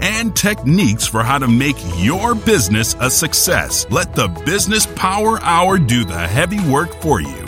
and 0.00 0.34
techniques 0.34 1.06
for 1.06 1.22
how 1.22 1.38
to 1.38 1.48
make 1.48 1.76
your 1.96 2.34
business 2.34 2.96
a 3.00 3.10
success. 3.10 3.86
Let 3.90 4.14
the 4.14 4.28
Business 4.46 4.86
Power 4.96 5.40
Hour 5.42 5.78
do 5.78 6.04
the 6.04 6.18
heavy 6.18 6.60
work 6.70 6.92
for 7.02 7.20
you. 7.20 7.44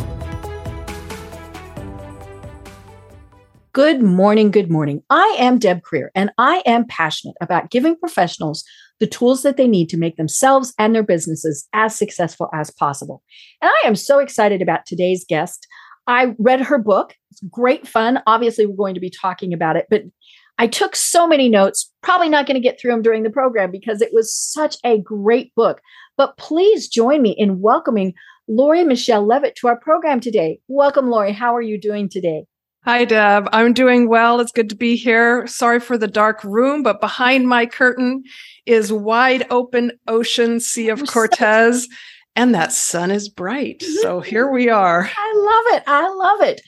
Good 3.74 4.02
morning. 4.02 4.50
Good 4.50 4.70
morning. 4.70 5.02
I 5.08 5.34
am 5.38 5.58
Deb 5.58 5.80
Creer, 5.80 6.10
and 6.14 6.30
I 6.36 6.62
am 6.66 6.86
passionate 6.86 7.36
about 7.40 7.70
giving 7.70 7.96
professionals 7.96 8.64
the 9.00 9.06
tools 9.06 9.42
that 9.44 9.56
they 9.56 9.66
need 9.66 9.88
to 9.88 9.96
make 9.96 10.16
themselves 10.16 10.74
and 10.78 10.94
their 10.94 11.02
businesses 11.02 11.66
as 11.72 11.96
successful 11.96 12.50
as 12.52 12.70
possible. 12.70 13.22
And 13.62 13.70
I 13.70 13.88
am 13.88 13.96
so 13.96 14.18
excited 14.18 14.60
about 14.60 14.84
today's 14.84 15.24
guest. 15.26 15.66
I 16.06 16.34
read 16.38 16.60
her 16.60 16.76
book. 16.76 17.14
It's 17.30 17.40
great 17.50 17.88
fun. 17.88 18.22
Obviously, 18.26 18.66
we're 18.66 18.76
going 18.76 18.94
to 18.94 19.00
be 19.00 19.10
talking 19.10 19.54
about 19.54 19.76
it, 19.76 19.86
but 19.88 20.02
I 20.62 20.68
took 20.68 20.94
so 20.94 21.26
many 21.26 21.48
notes, 21.48 21.90
probably 22.04 22.28
not 22.28 22.46
going 22.46 22.54
to 22.54 22.60
get 22.60 22.78
through 22.78 22.92
them 22.92 23.02
during 23.02 23.24
the 23.24 23.30
program 23.30 23.72
because 23.72 24.00
it 24.00 24.10
was 24.12 24.32
such 24.32 24.76
a 24.84 24.98
great 24.98 25.52
book. 25.56 25.80
But 26.16 26.36
please 26.36 26.86
join 26.86 27.20
me 27.20 27.32
in 27.32 27.60
welcoming 27.60 28.14
Lori 28.46 28.84
Michele 28.84 29.26
Leavitt 29.26 29.56
to 29.56 29.66
our 29.66 29.76
program 29.76 30.20
today. 30.20 30.60
Welcome, 30.68 31.10
Lori. 31.10 31.32
How 31.32 31.56
are 31.56 31.62
you 31.62 31.80
doing 31.80 32.08
today? 32.08 32.44
Hi, 32.84 33.04
Deb. 33.04 33.48
I'm 33.52 33.72
doing 33.72 34.08
well. 34.08 34.38
It's 34.38 34.52
good 34.52 34.68
to 34.68 34.76
be 34.76 34.94
here. 34.94 35.48
Sorry 35.48 35.80
for 35.80 35.98
the 35.98 36.06
dark 36.06 36.44
room, 36.44 36.84
but 36.84 37.00
behind 37.00 37.48
my 37.48 37.66
curtain 37.66 38.22
is 38.64 38.92
wide 38.92 39.44
open 39.50 39.90
ocean, 40.06 40.60
Sea 40.60 40.90
of 40.90 41.04
Cortez, 41.08 41.88
and 42.36 42.54
that 42.54 42.70
sun 42.70 43.10
is 43.10 43.28
bright. 43.28 43.82
So 43.82 44.20
here 44.30 44.48
we 44.48 44.68
are. 44.68 45.10
I 45.16 45.32
love 45.34 45.76
it. 45.76 45.82
I 45.88 46.08
love 46.08 46.40
it. 46.42 46.60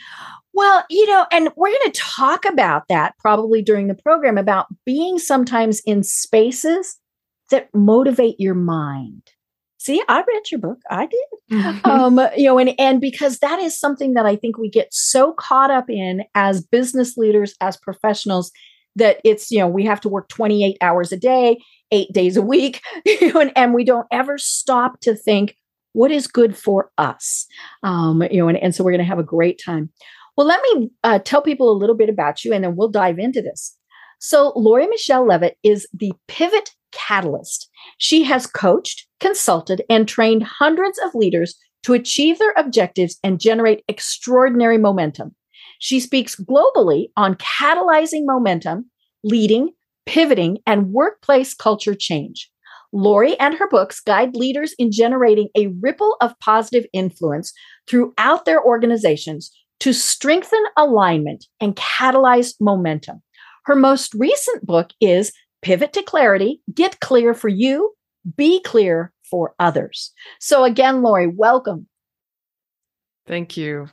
Well, 0.55 0.85
you 0.89 1.07
know, 1.07 1.27
and 1.33 1.51
we're 1.57 1.69
going 1.69 1.93
to 1.93 2.01
talk 2.01 2.45
about 2.45 2.85
that 2.89 3.15
probably 3.19 3.61
during 3.61 3.89
the 3.89 3.95
program 3.95 4.39
about 4.39 4.67
being 4.87 5.19
sometimes 5.19 5.81
in 5.85 6.03
spaces 6.05 6.99
that 7.51 7.69
motivate 7.75 8.37
your 8.39 8.55
mind. 8.55 9.23
See, 9.79 10.03
I 10.09 10.19
read 10.27 10.51
your 10.51 10.61
book. 10.61 10.79
I 10.89 11.07
did. 11.07 11.59
Mm-hmm. 11.59 11.91
Um, 11.91 12.29
you 12.37 12.47
know, 12.47 12.59
and 12.59 12.73
and 12.79 13.01
because 13.01 13.41
that 13.41 13.59
is 13.59 13.79
something 13.79 14.15
that 14.15 14.25
I 14.25 14.37
think 14.37 14.57
we 14.57 14.71
get 14.71 14.89
so 14.95 15.33
caught 15.33 15.71
up 15.71 15.91
in 15.91 16.23
as 16.35 16.63
business 16.63 17.19
leaders, 17.19 17.55
as 17.61 17.77
professionals, 17.77 18.51
that 18.97 19.21
it's, 19.25 19.51
you 19.51 19.59
know, 19.59 19.69
we 19.69 19.85
have 19.85 20.01
to 20.03 20.09
work 20.09 20.29
28 20.29 20.79
hours 20.81 21.13
a 21.13 21.17
day, 21.17 21.59
eight 21.91 22.13
days 22.13 22.37
a 22.37 22.43
week, 22.43 22.81
you 23.05 23.33
know, 23.33 23.41
and, 23.41 23.53
and 23.57 23.75
we 23.75 23.85
don't 23.85 24.07
ever 24.11 24.39
stop 24.39 25.01
to 25.01 25.15
think 25.15 25.57
what 25.93 26.11
is 26.11 26.27
good 26.27 26.57
for 26.57 26.91
us. 26.99 27.47
Um, 27.83 28.23
you 28.31 28.39
know, 28.39 28.49
and, 28.49 28.59
and 28.59 28.75
so 28.75 28.85
we're 28.85 28.93
going 28.93 29.05
to 29.05 29.09
have 29.09 29.19
a 29.19 29.25
great 29.25 29.61
time. 29.65 29.91
Well, 30.37 30.47
let 30.47 30.61
me 30.63 30.91
uh, 31.05 31.21
tell 31.21 31.43
people 31.43 31.71
a 31.71 31.79
little 31.79 31.97
bit 31.97 32.09
about 32.09 32.45
you 32.45 32.53
and 32.53 32.65
then 32.65 32.77
we'll 32.77 32.89
dive 32.89 33.19
into 33.19 33.41
this. 33.41 33.77
So, 34.19 34.53
Lori 34.57 34.87
Michele 34.87 35.27
Leavitt 35.27 35.59
is 35.63 35.87
the 35.93 36.13
pivot 36.29 36.71
catalyst. 36.93 37.69
She 37.99 38.23
has 38.25 38.47
coached, 38.47 39.07
consulted, 39.21 39.83
and 39.91 40.09
trained 40.09 40.43
hundreds 40.43 40.99
of 41.05 41.15
leaders 41.15 41.57
to 41.83 41.93
achieve 41.93 42.39
their 42.39 42.55
objectives 42.57 43.19
and 43.23 43.41
generate 43.41 43.85
extraordinary 43.89 44.79
momentum. 44.79 45.35
She 45.79 46.01
speaks 46.01 46.37
globally 46.37 47.09
on 47.17 47.35
catalyzing 47.35 48.23
momentum, 48.25 48.91
leading, 49.23 49.71
pivoting, 50.07 50.59
and 50.67 50.93
workplace 50.93 51.53
culture 51.53 51.95
change. 51.95 52.51
Lori 52.93 53.39
and 53.41 53.55
her 53.55 53.69
books 53.69 54.01
guide 54.01 54.37
leaders 54.37 54.73
in 54.79 54.93
generating 54.93 55.49
a 55.57 55.67
ripple 55.81 56.17
of 56.21 56.39
positive 56.39 56.87
influence 56.93 57.53
throughout 57.89 58.45
their 58.45 58.63
organizations 58.65 59.51
to 59.85 59.93
strengthen 59.93 60.65
alignment 60.79 61.45
and 61.61 61.77
catalyze 61.77 62.55
momentum. 62.59 63.23
Her 63.67 63.77
most 63.77 64.15
recent 64.15 64.65
book 64.65 64.93
is 64.99 65.31
Pivot 65.61 65.93
to 65.93 66.03
Clarity 66.03 66.63
Get 66.73 67.01
Clear 67.01 67.35
for 67.35 67.49
You, 67.49 67.93
Be 68.35 68.63
Clear 68.63 69.13
for 69.31 69.55
Others. 69.59 70.11
So, 70.41 70.65
again, 70.65 71.03
Lori, 71.03 71.27
welcome. 71.27 71.87
Thank 73.27 73.59
you. 73.59 73.89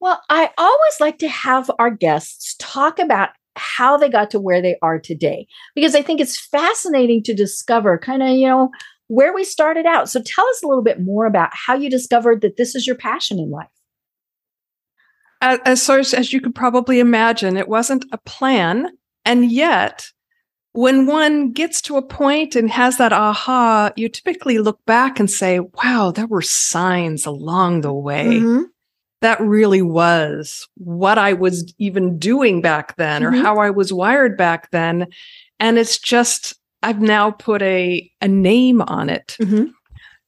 Well, 0.00 0.20
I 0.28 0.50
always 0.58 0.94
like 0.98 1.18
to 1.18 1.28
have 1.28 1.70
our 1.78 1.90
guests 1.90 2.56
talk 2.58 2.98
about 2.98 3.28
how 3.54 3.96
they 3.96 4.08
got 4.08 4.32
to 4.32 4.40
where 4.40 4.60
they 4.60 4.76
are 4.82 4.98
today 4.98 5.46
because 5.76 5.94
I 5.94 6.02
think 6.02 6.20
it's 6.20 6.44
fascinating 6.44 7.22
to 7.22 7.34
discover 7.34 7.98
kind 7.98 8.24
of, 8.24 8.30
you 8.30 8.48
know, 8.48 8.70
where 9.06 9.32
we 9.32 9.44
started 9.44 9.86
out. 9.86 10.10
So 10.10 10.20
tell 10.26 10.48
us 10.48 10.64
a 10.64 10.66
little 10.66 10.82
bit 10.82 11.00
more 11.00 11.24
about 11.24 11.50
how 11.52 11.76
you 11.76 11.88
discovered 11.88 12.40
that 12.40 12.56
this 12.56 12.74
is 12.74 12.84
your 12.84 12.96
passion 12.96 13.38
in 13.38 13.52
life. 13.52 13.68
As, 15.40 15.88
as, 15.88 16.14
as 16.14 16.32
you 16.32 16.40
could 16.40 16.54
probably 16.54 17.00
imagine, 17.00 17.56
it 17.56 17.68
wasn't 17.68 18.04
a 18.12 18.18
plan. 18.18 18.88
And 19.24 19.50
yet, 19.50 20.06
when 20.72 21.06
one 21.06 21.52
gets 21.52 21.80
to 21.82 21.96
a 21.96 22.02
point 22.02 22.54
and 22.54 22.70
has 22.70 22.98
that 22.98 23.12
aha, 23.12 23.90
you 23.96 24.08
typically 24.08 24.58
look 24.58 24.78
back 24.86 25.18
and 25.18 25.30
say, 25.30 25.60
wow, 25.60 26.10
there 26.10 26.26
were 26.26 26.42
signs 26.42 27.26
along 27.26 27.80
the 27.80 27.92
way. 27.92 28.26
Mm-hmm. 28.26 28.62
That 29.22 29.40
really 29.40 29.82
was 29.82 30.68
what 30.74 31.16
I 31.16 31.32
was 31.32 31.74
even 31.78 32.18
doing 32.18 32.60
back 32.60 32.96
then 32.96 33.22
mm-hmm. 33.22 33.34
or 33.34 33.42
how 33.42 33.58
I 33.58 33.70
was 33.70 33.92
wired 33.92 34.36
back 34.36 34.70
then. 34.70 35.06
And 35.58 35.78
it's 35.78 35.98
just, 35.98 36.54
I've 36.82 37.00
now 37.00 37.30
put 37.30 37.62
a, 37.62 38.10
a 38.20 38.28
name 38.28 38.82
on 38.82 39.08
it. 39.08 39.36
Mm-hmm. 39.40 39.70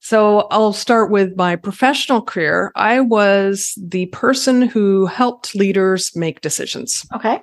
So 0.00 0.46
I'll 0.50 0.72
start 0.72 1.10
with 1.10 1.36
my 1.36 1.56
professional 1.56 2.22
career. 2.22 2.72
I 2.76 3.00
was 3.00 3.74
the 3.76 4.06
person 4.06 4.62
who 4.62 5.06
helped 5.06 5.54
leaders 5.54 6.14
make 6.14 6.40
decisions. 6.40 7.04
Okay. 7.14 7.42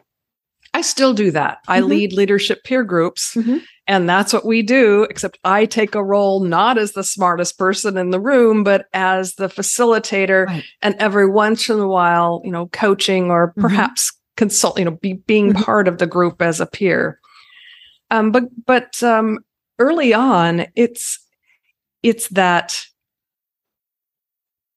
I 0.73 0.81
still 0.81 1.13
do 1.13 1.31
that. 1.31 1.59
Mm-hmm. 1.59 1.71
I 1.71 1.79
lead 1.81 2.13
leadership 2.13 2.63
peer 2.63 2.83
groups. 2.83 3.35
Mm-hmm. 3.35 3.57
And 3.87 4.09
that's 4.09 4.33
what 4.33 4.45
we 4.45 4.61
do, 4.61 5.03
except 5.03 5.37
I 5.43 5.65
take 5.65 5.95
a 5.95 6.03
role 6.03 6.43
not 6.43 6.77
as 6.77 6.93
the 6.93 7.03
smartest 7.03 7.57
person 7.57 7.97
in 7.97 8.09
the 8.09 8.19
room, 8.19 8.63
but 8.63 8.87
as 8.93 9.35
the 9.35 9.47
facilitator. 9.47 10.47
Right. 10.47 10.63
And 10.81 10.95
every 10.97 11.29
once 11.29 11.69
in 11.69 11.79
a 11.79 11.87
while, 11.87 12.41
you 12.43 12.51
know, 12.51 12.67
coaching 12.67 13.29
or 13.29 13.49
mm-hmm. 13.49 13.61
perhaps 13.61 14.11
consult, 14.37 14.79
you 14.79 14.85
know, 14.85 14.91
be, 14.91 15.13
being 15.13 15.53
mm-hmm. 15.53 15.61
part 15.61 15.87
of 15.87 15.99
the 15.99 16.07
group 16.07 16.41
as 16.41 16.59
a 16.59 16.65
peer. 16.65 17.19
Um, 18.11 18.31
but 18.31 18.43
but 18.65 19.01
um, 19.03 19.39
early 19.79 20.13
on, 20.13 20.65
it's 20.75 21.19
it's 22.05 22.27
that 22.29 22.85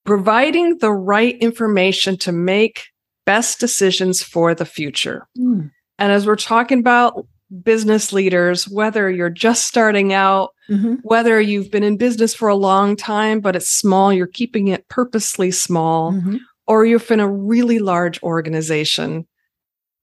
providing 0.06 0.78
the 0.78 0.90
right 0.90 1.36
information 1.40 2.16
to 2.16 2.32
make 2.32 2.86
best 3.26 3.60
decisions 3.60 4.22
for 4.22 4.54
the 4.54 4.64
future. 4.64 5.28
Mm. 5.38 5.70
And 5.98 6.12
as 6.12 6.26
we're 6.26 6.36
talking 6.36 6.78
about 6.78 7.26
business 7.62 8.14
leaders, 8.14 8.66
whether 8.66 9.10
you're 9.10 9.28
just 9.28 9.66
starting 9.66 10.14
out, 10.14 10.54
mm-hmm. 10.70 10.94
whether 11.02 11.38
you've 11.38 11.70
been 11.70 11.82
in 11.82 11.98
business 11.98 12.34
for 12.34 12.48
a 12.48 12.54
long 12.54 12.96
time, 12.96 13.40
but 13.40 13.54
it's 13.54 13.68
small, 13.68 14.10
you're 14.10 14.26
keeping 14.26 14.68
it 14.68 14.88
purposely 14.88 15.50
small, 15.50 16.12
mm-hmm. 16.12 16.36
or 16.66 16.86
you're 16.86 17.02
in 17.10 17.20
a 17.20 17.30
really 17.30 17.78
large 17.78 18.22
organization, 18.22 19.26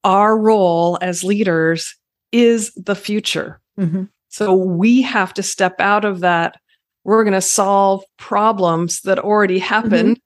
our 0.03 0.37
role 0.37 0.99
as 1.01 1.23
leaders 1.23 1.95
is 2.31 2.71
the 2.75 2.95
future. 2.95 3.59
Mm-hmm. 3.79 4.03
So 4.29 4.53
we 4.53 5.01
have 5.01 5.33
to 5.33 5.41
step 5.41 5.79
out 5.79 6.05
of 6.05 6.19
that. 6.19 6.57
We're 7.05 7.23
going 7.23 7.33
to 7.33 7.41
solve 7.41 8.03
problems 8.17 9.01
that 9.01 9.19
already 9.19 9.59
happened 9.59 10.19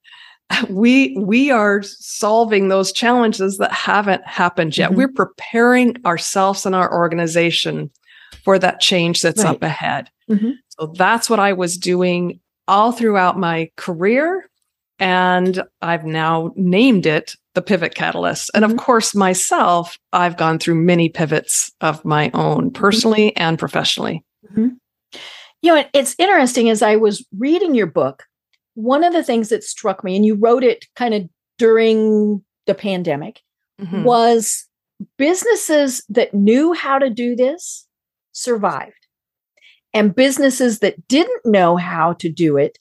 we 0.70 1.16
we 1.18 1.52
are 1.52 1.82
solving 1.84 2.68
those 2.68 2.92
challenges 2.92 3.58
that 3.58 3.72
haven't 3.72 4.26
happened 4.26 4.78
yet. 4.78 4.90
Mm-hmm. 4.90 4.98
We're 4.98 5.08
preparing 5.10 5.96
ourselves 6.06 6.66
and 6.66 6.76
our 6.76 6.92
organization 6.92 7.92
for 8.44 8.60
that 8.60 8.80
change 8.80 9.22
that's 9.22 9.44
right. 9.44 9.56
up 9.56 9.64
ahead. 9.64 10.10
Mm-hmm. 10.30 10.52
So 10.70 10.94
that's 10.98 11.30
what 11.30 11.40
I 11.40 11.54
was 11.54 11.78
doing 11.78 12.40
all 12.68 12.92
throughout 12.92 13.38
my 13.38 13.70
career. 13.76 14.50
And 15.00 15.64
I've 15.82 16.06
now 16.06 16.52
named 16.56 17.06
it 17.06 17.36
the 17.56 17.62
Pivot 17.62 17.96
Catalyst. 17.96 18.52
And 18.54 18.64
mm-hmm. 18.64 18.74
of 18.74 18.80
course, 18.80 19.16
myself, 19.16 19.98
I've 20.14 20.38
gone 20.38 20.60
through 20.60 20.76
many 20.76 21.10
pivots 21.10 21.72
of 21.82 22.04
my 22.06 22.32
own 22.34 22.66
mm-hmm. 22.66 22.82
personally 22.82 23.36
and 23.36 23.58
professionally. 23.58 24.24
Mm-hmm. 24.52 24.70
You 25.62 25.76
know, 25.76 25.84
it's 25.94 26.16
interesting 26.18 26.70
as 26.70 26.82
I 26.82 26.96
was 26.96 27.26
reading 27.38 27.76
your 27.76 27.88
book, 27.88 28.24
one 28.76 29.04
of 29.04 29.14
the 29.14 29.24
things 29.24 29.50
that 29.50 29.64
struck 29.64 30.04
me, 30.04 30.16
and 30.16 30.26
you 30.26 30.36
wrote 30.36 30.64
it 30.64 30.86
kind 30.96 31.14
of 31.14 31.30
during 31.58 32.44
the 32.66 32.76
pandemic, 32.76 33.42
mm-hmm. 33.82 34.04
was 34.04 34.68
businesses 35.18 36.04
that 36.10 36.34
knew 36.34 36.74
how 36.74 36.98
to 36.98 37.10
do 37.10 37.36
this 37.36 37.86
survived. 38.32 38.94
And 39.94 40.16
businesses 40.16 40.80
that 40.80 41.08
didn't 41.08 41.46
know 41.46 41.76
how 41.76 42.14
to 42.14 42.30
do 42.30 42.58
it 42.58 42.78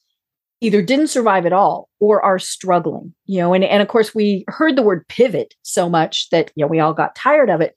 either 0.60 0.82
didn't 0.82 1.08
survive 1.08 1.46
at 1.46 1.52
all 1.52 1.88
or 2.00 2.22
are 2.24 2.38
struggling 2.38 3.14
you 3.26 3.38
know 3.38 3.54
and, 3.54 3.64
and 3.64 3.82
of 3.82 3.88
course 3.88 4.14
we 4.14 4.44
heard 4.48 4.76
the 4.76 4.82
word 4.82 5.06
pivot 5.08 5.54
so 5.62 5.88
much 5.88 6.28
that 6.30 6.50
you 6.54 6.64
know 6.64 6.68
we 6.68 6.80
all 6.80 6.94
got 6.94 7.14
tired 7.14 7.50
of 7.50 7.60
it 7.60 7.74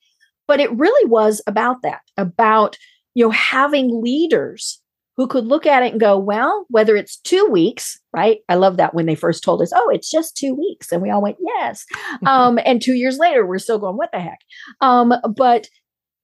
but 0.47 0.59
it 0.59 0.71
really 0.77 1.09
was 1.09 1.41
about 1.47 1.81
that 1.83 2.01
about 2.17 2.77
you 3.13 3.23
know 3.23 3.31
having 3.31 4.01
leaders 4.01 4.80
who 5.17 5.27
could 5.27 5.45
look 5.45 5.65
at 5.65 5.83
it 5.83 5.91
and 5.91 6.01
go 6.01 6.17
well 6.17 6.65
whether 6.69 6.95
it's 6.95 7.17
two 7.17 7.45
weeks 7.51 7.99
right 8.13 8.39
i 8.49 8.55
love 8.55 8.77
that 8.77 8.93
when 8.93 9.05
they 9.05 9.15
first 9.15 9.43
told 9.43 9.61
us 9.61 9.71
oh 9.75 9.89
it's 9.89 10.09
just 10.09 10.35
two 10.35 10.53
weeks 10.53 10.91
and 10.91 11.01
we 11.01 11.09
all 11.09 11.21
went 11.21 11.37
yes 11.39 11.85
um, 12.25 12.59
and 12.65 12.81
two 12.81 12.93
years 12.93 13.17
later 13.17 13.45
we're 13.45 13.59
still 13.59 13.79
going 13.79 13.97
what 13.97 14.11
the 14.11 14.19
heck 14.19 14.39
um, 14.81 15.13
but 15.35 15.67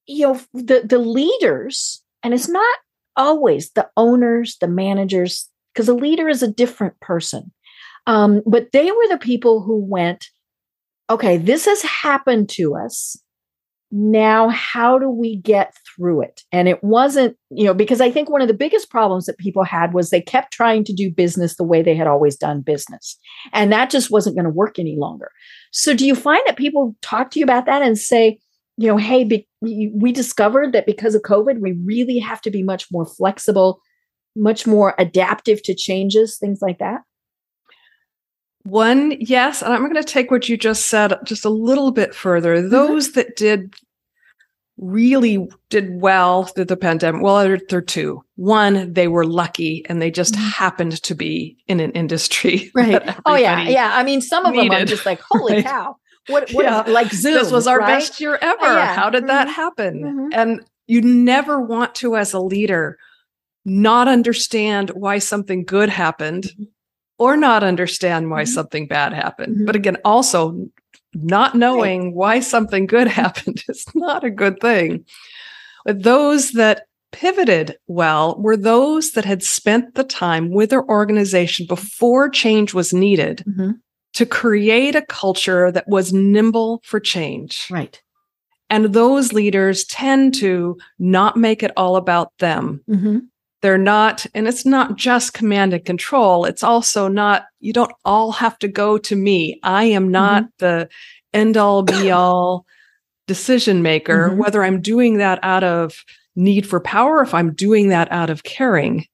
you 0.06 0.26
know 0.26 0.40
the 0.54 0.82
the 0.84 0.98
leaders 0.98 2.02
and 2.22 2.32
it's 2.34 2.48
not 2.48 2.76
always 3.16 3.70
the 3.72 3.88
owners 3.96 4.56
the 4.60 4.68
managers 4.68 5.48
because 5.78 5.88
a 5.88 5.94
leader 5.94 6.28
is 6.28 6.42
a 6.42 6.50
different 6.50 6.98
person. 6.98 7.52
Um, 8.08 8.42
but 8.44 8.72
they 8.72 8.90
were 8.90 9.08
the 9.08 9.18
people 9.18 9.62
who 9.62 9.78
went, 9.78 10.26
okay, 11.08 11.36
this 11.36 11.66
has 11.66 11.82
happened 11.82 12.48
to 12.50 12.74
us. 12.74 13.16
Now, 13.90 14.48
how 14.50 14.98
do 14.98 15.08
we 15.08 15.36
get 15.36 15.74
through 15.86 16.22
it? 16.22 16.42
And 16.52 16.68
it 16.68 16.84
wasn't, 16.84 17.36
you 17.50 17.64
know, 17.64 17.72
because 17.72 18.00
I 18.00 18.10
think 18.10 18.28
one 18.28 18.42
of 18.42 18.48
the 18.48 18.54
biggest 18.54 18.90
problems 18.90 19.24
that 19.26 19.38
people 19.38 19.64
had 19.64 19.94
was 19.94 20.10
they 20.10 20.20
kept 20.20 20.52
trying 20.52 20.84
to 20.84 20.92
do 20.92 21.10
business 21.10 21.56
the 21.56 21.64
way 21.64 21.80
they 21.80 21.94
had 21.94 22.06
always 22.06 22.36
done 22.36 22.60
business. 22.60 23.18
And 23.52 23.72
that 23.72 23.88
just 23.88 24.10
wasn't 24.10 24.36
going 24.36 24.44
to 24.44 24.50
work 24.50 24.78
any 24.78 24.96
longer. 24.98 25.30
So, 25.72 25.94
do 25.94 26.06
you 26.06 26.14
find 26.14 26.42
that 26.46 26.56
people 26.56 26.96
talk 27.00 27.30
to 27.30 27.38
you 27.38 27.44
about 27.44 27.66
that 27.66 27.82
and 27.82 27.98
say, 27.98 28.38
you 28.76 28.88
know, 28.88 28.96
hey, 28.96 29.24
be, 29.24 29.48
we 29.60 30.12
discovered 30.12 30.72
that 30.72 30.86
because 30.86 31.14
of 31.14 31.22
COVID, 31.22 31.60
we 31.60 31.72
really 31.84 32.18
have 32.18 32.40
to 32.42 32.50
be 32.50 32.62
much 32.62 32.86
more 32.92 33.06
flexible 33.06 33.80
much 34.38 34.66
more 34.66 34.94
adaptive 34.98 35.62
to 35.64 35.74
changes, 35.74 36.38
things 36.38 36.60
like 36.62 36.78
that? 36.78 37.02
One, 38.68 39.12
yes. 39.18 39.62
And 39.62 39.72
I'm 39.72 39.80
going 39.80 39.94
to 39.94 40.04
take 40.04 40.30
what 40.30 40.48
you 40.48 40.56
just 40.56 40.86
said 40.86 41.14
just 41.24 41.44
a 41.44 41.50
little 41.50 41.90
bit 41.90 42.14
further. 42.14 42.56
Mm-hmm. 42.56 42.68
Those 42.68 43.12
that 43.12 43.36
did 43.36 43.74
really 44.76 45.48
did 45.70 46.00
well 46.00 46.44
through 46.44 46.66
the 46.66 46.76
pandemic, 46.76 47.22
well, 47.22 47.42
there, 47.42 47.58
there 47.68 47.78
are 47.78 47.82
two. 47.82 48.22
One, 48.36 48.92
they 48.92 49.08
were 49.08 49.24
lucky 49.24 49.84
and 49.88 50.02
they 50.02 50.10
just 50.10 50.34
mm-hmm. 50.34 50.44
happened 50.44 51.02
to 51.02 51.14
be 51.14 51.56
in 51.66 51.80
an 51.80 51.92
industry. 51.92 52.70
Right. 52.74 53.02
Oh, 53.24 53.34
yeah. 53.34 53.62
Yeah. 53.62 53.90
I 53.92 54.02
mean, 54.02 54.20
some 54.20 54.44
of 54.44 54.52
needed, 54.52 54.70
them 54.70 54.82
are 54.82 54.86
just 54.86 55.06
like, 55.06 55.20
holy 55.30 55.54
right? 55.54 55.64
cow. 55.64 55.96
What, 56.28 56.50
what 56.50 56.64
yeah. 56.64 56.82
like 56.82 57.12
Zoom? 57.12 57.34
This 57.34 57.50
was 57.50 57.66
our 57.66 57.78
right? 57.78 57.98
best 57.98 58.20
year 58.20 58.38
ever. 58.40 58.58
Oh, 58.60 58.76
yeah. 58.76 58.94
How 58.94 59.08
did 59.08 59.22
mm-hmm. 59.22 59.28
that 59.28 59.48
happen? 59.48 60.02
Mm-hmm. 60.02 60.28
And 60.32 60.64
you 60.86 61.00
never 61.00 61.60
want 61.60 61.94
to, 61.96 62.16
as 62.16 62.34
a 62.34 62.40
leader, 62.40 62.98
not 63.64 64.08
understand 64.08 64.90
why 64.90 65.18
something 65.18 65.64
good 65.64 65.88
happened 65.88 66.44
mm-hmm. 66.44 66.64
Or 67.18 67.36
not 67.36 67.62
understand 67.64 68.30
why 68.30 68.42
mm-hmm. 68.42 68.52
something 68.52 68.86
bad 68.86 69.12
happened. 69.12 69.56
Mm-hmm. 69.56 69.64
But 69.66 69.76
again, 69.76 69.98
also 70.04 70.68
not 71.14 71.54
knowing 71.54 72.06
right. 72.06 72.14
why 72.14 72.40
something 72.40 72.86
good 72.86 73.08
happened 73.22 73.62
is 73.68 73.84
not 73.94 74.24
a 74.24 74.30
good 74.30 74.60
thing. 74.60 75.04
But 75.84 76.02
those 76.02 76.52
that 76.52 76.86
pivoted 77.12 77.76
well 77.86 78.36
were 78.38 78.56
those 78.56 79.12
that 79.12 79.24
had 79.24 79.42
spent 79.42 79.94
the 79.94 80.04
time 80.04 80.50
with 80.50 80.70
their 80.70 80.84
organization 80.84 81.66
before 81.66 82.28
change 82.28 82.74
was 82.74 82.92
needed 82.92 83.42
mm-hmm. 83.48 83.72
to 84.14 84.26
create 84.26 84.94
a 84.94 85.06
culture 85.06 85.72
that 85.72 85.88
was 85.88 86.12
nimble 86.12 86.82
for 86.84 87.00
change. 87.00 87.66
Right. 87.70 88.00
And 88.70 88.86
those 88.86 89.32
leaders 89.32 89.84
tend 89.86 90.34
to 90.34 90.76
not 90.98 91.38
make 91.38 91.62
it 91.62 91.70
all 91.76 91.96
about 91.96 92.36
them, 92.38 92.82
mm-hmm 92.88 93.18
they're 93.60 93.78
not 93.78 94.26
and 94.34 94.46
it's 94.46 94.64
not 94.64 94.96
just 94.96 95.34
command 95.34 95.72
and 95.72 95.84
control 95.84 96.44
it's 96.44 96.62
also 96.62 97.08
not 97.08 97.46
you 97.60 97.72
don't 97.72 97.92
all 98.04 98.32
have 98.32 98.58
to 98.58 98.68
go 98.68 98.98
to 98.98 99.16
me 99.16 99.58
i 99.62 99.84
am 99.84 100.10
not 100.10 100.44
mm-hmm. 100.44 100.50
the 100.58 100.88
end 101.32 101.56
all 101.56 101.82
be 101.82 102.10
all 102.10 102.64
decision 103.26 103.82
maker 103.82 104.28
mm-hmm. 104.28 104.38
whether 104.38 104.62
i'm 104.62 104.80
doing 104.80 105.18
that 105.18 105.38
out 105.42 105.64
of 105.64 106.04
need 106.36 106.66
for 106.66 106.80
power 106.80 107.22
if 107.22 107.34
i'm 107.34 107.52
doing 107.52 107.88
that 107.88 108.10
out 108.12 108.30
of 108.30 108.44
caring 108.44 109.06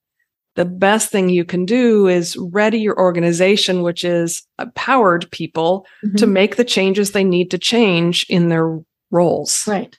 the 0.57 0.65
best 0.65 1.11
thing 1.11 1.29
you 1.29 1.45
can 1.45 1.65
do 1.65 2.07
is 2.07 2.37
ready 2.37 2.79
your 2.79 2.99
organization 2.99 3.83
which 3.83 4.05
is 4.05 4.47
empowered 4.59 5.29
people 5.33 5.87
mm-hmm. 6.05 6.17
to 6.17 6.27
make 6.27 6.57
the 6.57 6.65
changes 6.65 7.11
they 7.11 7.25
need 7.25 7.51
to 7.51 7.59
change 7.59 8.27
in 8.29 8.49
their 8.49 8.81
roles 9.11 9.67
right 9.67 9.99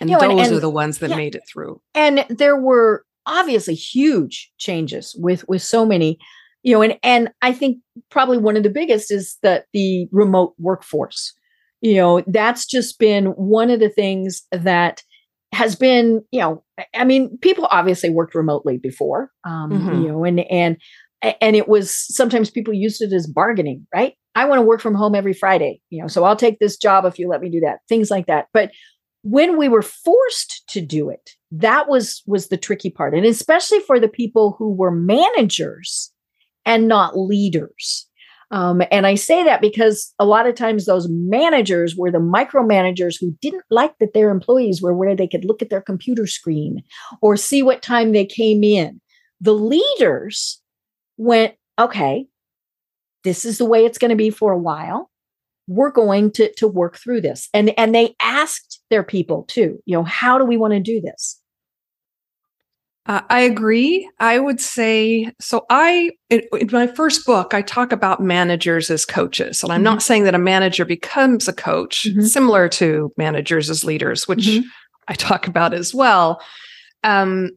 and 0.00 0.08
you 0.10 0.16
know, 0.16 0.20
those 0.20 0.30
and, 0.30 0.40
and, 0.40 0.56
are 0.56 0.60
the 0.60 0.70
ones 0.70 0.98
that 0.98 1.10
yeah. 1.10 1.16
made 1.16 1.34
it 1.34 1.42
through 1.46 1.80
and 1.94 2.24
there 2.28 2.56
were 2.56 3.04
obviously 3.28 3.74
huge 3.74 4.50
changes 4.58 5.14
with 5.20 5.46
with 5.48 5.62
so 5.62 5.86
many 5.86 6.18
you 6.62 6.74
know 6.74 6.82
and 6.82 6.98
and 7.02 7.30
i 7.42 7.52
think 7.52 7.78
probably 8.10 8.38
one 8.38 8.56
of 8.56 8.62
the 8.62 8.70
biggest 8.70 9.12
is 9.12 9.36
that 9.42 9.66
the 9.72 10.08
remote 10.10 10.54
workforce. 10.58 11.34
You 11.80 11.94
know 11.94 12.24
that's 12.26 12.66
just 12.66 12.98
been 12.98 13.26
one 13.26 13.70
of 13.70 13.78
the 13.78 13.88
things 13.88 14.42
that 14.50 15.04
has 15.52 15.76
been 15.76 16.24
you 16.32 16.40
know 16.40 16.64
i 16.92 17.04
mean 17.04 17.38
people 17.38 17.68
obviously 17.70 18.10
worked 18.10 18.34
remotely 18.34 18.78
before 18.78 19.30
um 19.44 19.70
mm-hmm. 19.70 20.02
you 20.02 20.08
know 20.08 20.24
and 20.24 20.40
and 20.50 20.76
and 21.22 21.54
it 21.54 21.68
was 21.68 21.94
sometimes 22.14 22.50
people 22.50 22.74
used 22.74 23.00
it 23.00 23.12
as 23.12 23.28
bargaining 23.28 23.86
right? 23.94 24.14
I 24.34 24.44
want 24.44 24.58
to 24.60 24.64
work 24.64 24.80
from 24.80 24.96
home 24.96 25.14
every 25.14 25.32
friday 25.32 25.80
you 25.90 26.02
know 26.02 26.08
so 26.08 26.24
i'll 26.24 26.36
take 26.36 26.58
this 26.58 26.76
job 26.76 27.04
if 27.04 27.16
you 27.16 27.28
let 27.28 27.40
me 27.40 27.48
do 27.48 27.60
that 27.60 27.78
things 27.88 28.10
like 28.10 28.26
that. 28.26 28.48
But 28.52 28.72
when 29.30 29.58
we 29.58 29.68
were 29.68 29.82
forced 29.82 30.64
to 30.68 30.80
do 30.80 31.10
it 31.10 31.36
that 31.50 31.88
was 31.88 32.22
was 32.26 32.48
the 32.48 32.56
tricky 32.56 32.90
part. 32.90 33.14
And 33.14 33.24
especially 33.24 33.80
for 33.80 33.98
the 33.98 34.08
people 34.08 34.54
who 34.58 34.72
were 34.72 34.90
managers 34.90 36.12
and 36.64 36.88
not 36.88 37.18
leaders. 37.18 38.06
Um, 38.50 38.80
and 38.90 39.06
i 39.06 39.14
say 39.14 39.44
that 39.44 39.60
because 39.60 40.14
a 40.18 40.24
lot 40.24 40.46
of 40.46 40.54
times 40.54 40.86
those 40.86 41.06
managers 41.10 41.94
were 41.94 42.10
the 42.10 42.16
micromanagers 42.16 43.16
who 43.20 43.36
didn't 43.42 43.64
like 43.68 43.98
that 43.98 44.14
their 44.14 44.30
employees 44.30 44.80
were 44.80 44.94
where 44.94 45.14
they 45.14 45.28
could 45.28 45.44
look 45.44 45.60
at 45.60 45.68
their 45.68 45.82
computer 45.82 46.26
screen 46.26 46.82
or 47.20 47.36
see 47.36 47.62
what 47.62 47.82
time 47.82 48.12
they 48.12 48.24
came 48.24 48.64
in. 48.64 49.02
The 49.42 49.52
leaders 49.52 50.62
went 51.18 51.56
okay 51.78 52.26
this 53.22 53.44
is 53.44 53.58
the 53.58 53.66
way 53.66 53.84
it's 53.84 53.98
going 53.98 54.10
to 54.10 54.16
be 54.16 54.30
for 54.30 54.52
a 54.52 54.58
while 54.58 55.07
we're 55.68 55.90
going 55.90 56.32
to 56.32 56.52
to 56.54 56.66
work 56.66 56.96
through 56.96 57.20
this 57.20 57.48
and 57.54 57.78
and 57.78 57.94
they 57.94 58.16
asked 58.20 58.80
their 58.90 59.04
people 59.04 59.44
too 59.44 59.78
you 59.84 59.96
know 59.96 60.02
how 60.02 60.38
do 60.38 60.44
we 60.44 60.56
want 60.56 60.72
to 60.72 60.80
do 60.80 61.00
this 61.00 61.40
uh, 63.06 63.20
i 63.28 63.40
agree 63.40 64.10
i 64.18 64.38
would 64.38 64.60
say 64.60 65.30
so 65.40 65.64
i 65.70 66.10
in, 66.30 66.42
in, 66.58 66.68
my 66.72 66.86
first 66.86 67.24
book 67.26 67.52
i 67.52 67.60
talk 67.60 67.92
about 67.92 68.22
managers 68.22 68.90
as 68.90 69.04
coaches 69.04 69.62
and 69.62 69.70
i'm 69.70 69.78
mm-hmm. 69.78 69.84
not 69.84 70.02
saying 70.02 70.24
that 70.24 70.34
a 70.34 70.38
manager 70.38 70.84
becomes 70.84 71.46
a 71.46 71.52
coach 71.52 72.06
mm-hmm. 72.08 72.22
similar 72.22 72.68
to 72.68 73.12
managers 73.18 73.68
as 73.68 73.84
leaders 73.84 74.26
which 74.26 74.46
mm-hmm. 74.46 74.66
i 75.06 75.14
talk 75.14 75.46
about 75.46 75.74
as 75.74 75.94
well 75.94 76.40
um, 77.04 77.50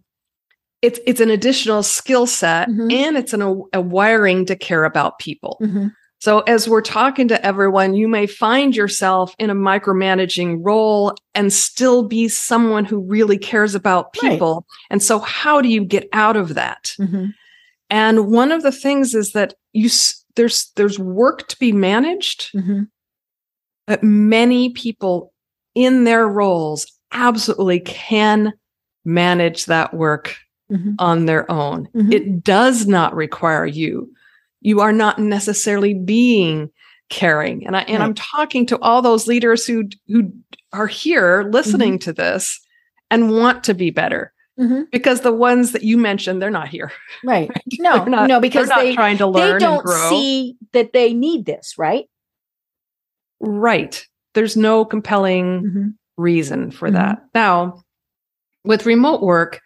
it's 0.82 1.00
it's 1.06 1.20
an 1.20 1.30
additional 1.30 1.82
skill 1.82 2.28
set 2.28 2.68
mm-hmm. 2.70 2.92
and 2.92 3.18
it's 3.18 3.34
an, 3.34 3.42
a, 3.42 3.56
a, 3.74 3.82
wiring 3.82 4.46
to 4.46 4.56
care 4.56 4.84
about 4.84 5.18
people 5.20 5.58
mm-hmm. 5.62 5.88
So, 6.22 6.42
as 6.42 6.70
we're 6.70 6.82
talking 6.82 7.28
to 7.30 7.44
everyone, 7.46 7.96
you 7.96 8.08
may 8.08 8.28
find 8.28 8.76
yourself 8.76 9.36
in 9.40 9.50
a 9.50 9.56
micromanaging 9.56 10.60
role 10.62 11.16
and 11.34 11.52
still 11.52 12.08
be 12.08 12.28
someone 12.28 12.86
who 12.86 13.00
really 13.00 13.40
cares 13.40 13.74
about 13.74 14.14
people. 14.14 14.54
Right. 14.56 14.88
And 14.92 15.04
so, 15.04 15.18
how 15.18 15.62
do 15.62 15.68
you 15.68 15.84
get 15.84 16.08
out 16.14 16.38
of 16.38 16.54
that? 16.54 16.94
Mm-hmm. 17.00 17.28
And 17.90 18.28
one 18.28 18.52
of 18.52 18.62
the 18.62 18.72
things 18.72 19.16
is 19.16 19.32
that 19.32 19.56
you 19.74 19.90
there's 20.36 20.72
there's 20.76 21.00
work 21.00 21.48
to 21.48 21.58
be 21.58 21.72
managed, 21.72 22.52
mm-hmm. 22.54 22.84
but 23.88 24.04
many 24.04 24.70
people 24.70 25.34
in 25.74 26.04
their 26.04 26.28
roles 26.28 26.86
absolutely 27.12 27.80
can 27.80 28.54
manage 29.04 29.66
that 29.66 29.96
work 29.96 30.38
mm-hmm. 30.72 30.94
on 31.00 31.26
their 31.26 31.50
own. 31.50 31.88
Mm-hmm. 31.96 32.14
It 32.14 32.44
does 32.44 32.86
not 32.86 33.16
require 33.16 33.66
you 33.66 34.14
you 34.62 34.80
are 34.80 34.94
not 34.94 35.20
necessarily 35.20 35.94
being 35.94 36.70
caring. 37.10 37.68
And 37.68 37.76
I 37.76 37.82
and 37.82 38.00
right. 38.00 38.06
I'm 38.06 38.14
talking 38.14 38.66
to 38.68 38.80
all 38.80 39.02
those 39.02 39.28
leaders 39.28 39.66
who 39.66 39.84
who 40.08 40.32
are 40.74 40.88
here 40.88 41.48
listening 41.52 41.94
mm-hmm. 41.94 42.06
to 42.06 42.14
this 42.14 42.60
and 43.12 43.32
want 43.32 43.64
to 43.66 43.74
be 43.74 43.92
better. 43.92 44.34
Mm-hmm. 44.60 44.84
Because 44.92 45.22
the 45.22 45.34
ones 45.34 45.72
that 45.72 45.84
you 45.84 45.98
mentioned, 45.98 46.42
they're 46.42 46.50
not 46.50 46.68
here. 46.68 46.92
Right. 47.24 47.50
right? 47.56 47.64
No, 47.80 48.04
not, 48.04 48.28
no, 48.28 48.40
because 48.40 48.68
they're 48.68 48.86
not 48.86 48.94
trying 48.94 49.18
to 49.18 49.28
learn. 49.28 49.54
They 49.54 49.60
don't 49.60 49.88
see 50.10 50.56
that 50.74 50.94
they 50.94 51.14
need 51.14 51.46
this, 51.46 51.76
right? 51.78 52.06
Right. 53.40 54.06
There's 54.34 54.56
no 54.56 54.86
compelling 54.86 55.64
mm-hmm. 55.64 55.88
reason 56.18 56.72
for 56.72 56.88
mm-hmm. 56.88 56.96
that. 56.96 57.24
Now, 57.34 57.84
with 58.64 58.86
remote 58.86 59.22
work, 59.22 59.62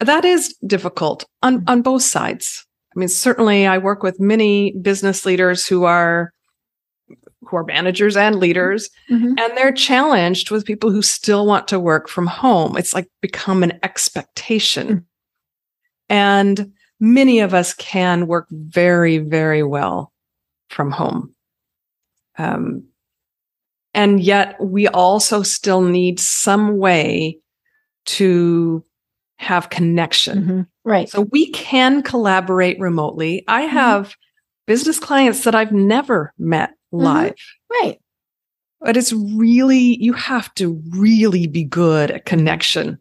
that 0.00 0.24
is 0.24 0.54
difficult 0.66 1.24
on, 1.42 1.58
mm-hmm. 1.58 1.68
on 1.68 1.82
both 1.82 2.02
sides. 2.02 2.66
I 2.94 2.98
mean, 2.98 3.08
certainly 3.08 3.66
I 3.66 3.78
work 3.78 4.02
with 4.02 4.20
many 4.20 4.72
business 4.72 5.26
leaders 5.26 5.66
who 5.66 5.84
are 5.84 6.32
who 7.42 7.56
are 7.56 7.64
managers 7.64 8.16
and 8.16 8.36
leaders 8.36 8.90
mm-hmm. 9.10 9.38
and 9.38 9.56
they're 9.56 9.72
challenged 9.72 10.50
with 10.50 10.66
people 10.66 10.90
who 10.90 11.00
still 11.00 11.46
want 11.46 11.66
to 11.68 11.80
work 11.80 12.08
from 12.08 12.26
home. 12.26 12.76
It's 12.76 12.92
like 12.92 13.08
become 13.22 13.62
an 13.62 13.78
expectation. 13.82 14.88
Mm-hmm. 14.88 14.98
And 16.10 16.72
many 17.00 17.40
of 17.40 17.54
us 17.54 17.74
can 17.74 18.26
work 18.26 18.48
very, 18.50 19.18
very 19.18 19.62
well 19.62 20.12
from 20.68 20.90
home. 20.90 21.34
Um, 22.36 22.84
and 23.94 24.20
yet 24.20 24.56
we 24.60 24.86
also 24.88 25.42
still 25.42 25.80
need 25.80 26.20
some 26.20 26.76
way 26.76 27.38
to 28.06 28.84
have 29.38 29.70
connection. 29.70 30.42
Mm-hmm. 30.42 30.60
Right. 30.84 31.08
So 31.08 31.22
we 31.32 31.50
can 31.52 32.02
collaborate 32.02 32.78
remotely. 32.80 33.44
I 33.48 33.62
Mm-hmm. 33.66 33.76
have 33.76 34.16
business 34.66 34.98
clients 34.98 35.44
that 35.44 35.54
I've 35.54 35.72
never 35.72 36.32
met 36.38 36.70
Mm-hmm. 36.92 37.04
live. 37.04 37.34
Right. 37.82 38.00
But 38.80 38.96
it's 38.96 39.12
really 39.12 39.96
you 40.02 40.12
have 40.14 40.52
to 40.54 40.80
really 40.90 41.46
be 41.46 41.64
good 41.64 42.10
at 42.10 42.24
connection 42.24 42.98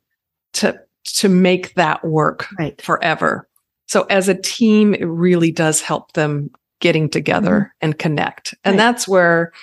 to 0.53 0.79
to 1.15 1.29
make 1.29 1.73
that 1.75 2.03
work 2.03 2.47
Right. 2.59 2.79
forever. 2.81 3.47
So 3.87 4.03
as 4.09 4.27
a 4.27 4.35
team, 4.35 4.93
it 4.93 5.05
really 5.05 5.51
does 5.51 5.79
help 5.81 6.11
them 6.13 6.49
getting 6.81 7.09
together 7.09 7.73
and 7.81 7.97
connect. 7.97 8.53
And 8.65 8.73
Mm-hmm. 8.73 8.79
Right. 8.79 8.91
that's 8.91 9.07
where 9.07 9.53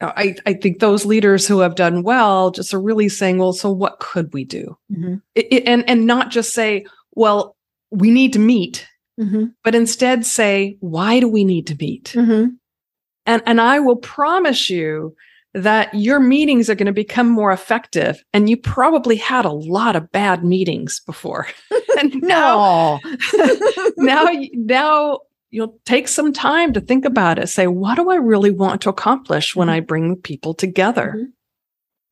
I, 0.00 0.36
I 0.46 0.54
think 0.54 0.78
those 0.78 1.04
leaders 1.04 1.46
who 1.48 1.58
have 1.60 1.74
done 1.74 2.02
well 2.04 2.50
just 2.52 2.72
are 2.72 2.80
really 2.80 3.08
saying, 3.08 3.38
well, 3.38 3.52
so 3.52 3.70
what 3.70 3.98
could 3.98 4.32
we 4.32 4.44
do? 4.44 4.76
Mhm. 4.92 5.20
It, 5.34 5.46
it- 5.50 5.64
and, 5.66 5.88
and 5.88 6.06
not 6.06 6.30
just 6.30 6.52
say, 6.52 6.86
well, 7.14 7.56
we 7.90 8.10
need 8.10 8.32
to 8.34 8.38
meet, 8.38 8.86
Mhm. 9.18 9.52
but 9.64 9.74
instead 9.74 10.24
say, 10.24 10.76
why 10.80 11.18
do 11.20 11.28
we 11.28 11.42
need 11.44 11.66
to 11.68 11.76
meet? 11.80 12.12
Mhm. 12.14 12.50
And, 13.26 13.42
and 13.44 13.60
I 13.60 13.80
will 13.80 13.96
promise 13.96 14.70
you 14.70 15.14
that 15.54 15.92
your 15.94 16.20
meetings 16.20 16.70
are 16.70 16.74
going 16.76 16.86
to 16.86 16.92
become 16.92 17.28
more 17.28 17.50
effective. 17.50 18.22
And 18.32 18.48
you 18.48 18.56
probably 18.56 19.16
had 19.16 19.44
a 19.44 19.50
lot 19.50 19.96
of 19.96 20.12
bad 20.12 20.44
meetings 20.44 21.00
before. 21.06 21.48
and 21.98 22.14
now, 22.22 23.00
No. 23.34 23.90
now, 23.96 24.26
now 24.52 25.18
you'll 25.50 25.78
take 25.86 26.08
some 26.08 26.32
time 26.32 26.72
to 26.74 26.80
think 26.80 27.04
about 27.04 27.38
it. 27.38 27.48
Say, 27.48 27.66
what 27.66 27.96
do 27.96 28.10
I 28.10 28.16
really 28.16 28.50
want 28.50 28.82
to 28.82 28.90
accomplish 28.90 29.56
when 29.56 29.68
I 29.68 29.80
bring 29.80 30.16
people 30.16 30.54
together? 30.54 31.14
Mhm. 31.16 31.32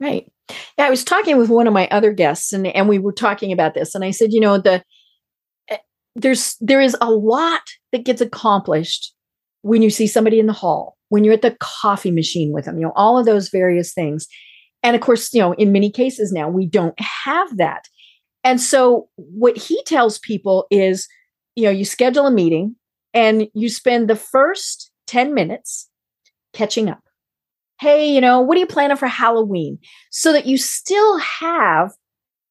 Right. 0.00 0.32
Yeah, 0.78 0.86
I 0.86 0.90
was 0.90 1.04
talking 1.04 1.38
with 1.38 1.50
one 1.50 1.66
of 1.66 1.72
my 1.72 1.88
other 1.88 2.12
guests 2.12 2.52
and 2.52 2.66
and 2.66 2.88
we 2.88 2.98
were 2.98 3.12
talking 3.12 3.52
about 3.52 3.74
this 3.74 3.94
and 3.94 4.04
I 4.04 4.10
said, 4.10 4.32
you 4.32 4.40
know, 4.40 4.58
the 4.58 4.82
eh, 5.68 5.78
there's 6.14 6.56
there 6.60 6.80
is 6.80 6.96
a 7.00 7.10
lot 7.10 7.62
that 7.92 8.04
gets 8.04 8.20
accomplished 8.20 9.12
when 9.62 9.82
you 9.82 9.90
see 9.90 10.06
somebody 10.06 10.38
in 10.38 10.46
the 10.46 10.52
hall, 10.52 10.96
when 11.08 11.24
you're 11.24 11.34
at 11.34 11.42
the 11.42 11.56
coffee 11.60 12.12
machine 12.12 12.52
with 12.52 12.66
them, 12.66 12.78
you 12.78 12.84
know, 12.84 12.92
all 12.94 13.18
of 13.18 13.26
those 13.26 13.48
various 13.48 13.92
things. 13.92 14.26
And 14.82 14.94
of 14.94 15.02
course, 15.02 15.32
you 15.34 15.40
know, 15.40 15.52
in 15.54 15.72
many 15.72 15.90
cases 15.90 16.32
now 16.32 16.48
we 16.48 16.66
don't 16.66 16.98
have 17.00 17.56
that. 17.56 17.84
And 18.44 18.60
so 18.60 19.08
what 19.16 19.56
he 19.56 19.82
tells 19.84 20.20
people 20.20 20.66
is, 20.70 21.08
you 21.56 21.64
know, 21.64 21.70
you 21.70 21.84
schedule 21.84 22.26
a 22.26 22.30
meeting 22.30 22.76
and 23.16 23.48
you 23.54 23.68
spend 23.68 24.08
the 24.08 24.14
first 24.14 24.92
10 25.08 25.34
minutes 25.34 25.88
catching 26.52 26.88
up 26.88 27.00
hey, 27.78 28.10
you 28.10 28.20
know, 28.20 28.40
what 28.40 28.56
are 28.56 28.60
you 28.60 28.66
planning 28.66 28.96
for 28.96 29.06
Halloween? 29.06 29.78
So 30.10 30.32
that 30.32 30.46
you 30.46 30.56
still 30.56 31.18
have 31.18 31.92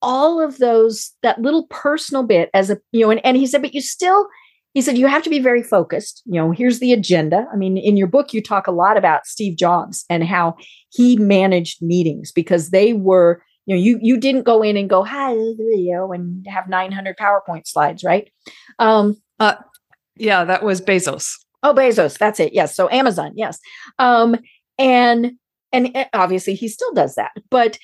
all 0.01 0.39
of 0.39 0.57
those, 0.59 1.13
that 1.23 1.41
little 1.41 1.65
personal 1.67 2.23
bit 2.23 2.49
as 2.53 2.69
a, 2.69 2.77
you 2.91 3.01
know, 3.01 3.09
and, 3.09 3.25
and 3.25 3.37
he 3.37 3.47
said, 3.47 3.61
but 3.61 3.73
you 3.73 3.81
still, 3.81 4.27
he 4.73 4.81
said, 4.81 4.97
you 4.97 5.07
have 5.07 5.23
to 5.23 5.29
be 5.29 5.39
very 5.39 5.63
focused. 5.63 6.21
You 6.25 6.39
know, 6.39 6.51
here's 6.51 6.79
the 6.79 6.93
agenda. 6.93 7.47
I 7.51 7.55
mean, 7.55 7.77
in 7.77 7.97
your 7.97 8.07
book, 8.07 8.33
you 8.33 8.41
talk 8.41 8.67
a 8.67 8.71
lot 8.71 8.97
about 8.97 9.25
Steve 9.25 9.57
Jobs 9.57 10.05
and 10.09 10.23
how 10.23 10.57
he 10.91 11.17
managed 11.17 11.81
meetings 11.81 12.31
because 12.31 12.69
they 12.69 12.93
were, 12.93 13.41
you 13.65 13.75
know, 13.75 13.81
you 13.81 13.97
you 14.01 14.19
didn't 14.19 14.43
go 14.43 14.61
in 14.61 14.77
and 14.77 14.89
go, 14.89 15.03
hi, 15.03 15.33
the 15.33 15.75
video 15.75 16.11
and 16.11 16.45
have 16.47 16.69
900 16.69 17.17
PowerPoint 17.17 17.65
slides, 17.65 18.03
right? 18.03 18.29
Um, 18.77 19.19
Yeah, 20.17 20.43
that 20.45 20.63
was 20.63 20.81
Bezos. 20.81 21.33
Oh, 21.63 21.73
Bezos, 21.73 22.17
that's 22.17 22.39
it. 22.39 22.53
Yes. 22.53 22.75
So 22.75 22.89
Amazon, 22.89 23.31
yes. 23.35 23.59
Um, 23.99 24.37
and 24.77 25.33
and 25.71 25.95
uh, 25.95 26.05
obviously 26.13 26.53
he 26.53 26.67
still 26.67 26.93
does 26.93 27.15
that, 27.15 27.31
but 27.49 27.77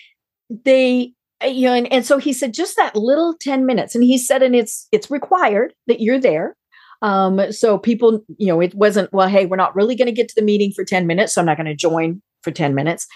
they 0.50 1.14
uh, 1.44 1.48
you 1.48 1.68
know, 1.68 1.74
and, 1.74 1.92
and 1.92 2.06
so 2.06 2.18
he 2.18 2.34
said 2.34 2.54
just 2.54 2.76
that 2.78 2.96
little 2.96 3.36
10 3.40 3.66
minutes. 3.66 3.96
And 3.96 4.04
he 4.04 4.18
said, 4.18 4.44
and 4.44 4.56
it's 4.56 4.88
it's 4.92 5.10
required 5.10 5.74
that 5.88 6.00
you're 6.00 6.20
there. 6.20 6.56
Um, 7.02 7.52
so 7.52 7.80
people, 7.80 8.24
you 8.38 8.48
know, 8.48 8.62
it 8.62 8.76
wasn't, 8.76 9.12
well, 9.12 9.28
hey, 9.28 9.48
we're 9.48 9.56
not 9.56 9.76
really 9.76 9.96
going 9.96 10.08
to 10.08 10.12
get 10.12 10.28
to 10.30 10.36
the 10.36 10.46
meeting 10.46 10.72
for 10.72 10.86
10 10.86 11.08
minutes, 11.08 11.34
so 11.34 11.42
I'm 11.42 11.48
not 11.48 11.58
going 11.58 11.66
to 11.66 11.76
join 11.76 12.22
for 12.44 12.52
10 12.52 12.76
minutes. 12.76 13.08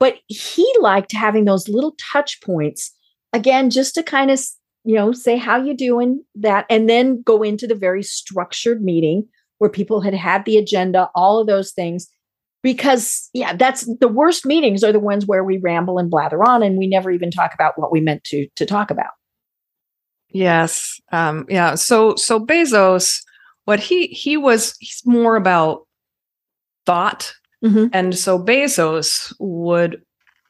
But 0.00 0.16
he 0.28 0.70
liked 0.80 1.12
having 1.12 1.44
those 1.44 1.68
little 1.68 1.94
touch 2.12 2.40
points 2.40 2.92
again, 3.32 3.68
just 3.68 3.94
to 3.96 4.02
kind 4.02 4.30
of 4.30 4.40
you 4.84 4.94
know 4.94 5.12
say 5.12 5.36
how 5.36 5.56
you 5.62 5.76
doing 5.76 6.22
that 6.34 6.66
and 6.70 6.88
then 6.88 7.22
go 7.22 7.42
into 7.42 7.66
the 7.66 7.74
very 7.74 8.02
structured 8.02 8.82
meeting 8.82 9.26
where 9.58 9.70
people 9.70 10.00
had 10.00 10.14
had 10.14 10.44
the 10.44 10.56
agenda 10.56 11.10
all 11.14 11.40
of 11.40 11.46
those 11.46 11.72
things 11.72 12.08
because 12.62 13.28
yeah 13.32 13.54
that's 13.54 13.88
the 13.98 14.08
worst 14.08 14.46
meetings 14.46 14.84
are 14.84 14.92
the 14.92 15.00
ones 15.00 15.26
where 15.26 15.44
we 15.44 15.58
ramble 15.58 15.98
and 15.98 16.10
blather 16.10 16.42
on 16.44 16.62
and 16.62 16.76
we 16.78 16.86
never 16.86 17.10
even 17.10 17.30
talk 17.30 17.52
about 17.54 17.78
what 17.78 17.90
we 17.92 18.00
meant 18.00 18.22
to 18.24 18.46
to 18.56 18.66
talk 18.66 18.90
about 18.90 19.12
Yes. 20.34 21.00
Um, 21.12 21.46
yeah. 21.48 21.76
So 21.76 22.16
so 22.16 22.44
Bezos, 22.44 23.22
what 23.64 23.78
he 23.80 24.08
he 24.08 24.36
was 24.36 24.74
he's 24.80 25.00
more 25.06 25.36
about 25.36 25.86
thought. 26.84 27.32
Mhm. 27.64 27.88
And 27.92 28.18
so 28.18 28.38
Bezos 28.38 29.32
would 29.38 30.02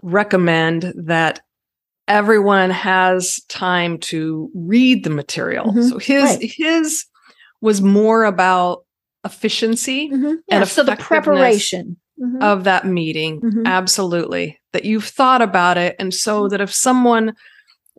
recommend 0.03 0.93
that 0.97 1.41
everyone 2.09 2.71
has 2.71 3.41
time 3.49 3.99
to 3.99 4.51
read 4.55 5.05
the 5.05 5.11
material. 5.11 5.73
Mhm. 5.73 5.89
So 5.91 5.99
his 5.99 6.23
Right. 6.25 6.53
his 6.57 7.05
was 7.61 7.81
more 7.81 8.25
about 8.25 8.85
efficiency 9.25 10.11
yeah, 10.49 10.65
so 10.65 10.83
the 10.83 10.97
preparation 10.97 11.97
Mhm. 12.21 12.43
of 12.43 12.65
that 12.65 12.87
meeting. 12.87 13.41
Mhm. 13.41 13.63
Absolutely. 13.65 14.59
That 14.73 14.85
you've 14.85 15.07
thought 15.07 15.41
about 15.43 15.79
it. 15.79 15.97
And 15.99 16.13
so 16.13 16.47
that 16.49 16.61
if 16.61 16.73
someone, 16.75 17.33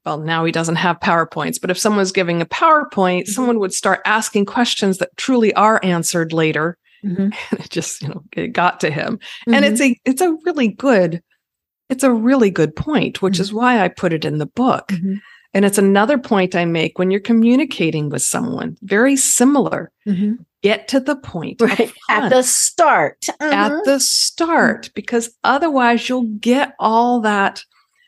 well, 0.06 0.20
now 0.20 0.46
he 0.46 0.52
doesn't 0.52 0.76
have 0.76 1.00
PowerPoints, 1.00 1.60
but 1.60 1.72
if 1.72 1.80
someone's 1.80 2.12
giving 2.12 2.42
a 2.42 2.46
PowerPoint, 2.46 3.24
Mhm. 3.24 3.28
someone 3.30 3.60
would 3.60 3.74
start 3.74 4.02
asking 4.06 4.46
questions 4.46 5.00
that 5.00 5.10
truly 5.18 5.52
are 5.56 5.80
answered 5.84 6.32
later. 6.32 6.78
And 7.04 7.34
it 7.60 7.70
just, 7.70 8.02
you 8.04 8.10
know, 8.10 8.24
it 8.34 8.48
got 8.54 8.80
to 8.82 8.90
him. 8.92 9.20
And 9.48 9.66
it's 9.66 9.82
a 9.82 9.96
it's 10.06 10.22
a 10.22 10.36
really 10.46 10.70
good, 10.70 11.22
it's 11.90 12.04
a 12.04 12.14
really 12.14 12.50
good 12.50 12.76
point, 12.76 13.22
which 13.22 13.40
is 13.40 13.54
why 13.54 13.84
I 13.84 13.88
put 13.88 14.14
it 14.14 14.26
in 14.26 14.38
the 14.38 14.46
book. 14.46 14.88
Mhm. 14.90 15.22
And 15.54 15.64
it's 15.64 15.78
another 15.78 16.18
point 16.18 16.56
I 16.56 16.66
make 16.66 17.00
when 17.00 17.12
you're 17.12 17.22
communicating 17.22 18.10
with 18.10 18.22
someone, 18.22 18.76
very 18.82 19.16
similar. 19.16 19.92
Mhm. 20.06 20.40
Get 20.64 20.88
to 20.90 21.00
the 21.00 21.16
point 21.16 21.62
right 21.62 21.92
at 22.10 22.30
the 22.30 22.42
start 22.44 23.28
at 23.40 23.72
Mhm. 23.72 23.84
the 23.86 24.00
start 24.00 24.90
because 24.96 25.30
otherwise 25.44 26.10
you'll 26.10 26.30
get 26.40 26.74
all 26.80 27.22
that 27.22 27.64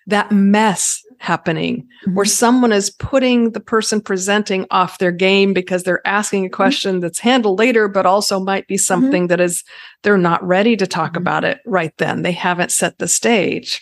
that 0.07 0.31
mess 0.31 1.01
happening 1.19 1.87
where 2.13 2.25
Mhm. 2.25 2.29
someone 2.29 2.71
is 2.71 2.89
putting 2.89 3.51
the 3.51 3.59
person 3.59 3.99
presenting 4.01 4.65
off 4.71 4.99
their 4.99 5.11
game 5.11 5.53
because 5.53 5.83
they're 5.83 6.05
asking 6.07 6.45
a 6.45 6.49
question 6.49 6.99
that's 6.99 7.19
handled 7.19 7.59
later 7.59 7.87
but 7.87 8.05
also 8.05 8.39
might 8.39 8.67
be 8.67 8.77
something 8.77 9.27
that 9.27 9.39
is 9.41 9.63
they're 10.03 10.17
not 10.17 10.45
ready 10.45 10.75
to 10.77 10.85
talk 10.85 11.13
Mhm. 11.13 11.17
about 11.17 11.43
it 11.43 11.59
right 11.65 11.93
then 11.97 12.21
they 12.21 12.31
haven't 12.31 12.71
set 12.71 12.97
the 12.99 13.07
stage 13.07 13.81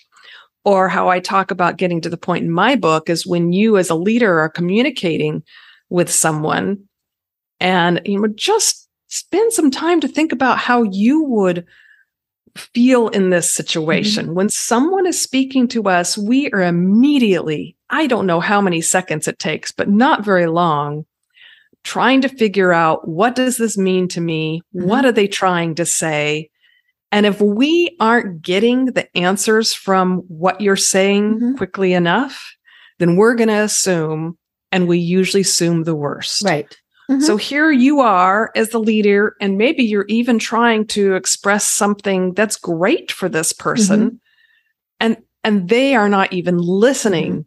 or 0.64 0.88
how 0.90 1.10
I 1.10 1.20
talk 1.20 1.52
about 1.52 1.78
getting 1.78 2.02
to 2.02 2.10
the 2.10 2.18
point 2.18 2.44
in 2.46 2.52
my 2.52 2.76
book 2.76 3.10
is 3.10 3.28
when 3.28 3.54
you 3.54 3.78
as 3.78 3.90
a 3.90 3.96
leader 3.96 4.40
are 4.40 4.50
communicating 4.50 5.44
with 5.90 6.10
someone 6.10 6.80
and 7.60 8.02
you 8.06 8.20
know 8.20 8.28
just 8.36 8.88
spend 9.08 9.54
some 9.54 9.72
time 9.72 10.00
to 10.02 10.08
think 10.08 10.32
about 10.32 10.58
how 10.58 10.84
you 10.84 11.24
would 11.24 11.66
feel 12.56 13.10
in 13.10 13.30
this 13.30 13.54
situation. 13.54 14.34
When 14.36 14.50
someone 14.50 15.06
is 15.06 15.22
speaking 15.22 15.68
to 15.70 15.84
us 15.84 16.18
we 16.18 16.50
are 16.52 16.62
immediately 16.62 17.76
i 17.90 18.08
don't 18.08 18.26
know 18.26 18.40
how 18.40 18.60
many 18.62 18.82
seconds 18.82 19.28
it 19.28 19.38
takes 19.40 19.72
but 19.72 19.90
not 19.90 20.26
very 20.26 20.48
long 20.48 21.06
trying 21.84 22.22
to 22.22 22.30
figure 22.30 22.74
out 22.74 23.08
what 23.08 23.36
does 23.36 23.58
this 23.58 23.78
mean 23.78 24.08
to 24.08 24.20
me? 24.22 24.62
Mhm. 24.76 24.86
what 24.88 25.06
are 25.06 25.12
they 25.12 25.28
trying 25.28 25.76
to 25.76 25.86
say? 25.86 26.50
And 27.12 27.26
if 27.28 27.40
we 27.40 27.96
aren't 28.00 28.42
getting 28.42 28.86
the 28.86 29.08
answers 29.16 29.74
from 29.74 30.24
what 30.28 30.60
you're 30.62 30.76
saying 30.76 31.40
Mhm. 31.40 31.58
quickly 31.58 31.94
enough 31.94 32.56
then 33.00 33.16
we're 33.18 33.36
going 33.36 33.50
to 33.50 33.62
assume 33.64 34.38
and 34.72 34.88
we 34.88 34.98
usually 34.98 35.42
assume 35.42 35.84
the 35.84 35.96
worst. 35.96 36.42
Right 36.44 36.76
Mm-hmm. 37.10 37.22
so 37.22 37.38
here 37.38 37.72
you 37.72 38.00
are 38.00 38.52
as 38.56 38.70
the 38.70 38.80
leader, 38.80 39.36
and 39.40 39.58
maybe 39.58 39.84
you're 39.84 40.08
even 40.08 40.40
trying 40.40 40.88
to 40.88 41.14
express 41.16 41.68
something 41.68 42.34
that's 42.34 42.58
great 42.58 43.12
for 43.12 43.30
this 43.30 43.54
person. 43.54 44.06
Mm-hmm. 44.06 44.16
And 45.00 45.18
and 45.44 45.70
they 45.70 45.96
are 45.96 46.10
not 46.10 46.34
even 46.34 46.58
listening 46.58 47.32
mm-hmm. 47.32 47.42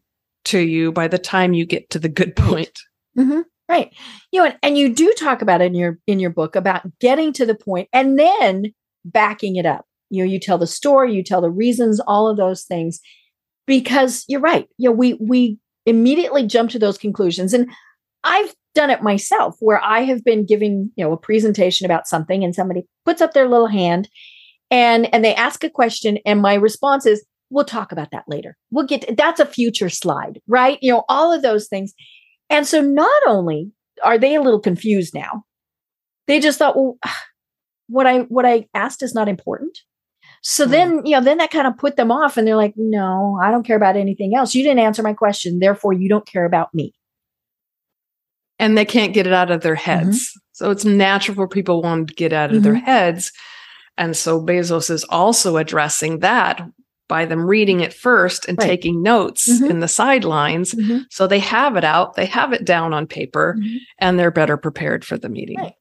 to 0.44 0.60
you 0.60 0.92
by 0.92 1.08
the 1.08 1.18
time 1.18 1.54
you 1.54 1.66
get 1.66 1.90
to 1.90 1.98
the 1.98 2.08
good 2.08 2.36
point. 2.36 2.78
Mhm. 3.18 3.44
Right. 3.68 3.92
You 4.32 4.40
know, 4.40 4.46
and, 4.46 4.58
and 4.62 4.78
you 4.78 4.94
do 4.94 5.12
talk 5.18 5.42
about 5.42 5.60
it 5.60 5.66
in 5.66 5.74
your 5.74 5.98
in 6.06 6.20
your 6.20 6.30
book 6.30 6.56
about 6.56 6.86
getting 7.00 7.32
to 7.34 7.44
the 7.44 7.54
point 7.54 7.88
and 7.92 8.18
then 8.18 8.72
backing 9.04 9.56
it 9.56 9.66
up. 9.66 9.84
You 10.08 10.24
know, 10.24 10.30
you 10.30 10.40
tell 10.40 10.56
the 10.56 10.66
story, 10.66 11.14
you 11.14 11.22
tell 11.22 11.40
the 11.40 11.50
reasons, 11.50 12.00
all 12.00 12.28
of 12.28 12.36
those 12.36 12.62
things. 12.62 13.00
Because 13.66 14.24
you're 14.28 14.40
right. 14.40 14.66
You 14.78 14.88
know, 14.88 14.94
we 14.94 15.14
we 15.14 15.58
immediately 15.84 16.46
jump 16.46 16.70
to 16.70 16.78
those 16.78 16.96
conclusions. 16.96 17.52
And 17.52 17.68
I've 18.28 18.54
done 18.74 18.90
it 18.90 19.02
myself 19.02 19.56
where 19.60 19.82
I 19.82 20.02
have 20.02 20.22
been 20.22 20.44
giving, 20.44 20.90
you 20.96 21.04
know, 21.04 21.12
a 21.12 21.16
presentation 21.16 21.84
about 21.84 22.06
something 22.06 22.44
and 22.44 22.54
somebody 22.54 22.86
puts 23.04 23.20
up 23.20 23.32
their 23.32 23.48
little 23.48 23.66
hand 23.66 24.08
and 24.70 25.12
and 25.12 25.24
they 25.24 25.34
ask 25.34 25.64
a 25.64 25.70
question 25.70 26.18
and 26.26 26.42
my 26.42 26.54
response 26.54 27.06
is 27.06 27.24
we'll 27.50 27.64
talk 27.64 27.92
about 27.92 28.10
that 28.10 28.24
later. 28.28 28.56
We'll 28.70 28.86
get 28.86 29.16
that's 29.16 29.40
a 29.40 29.46
future 29.46 29.88
slide, 29.88 30.40
right? 30.46 30.78
You 30.82 30.92
know, 30.92 31.04
all 31.08 31.32
of 31.32 31.42
those 31.42 31.68
things. 31.68 31.94
And 32.50 32.66
so 32.66 32.80
not 32.80 33.22
only 33.26 33.72
are 34.04 34.18
they 34.18 34.34
a 34.34 34.42
little 34.42 34.60
confused 34.60 35.14
now, 35.14 35.44
they 36.26 36.40
just 36.40 36.58
thought, 36.58 36.76
well, 36.76 36.98
what 37.88 38.06
I 38.06 38.20
what 38.20 38.46
I 38.46 38.66
asked 38.74 39.02
is 39.02 39.14
not 39.14 39.28
important. 39.28 39.78
So 40.42 40.66
mm. 40.66 40.70
then, 40.70 41.06
you 41.06 41.12
know, 41.12 41.22
then 41.22 41.38
that 41.38 41.50
kind 41.50 41.66
of 41.66 41.78
put 41.78 41.96
them 41.96 42.12
off 42.12 42.36
and 42.36 42.46
they're 42.46 42.54
like, 42.54 42.74
no, 42.76 43.38
I 43.42 43.50
don't 43.50 43.66
care 43.66 43.76
about 43.76 43.96
anything 43.96 44.36
else. 44.36 44.54
You 44.54 44.62
didn't 44.62 44.78
answer 44.78 45.02
my 45.02 45.14
question. 45.14 45.58
Therefore, 45.58 45.92
you 45.92 46.08
don't 46.08 46.26
care 46.26 46.44
about 46.44 46.72
me. 46.74 46.94
And 48.58 48.76
they 48.76 48.84
can't 48.84 49.14
get 49.14 49.26
it 49.26 49.32
out 49.32 49.50
of 49.50 49.60
their 49.60 49.76
mm-hmm. 49.76 49.90
heads. 49.90 50.30
Mm-hmm. 50.30 50.38
So 50.52 50.70
it's 50.70 50.84
natural 50.84 51.36
for 51.36 51.48
people 51.48 51.82
wanting 51.82 52.06
to 52.08 52.14
get 52.14 52.32
out 52.32 52.50
of 52.50 52.56
mm-hmm. 52.56 52.64
their 52.64 52.74
heads. 52.74 53.32
And 53.96 54.16
so 54.16 54.40
Bezos 54.40 54.90
is 54.90 55.04
also 55.04 55.56
addressing 55.56 56.20
that 56.20 56.60
by 57.08 57.24
them 57.24 57.44
reading 57.44 57.80
it 57.80 57.94
first 57.94 58.46
and 58.46 58.58
right. 58.58 58.66
taking 58.66 59.02
notes 59.02 59.48
mm-hmm. 59.48 59.70
in 59.70 59.80
the 59.80 59.88
sidelines. 59.88 60.74
Mm-hmm. 60.74 61.02
So 61.10 61.26
they 61.26 61.38
have 61.38 61.76
it 61.76 61.84
out, 61.84 62.14
they 62.14 62.26
have 62.26 62.52
it 62.52 62.64
down 62.64 62.92
on 62.92 63.06
paper, 63.06 63.56
mm-hmm. 63.58 63.76
and 63.98 64.18
they're 64.18 64.30
better 64.30 64.56
prepared 64.56 65.04
for 65.04 65.16
the 65.16 65.28
meeting. 65.28 65.58
Right. 65.58 65.74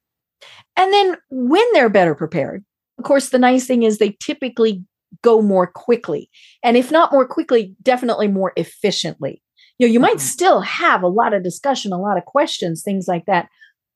And 0.76 0.94
then 0.94 1.18
when 1.30 1.66
they're 1.74 1.90
better 1.90 2.16
prepared, 2.16 2.64
of 2.98 3.04
course, 3.04 3.30
the 3.30 3.40
nice 3.40 3.66
thing 3.68 3.84
is 3.84 3.98
they 3.98 4.16
typically 4.20 4.84
go 5.22 5.42
more 5.42 5.68
quickly. 5.68 6.30
And 6.64 6.78
if 6.78 6.92
not 6.92 7.12
more 7.12 7.28
quickly, 7.28 7.76
definitely 7.82 8.28
more 8.28 8.54
efficiently. 8.56 9.42
You 9.78 9.88
know, 9.88 9.94
you 9.94 10.00
might 10.00 10.18
mm-hmm. 10.18 10.20
still 10.20 10.62
have 10.62 11.04
a 11.04 11.08
lot 11.08 11.34
of 11.34 11.44
discussion, 11.44 11.92
a 11.94 12.00
lot 12.00 12.18
of 12.18 12.26
questions, 12.26 12.82
things 12.84 13.08
like 13.08 13.26
that. 13.26 13.48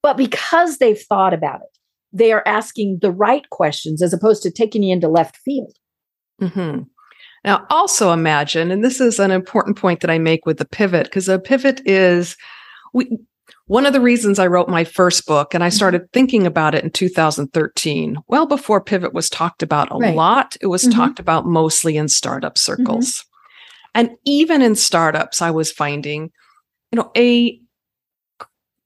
But 0.03 0.17
because 0.17 0.77
they've 0.77 0.99
thought 0.99 1.33
about 1.33 1.61
it, 1.61 1.77
they 2.13 2.31
are 2.31 2.43
asking 2.45 2.99
the 3.01 3.11
right 3.11 3.49
questions 3.49 4.01
as 4.01 4.13
opposed 4.13 4.43
to 4.43 4.51
taking 4.51 4.83
you 4.83 4.93
into 4.93 5.07
left 5.07 5.37
field. 5.37 5.73
Mm-hmm. 6.41 6.83
Now, 7.43 7.65
also 7.69 8.11
imagine, 8.11 8.71
and 8.71 8.83
this 8.83 9.01
is 9.01 9.19
an 9.19 9.31
important 9.31 9.77
point 9.77 10.01
that 10.01 10.11
I 10.11 10.19
make 10.19 10.45
with 10.45 10.57
the 10.57 10.65
pivot, 10.65 11.05
because 11.05 11.27
a 11.27 11.39
pivot 11.39 11.81
is 11.85 12.35
we 12.93 13.17
one 13.67 13.85
of 13.85 13.93
the 13.93 14.01
reasons 14.01 14.37
I 14.37 14.47
wrote 14.47 14.69
my 14.69 14.83
first 14.83 15.25
book 15.25 15.53
and 15.53 15.63
I 15.63 15.67
mm-hmm. 15.67 15.75
started 15.75 16.11
thinking 16.11 16.45
about 16.45 16.75
it 16.75 16.83
in 16.83 16.91
2013, 16.91 18.17
well 18.27 18.45
before 18.45 18.81
pivot 18.81 19.13
was 19.13 19.29
talked 19.29 19.63
about 19.63 19.91
a 19.91 19.97
right. 19.97 20.15
lot, 20.15 20.57
it 20.61 20.67
was 20.67 20.83
mm-hmm. 20.83 20.99
talked 20.99 21.19
about 21.19 21.45
mostly 21.45 21.97
in 21.97 22.07
startup 22.07 22.57
circles. 22.57 23.25
And 23.93 24.11
even 24.25 24.61
in 24.61 24.75
startups, 24.75 25.41
I 25.41 25.51
was 25.51 25.71
finding, 25.71 26.31
you 26.91 26.97
know, 26.97 27.11
a 27.15 27.59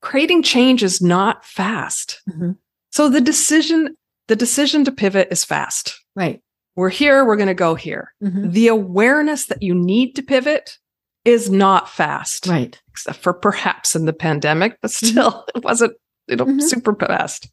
creating 0.01 0.43
change 0.43 0.83
is 0.83 1.01
not 1.01 1.45
fast. 1.45 2.21
Mm-hmm. 2.29 2.51
So 2.91 3.09
the 3.09 3.21
decision, 3.21 3.95
the 4.27 4.35
decision 4.35 4.83
to 4.85 4.91
pivot 4.91 5.27
is 5.31 5.43
fast. 5.43 5.99
Right 6.15 6.41
we're 6.75 6.89
here, 6.89 7.25
we're 7.25 7.37
going 7.37 7.47
to 7.47 7.53
go 7.53 7.75
here. 7.75 8.13
Mm-hmm. 8.21 8.51
The 8.51 8.67
awareness 8.67 9.47
that 9.47 9.63
you 9.63 9.73
need 9.73 10.15
to 10.15 10.21
pivot 10.21 10.77
is 11.23 11.49
not 11.49 11.89
fast. 11.89 12.47
Right. 12.47 12.79
Except 12.89 13.17
for 13.17 13.33
perhaps 13.33 13.95
in 13.95 14.05
the 14.05 14.13
pandemic, 14.13 14.77
but 14.81 14.91
mm-hmm. 14.91 15.07
still 15.07 15.31
mm-hmm. 15.31 15.49
it 15.57 15.63
wasn't, 15.63 15.93
you 16.27 16.35
know, 16.35 16.45
mm-hmm. 16.45 16.59
super 16.59 16.95
fast. 16.95 17.49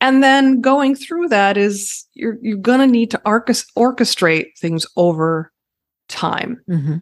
And 0.00 0.22
then 0.22 0.60
going 0.60 0.96
through 0.96 1.28
that 1.28 1.56
is 1.56 2.06
you're 2.14 2.36
you're 2.42 2.56
going 2.56 2.80
to 2.80 2.88
need 2.88 3.12
to 3.12 3.22
orchestrate 3.24 4.58
things 4.58 4.84
over 4.96 5.51
time. 6.12 6.62
Mm-hmm. 6.68 6.96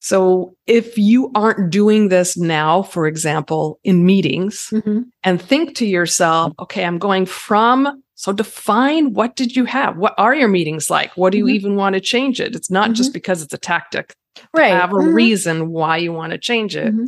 So 0.00 0.54
if 0.66 0.98
you 0.98 1.30
aren't 1.34 1.70
doing 1.70 2.08
this 2.08 2.36
now, 2.36 2.82
for 2.82 3.06
example, 3.06 3.78
in 3.84 4.04
meetings, 4.04 4.68
mm-hmm. 4.70 5.02
and 5.22 5.40
think 5.40 5.76
to 5.76 5.86
yourself, 5.86 6.52
okay, 6.58 6.84
I'm 6.84 6.98
going 6.98 7.24
from 7.24 8.02
so 8.14 8.32
define 8.32 9.12
what 9.12 9.36
did 9.36 9.56
you 9.56 9.64
have? 9.64 9.96
What 9.96 10.14
are 10.18 10.34
your 10.34 10.48
meetings 10.48 10.88
like? 10.88 11.16
What 11.16 11.32
do 11.32 11.38
you 11.38 11.44
mm-hmm. 11.44 11.54
even 11.54 11.76
want 11.76 11.94
to 11.94 12.00
change 12.00 12.40
it? 12.40 12.54
It's 12.54 12.70
not 12.70 12.86
mm-hmm. 12.86 12.94
just 12.94 13.12
because 13.12 13.42
it's 13.42 13.52
a 13.52 13.58
tactic. 13.58 14.14
Right. 14.54 14.72
Have 14.72 14.92
a 14.92 14.96
mm-hmm. 14.96 15.14
reason 15.14 15.70
why 15.70 15.96
you 15.98 16.12
want 16.12 16.32
to 16.32 16.38
change 16.38 16.76
it. 16.76 16.92
Mm-hmm. 16.92 17.06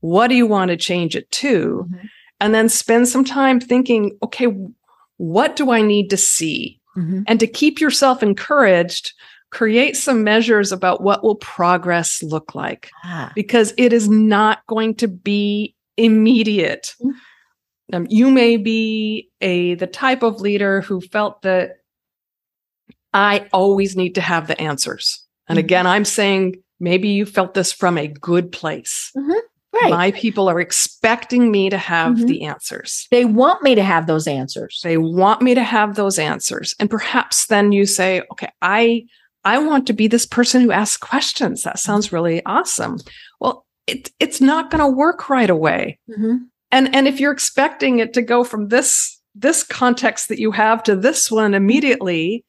What 0.00 0.28
do 0.28 0.34
you 0.34 0.46
want 0.46 0.70
to 0.70 0.76
change 0.76 1.16
it 1.16 1.30
to? 1.30 1.86
Mm-hmm. 1.88 2.06
And 2.40 2.54
then 2.54 2.68
spend 2.68 3.08
some 3.08 3.24
time 3.24 3.60
thinking, 3.60 4.18
okay, 4.22 4.48
what 5.16 5.54
do 5.54 5.70
I 5.70 5.80
need 5.80 6.10
to 6.10 6.16
see? 6.16 6.80
Mm-hmm. 6.96 7.22
And 7.28 7.38
to 7.38 7.46
keep 7.46 7.80
yourself 7.80 8.22
encouraged, 8.22 9.12
create 9.52 9.96
some 9.98 10.24
measures 10.24 10.72
about 10.72 11.02
what 11.02 11.22
will 11.22 11.36
progress 11.36 12.22
look 12.22 12.54
like 12.54 12.90
ah. 13.04 13.30
because 13.34 13.74
it 13.76 13.92
is 13.92 14.08
not 14.08 14.66
going 14.66 14.94
to 14.94 15.06
be 15.06 15.76
immediate. 15.96 16.96
Um, 17.92 18.06
you 18.08 18.30
may 18.30 18.56
be 18.56 19.28
a 19.42 19.74
the 19.74 19.86
type 19.86 20.22
of 20.22 20.40
leader 20.40 20.80
who 20.80 21.00
felt 21.02 21.42
that 21.42 21.80
I 23.12 23.46
always 23.52 23.94
need 23.94 24.14
to 24.14 24.22
have 24.22 24.46
the 24.46 24.58
answers. 24.58 25.22
And 25.48 25.58
mm-hmm. 25.58 25.66
again, 25.66 25.86
I'm 25.86 26.06
saying 26.06 26.56
maybe 26.80 27.08
you 27.08 27.26
felt 27.26 27.52
this 27.52 27.72
from 27.72 27.98
a 27.98 28.08
good 28.08 28.50
place. 28.50 29.12
Mm-hmm. 29.14 29.38
Right. 29.74 29.90
My 29.90 30.10
people 30.12 30.48
are 30.48 30.60
expecting 30.60 31.50
me 31.50 31.70
to 31.70 31.78
have 31.78 32.14
mm-hmm. 32.14 32.26
the 32.26 32.42
answers. 32.44 33.06
They 33.10 33.24
want 33.24 33.62
me 33.62 33.74
to 33.74 33.82
have 33.82 34.06
those 34.06 34.26
answers. 34.26 34.80
They 34.82 34.98
want 34.98 35.40
me 35.40 35.54
to 35.54 35.62
have 35.62 35.94
those 35.94 36.18
answers. 36.18 36.74
And 36.78 36.90
perhaps 36.90 37.46
then 37.46 37.72
you 37.72 37.86
say, 37.86 38.22
okay, 38.32 38.50
I 38.60 39.06
I 39.44 39.58
want 39.58 39.86
to 39.88 39.92
be 39.92 40.08
this 40.08 40.26
person 40.26 40.62
who 40.62 40.72
asks 40.72 40.96
questions. 40.96 41.62
That 41.62 41.78
sounds 41.78 42.12
really 42.12 42.44
awesome. 42.46 42.98
Well, 43.40 43.66
it, 43.86 44.10
it's 44.20 44.40
not 44.40 44.70
going 44.70 44.82
to 44.82 44.88
work 44.88 45.28
right 45.28 45.50
away. 45.50 45.98
Mm-hmm 46.10 46.44
and 46.72 46.92
and 46.94 47.06
if 47.06 47.20
you're 47.20 47.32
expecting 47.32 48.00
it 48.00 48.12
to 48.14 48.22
go 48.22 48.42
from 48.42 48.68
this 48.68 49.20
this 49.34 49.62
context 49.62 50.28
that 50.28 50.40
you 50.40 50.50
have 50.50 50.82
to 50.82 50.96
this 50.96 51.30
one 51.30 51.54
immediately 51.54 52.44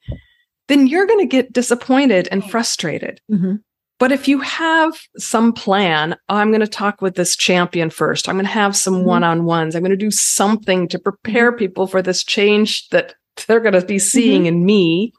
then 0.66 0.86
you're 0.86 1.06
going 1.06 1.20
to 1.20 1.26
get 1.26 1.52
disappointed 1.52 2.26
and 2.32 2.50
frustrated 2.50 3.20
mm-hmm. 3.30 3.56
but 3.98 4.10
if 4.10 4.26
you 4.26 4.40
have 4.40 4.98
some 5.18 5.52
plan 5.52 6.16
i'm 6.28 6.50
going 6.50 6.60
to 6.60 6.66
talk 6.66 7.00
with 7.00 7.14
this 7.14 7.36
champion 7.36 7.90
first 7.90 8.28
i'm 8.28 8.36
going 8.36 8.44
to 8.44 8.50
have 8.50 8.74
some 8.74 8.94
mm-hmm. 8.94 9.08
one-on-ones 9.08 9.76
i'm 9.76 9.82
going 9.82 9.90
to 9.90 9.96
do 9.96 10.10
something 10.10 10.88
to 10.88 10.98
prepare 10.98 11.52
mm-hmm. 11.52 11.58
people 11.58 11.86
for 11.86 12.02
this 12.02 12.24
change 12.24 12.88
that 12.88 13.14
they're 13.46 13.60
going 13.60 13.74
to 13.74 13.84
be 13.84 13.98
seeing 13.98 14.42
mm-hmm. 14.42 14.56
in 14.56 14.66
me 14.66 15.12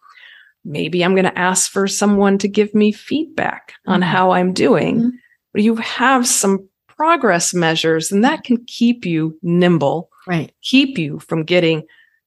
maybe 0.66 1.04
i'm 1.04 1.14
going 1.14 1.24
to 1.26 1.40
ask 1.40 1.72
for 1.72 1.88
someone 1.88 2.38
to 2.38 2.48
give 2.48 2.74
me 2.74 2.92
feedback 2.92 3.74
on 3.88 4.02
mm-hmm. 4.02 4.10
how 4.10 4.32
i'm 4.32 4.52
doing 4.52 4.98
mm-hmm. 4.98 5.10
but 5.54 5.62
you 5.62 5.76
have 5.76 6.28
some 6.28 6.68
progress 6.96 7.54
measures, 7.54 8.12
and 8.12 8.24
that 8.24 8.44
can 8.44 8.64
keep 8.66 9.06
you 9.06 9.38
nimble, 9.42 10.10
right? 10.28 10.54
Keep 10.62 10.98
you 10.98 11.20
from 11.20 11.44
getting 11.44 11.84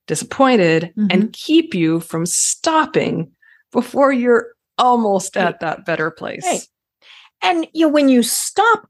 disappointed 0.06 0.92
mm-hmm. 0.96 1.06
and 1.10 1.32
keep 1.32 1.74
you 1.74 2.00
from 2.00 2.26
stopping 2.26 3.32
before 3.72 4.12
you're 4.12 4.48
almost 4.78 5.36
right. 5.36 5.46
at 5.46 5.60
that 5.60 5.84
better 5.84 6.10
place. 6.10 6.44
Right. 6.44 6.66
And 7.42 7.66
you 7.72 7.86
know, 7.86 7.92
when 7.92 8.08
you 8.08 8.22
stop 8.22 8.88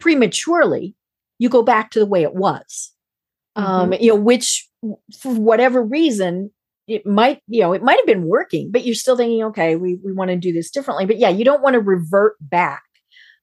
prematurely, 0.00 0.94
you 1.38 1.48
go 1.48 1.62
back 1.62 1.90
to 1.92 1.98
the 1.98 2.06
way 2.06 2.22
it 2.22 2.34
was. 2.34 2.92
Mm-hmm. 3.56 3.66
Um, 3.66 3.92
you 3.94 4.08
know, 4.08 4.16
which 4.16 4.68
for 5.20 5.34
whatever 5.34 5.82
reason, 5.82 6.50
it 6.86 7.06
might, 7.06 7.40
you 7.48 7.62
know, 7.62 7.72
it 7.72 7.82
might 7.82 7.98
have 7.98 8.06
been 8.06 8.26
working, 8.26 8.70
but 8.70 8.84
you're 8.84 8.94
still 8.94 9.16
thinking, 9.16 9.42
okay, 9.44 9.76
we, 9.76 9.98
we 10.04 10.12
want 10.12 10.30
to 10.30 10.36
do 10.36 10.52
this 10.52 10.70
differently. 10.70 11.06
But 11.06 11.18
yeah, 11.18 11.30
you 11.30 11.44
don't 11.44 11.62
want 11.62 11.74
to 11.74 11.80
revert 11.80 12.36
back 12.40 12.82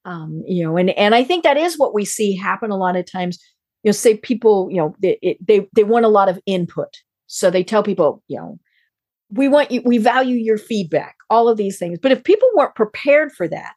um, 0.06 0.44
you 0.48 0.64
know, 0.64 0.78
and 0.78 0.90
and 0.92 1.14
I 1.14 1.24
think 1.24 1.44
that 1.44 1.58
is 1.58 1.78
what 1.78 1.94
we 1.94 2.06
see 2.06 2.36
happen 2.36 2.72
a 2.72 2.78
lot 2.78 2.96
of 2.96 3.10
times. 3.10 3.40
You 3.84 3.90
know, 3.90 3.94
say 3.94 4.18
people, 4.18 4.68
you 4.72 4.78
know, 4.78 4.96
they 5.02 5.38
they 5.46 5.68
they 5.76 5.84
want 5.84 6.06
a 6.06 6.10
lot 6.10 6.30
of 6.30 6.40
input, 6.46 6.98
so 7.28 7.52
they 7.52 7.64
tell 7.64 7.84
people, 7.84 8.24
you 8.28 8.38
know, 8.38 8.60
we 9.30 9.48
want 9.48 9.72
you, 9.72 9.82
we 9.86 9.98
value 9.98 10.38
your 10.38 10.58
feedback, 10.58 11.16
all 11.30 11.48
of 11.48 11.58
these 11.58 11.78
things. 11.78 12.00
But 12.02 12.12
if 12.12 12.24
people 12.24 12.48
weren't 12.56 12.76
prepared 12.76 13.32
for 13.32 13.48
that, 13.48 13.76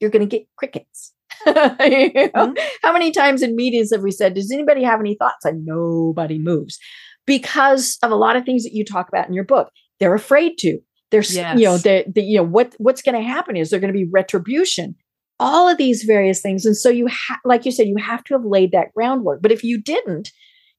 you're 0.00 0.10
going 0.10 0.26
to 0.26 0.38
get 0.38 0.46
crickets. 0.56 1.12
you 1.46 1.52
know? 1.52 1.60
mm-hmm. 1.64 2.64
How 2.82 2.92
many 2.92 3.10
times 3.10 3.42
in 3.42 3.56
meetings 3.56 3.90
have 3.92 4.02
we 4.02 4.12
said, 4.12 4.34
"Does 4.34 4.50
anybody 4.50 4.82
have 4.82 5.00
any 5.00 5.14
thoughts?" 5.14 5.44
And 5.44 5.66
nobody 5.66 6.38
moves 6.38 6.78
because 7.26 7.98
of 8.02 8.10
a 8.10 8.16
lot 8.16 8.36
of 8.36 8.44
things 8.44 8.64
that 8.64 8.74
you 8.74 8.84
talk 8.84 9.08
about 9.08 9.28
in 9.28 9.34
your 9.34 9.44
book. 9.44 9.70
They're 10.00 10.14
afraid 10.14 10.58
to. 10.58 10.78
There's, 11.10 11.34
yes. 11.34 11.58
you 11.58 11.64
know, 11.64 11.78
the, 11.78 12.04
the 12.12 12.22
you 12.22 12.36
know 12.36 12.42
what 12.42 12.74
what's 12.78 13.02
going 13.02 13.14
to 13.14 13.26
happen 13.26 13.56
is 13.56 13.70
they're 13.70 13.80
going 13.80 13.92
to 13.92 13.98
be 13.98 14.08
retribution 14.10 14.96
all 15.40 15.68
of 15.68 15.78
these 15.78 16.04
various 16.04 16.40
things. 16.40 16.64
And 16.64 16.76
so 16.76 16.88
you 16.88 17.06
have, 17.06 17.38
like 17.44 17.64
you 17.64 17.72
said, 17.72 17.88
you 17.88 17.96
have 17.96 18.24
to 18.24 18.34
have 18.34 18.44
laid 18.44 18.72
that 18.72 18.92
groundwork. 18.94 19.42
But 19.42 19.52
if 19.52 19.64
you 19.64 19.80
didn't, 19.80 20.30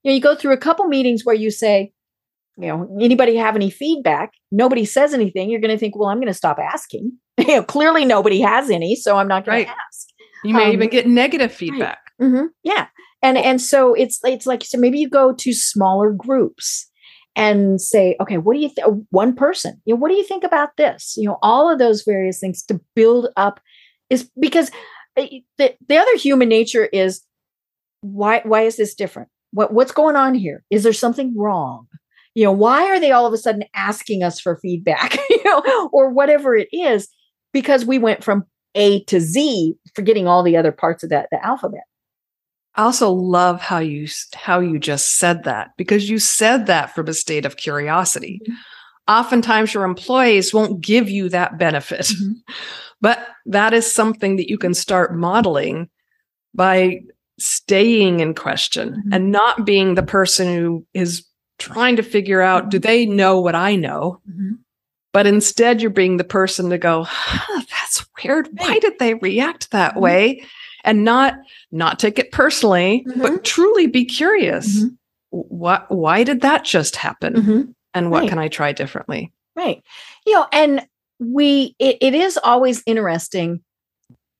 you 0.04 0.12
know, 0.12 0.16
you 0.16 0.22
go 0.22 0.36
through 0.36 0.54
a 0.54 0.58
couple 0.58 0.86
meetings 0.88 1.24
where 1.24 1.36
you 1.36 1.52
say, 1.52 1.92
you 2.58 2.68
know, 2.68 2.98
anybody 3.02 3.36
have 3.36 3.56
any 3.56 3.70
feedback? 3.70 4.32
Nobody 4.52 4.86
says 4.86 5.14
anything. 5.14 5.50
You're 5.50 5.60
going 5.60 5.76
to 5.76 5.78
think, 5.78 5.96
well, 5.98 6.10
I'm 6.10 6.18
going 6.18 6.28
to 6.28 6.34
stop 6.34 6.58
asking. 6.58 7.18
you 7.38 7.48
know, 7.48 7.64
clearly 7.64 8.06
nobody 8.06 8.40
has 8.40 8.70
any, 8.70 8.96
so 8.96 9.18
I'm 9.18 9.28
not 9.28 9.46
going 9.46 9.58
right. 9.58 9.68
to 9.68 9.72
ask. 9.72 10.08
You 10.44 10.54
may 10.54 10.66
um, 10.66 10.72
even 10.72 10.90
get 10.90 11.08
negative 11.08 11.52
feedback. 11.52 12.00
Right. 12.20 12.30
Mm-hmm. 12.30 12.46
Yeah, 12.64 12.88
and 13.26 13.40
and 13.40 13.60
so 13.60 13.96
it's 13.96 14.20
it's 14.24 14.46
like 14.46 14.64
so 14.64 14.78
maybe 14.78 15.00
you 15.00 15.10
go 15.10 15.34
to 15.34 15.52
smaller 15.52 16.12
groups 16.12 16.90
and 17.36 17.82
say, 17.82 18.16
okay, 18.22 18.38
what 18.38 18.54
do 18.54 18.60
you 18.62 18.70
think? 18.70 19.06
One 19.10 19.36
person, 19.36 19.82
you 19.84 19.94
know, 19.94 20.00
what 20.00 20.10
do 20.10 20.16
you 20.16 20.24
think 20.24 20.44
about 20.44 20.78
this? 20.78 21.16
You 21.18 21.28
know, 21.28 21.40
all 21.42 21.70
of 21.70 21.80
those 21.80 22.04
various 22.04 22.40
things 22.40 22.64
to 22.66 22.80
build 22.96 23.28
up 23.36 23.60
is 24.10 24.30
because 24.40 24.70
eh, 25.18 25.40
the, 25.58 25.76
the 25.90 25.98
other 25.98 26.16
human 26.18 26.48
nature 26.48 26.86
is 26.86 27.24
why 28.02 28.42
why 28.46 28.62
is 28.62 28.78
this 28.78 28.94
different? 28.94 29.30
What 29.52 29.74
what's 29.74 29.92
going 29.92 30.16
on 30.16 30.36
here? 30.36 30.64
Is 30.70 30.84
there 30.84 30.94
something 30.94 31.34
wrong? 31.36 31.88
You 32.36 32.44
know, 32.44 32.52
why 32.52 32.86
are 32.86 33.00
they 33.00 33.12
all 33.12 33.26
of 33.26 33.34
a 33.34 33.38
sudden 33.38 33.64
asking 33.74 34.22
us 34.22 34.40
for 34.40 34.58
feedback, 34.58 35.18
you 35.30 35.44
know, 35.44 35.90
or 35.92 36.12
whatever 36.12 36.56
it 36.56 36.68
is? 36.72 37.08
Because 37.54 37.86
we 37.86 37.98
went 37.98 38.24
from 38.24 38.44
A 38.76 39.04
to 39.06 39.20
Z, 39.20 39.74
forgetting 39.96 40.28
all 40.28 40.44
the 40.44 40.58
other 40.58 40.72
parts 40.72 41.04
of 41.04 41.10
that 41.10 41.30
the 41.32 41.44
alphabet. 41.44 41.86
I 42.76 42.84
also 42.84 43.12
love 43.12 43.62
how 43.62 43.80
you 43.80 44.08
how 44.34 44.60
you 44.60 44.80
just 44.80 45.18
said 45.18 45.44
that 45.46 45.72
because 45.78 46.10
you 46.10 46.20
said 46.20 46.68
that 46.68 46.94
from 46.94 47.08
a 47.08 47.14
state 47.14 47.46
of 47.46 47.58
curiosity. 47.58 48.42
Mm-hmm. 48.44 48.54
Oftentimes 49.08 49.74
your 49.74 49.84
employees 49.84 50.54
won't 50.54 50.82
give 50.82 51.10
you 51.10 51.30
that 51.30 51.58
benefit. 51.58 52.02
Mm-hmm. 52.02 52.34
But 53.02 53.28
that 53.46 53.74
is 53.74 53.94
something 53.94 54.38
that 54.38 54.50
you 54.50 54.58
can 54.58 54.74
start 54.74 55.16
modeling 55.16 55.90
by 56.56 57.02
staying 57.38 58.22
in 58.22 58.34
question 58.34 58.92
mm-hmm. 58.94 59.14
and 59.14 59.32
not 59.32 59.66
being 59.66 59.94
the 59.94 60.02
person 60.02 60.48
who 60.48 60.88
is 60.94 61.24
trying 61.60 61.98
to 61.98 62.04
figure 62.04 62.42
out 62.42 62.70
do 62.70 62.80
they 62.80 63.06
know 63.06 63.40
what 63.40 63.54
I 63.54 63.76
know? 63.76 64.22
Mm-hmm. 64.28 64.54
But 65.14 65.28
instead, 65.28 65.82
you're 65.82 65.92
being 65.92 66.18
the 66.18 66.24
person 66.24 66.70
to 66.72 66.78
go, 66.78 67.04
huh, 67.08 67.62
that's 67.70 68.06
weird. 68.24 68.50
Why 68.54 68.80
did 68.80 68.98
they 69.00 69.14
react 69.14 69.72
that 69.72 69.92
mm-hmm. 69.92 70.02
way? 70.02 70.44
And 70.86 71.04
not 71.04 71.36
not 71.72 72.00
take 72.00 72.20
it 72.20 72.32
personally, 72.32 73.04
but 73.06 73.16
mm-hmm. 73.16 73.42
truly 73.44 73.88
be 73.88 74.06
curious. 74.06 74.80
Mm-hmm. 74.80 74.88
What 75.32 75.90
why 75.90 76.24
did 76.24 76.42
that 76.42 76.64
just 76.64 76.96
happen? 76.96 77.34
Mm-hmm. 77.34 77.62
And 77.94 78.12
what 78.12 78.22
right. 78.22 78.30
can 78.30 78.40
I 78.40 78.48
try 78.48 78.72
differently? 78.72 79.34
Right. 79.56 79.82
You 80.26 80.34
know, 80.34 80.48
and 80.52 80.88
we 81.20 81.76
it, 81.80 81.98
it 82.02 82.14
is 82.14 82.38
always 82.44 82.84
interesting 82.86 83.62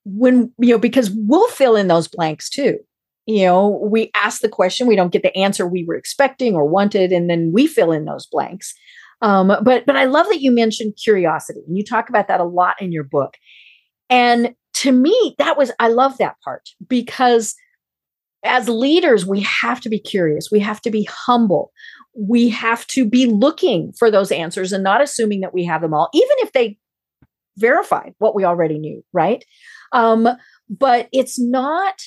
when 0.04 0.52
you 0.58 0.70
know 0.70 0.78
because 0.78 1.10
we'll 1.10 1.48
fill 1.48 1.76
in 1.76 1.88
those 1.88 2.06
blanks 2.06 2.48
too 2.48 2.78
you 3.26 3.44
know 3.44 3.68
we 3.82 4.10
ask 4.14 4.40
the 4.40 4.48
question 4.48 4.86
we 4.86 4.96
don't 4.96 5.12
get 5.12 5.22
the 5.22 5.36
answer 5.36 5.66
we 5.66 5.84
were 5.84 5.96
expecting 5.96 6.54
or 6.54 6.64
wanted 6.64 7.12
and 7.12 7.28
then 7.28 7.50
we 7.52 7.66
fill 7.66 7.92
in 7.92 8.04
those 8.04 8.26
blanks 8.26 8.72
um, 9.22 9.48
but 9.62 9.84
but 9.84 9.96
i 9.96 10.04
love 10.04 10.26
that 10.28 10.40
you 10.40 10.52
mentioned 10.52 10.94
curiosity 11.02 11.60
and 11.66 11.76
you 11.76 11.84
talk 11.84 12.08
about 12.08 12.28
that 12.28 12.40
a 12.40 12.44
lot 12.44 12.80
in 12.80 12.92
your 12.92 13.04
book 13.04 13.34
and 14.08 14.54
to 14.76 14.92
me 14.92 15.34
that 15.38 15.56
was 15.56 15.72
i 15.78 15.88
love 15.88 16.16
that 16.18 16.36
part 16.44 16.68
because 16.86 17.54
as 18.44 18.68
leaders 18.68 19.26
we 19.26 19.40
have 19.40 19.80
to 19.80 19.88
be 19.88 19.98
curious 19.98 20.50
we 20.50 20.60
have 20.60 20.80
to 20.80 20.90
be 20.90 21.08
humble 21.10 21.72
we 22.14 22.48
have 22.48 22.86
to 22.86 23.04
be 23.04 23.26
looking 23.26 23.92
for 23.98 24.10
those 24.10 24.30
answers 24.30 24.72
and 24.72 24.84
not 24.84 25.02
assuming 25.02 25.40
that 25.40 25.54
we 25.54 25.64
have 25.64 25.80
them 25.82 25.94
all 25.94 26.08
even 26.12 26.36
if 26.38 26.52
they 26.52 26.78
verify 27.58 28.10
what 28.18 28.34
we 28.34 28.44
already 28.44 28.78
knew 28.78 29.02
right 29.12 29.44
um, 29.92 30.28
but 30.68 31.08
it's 31.12 31.38
not 31.38 32.02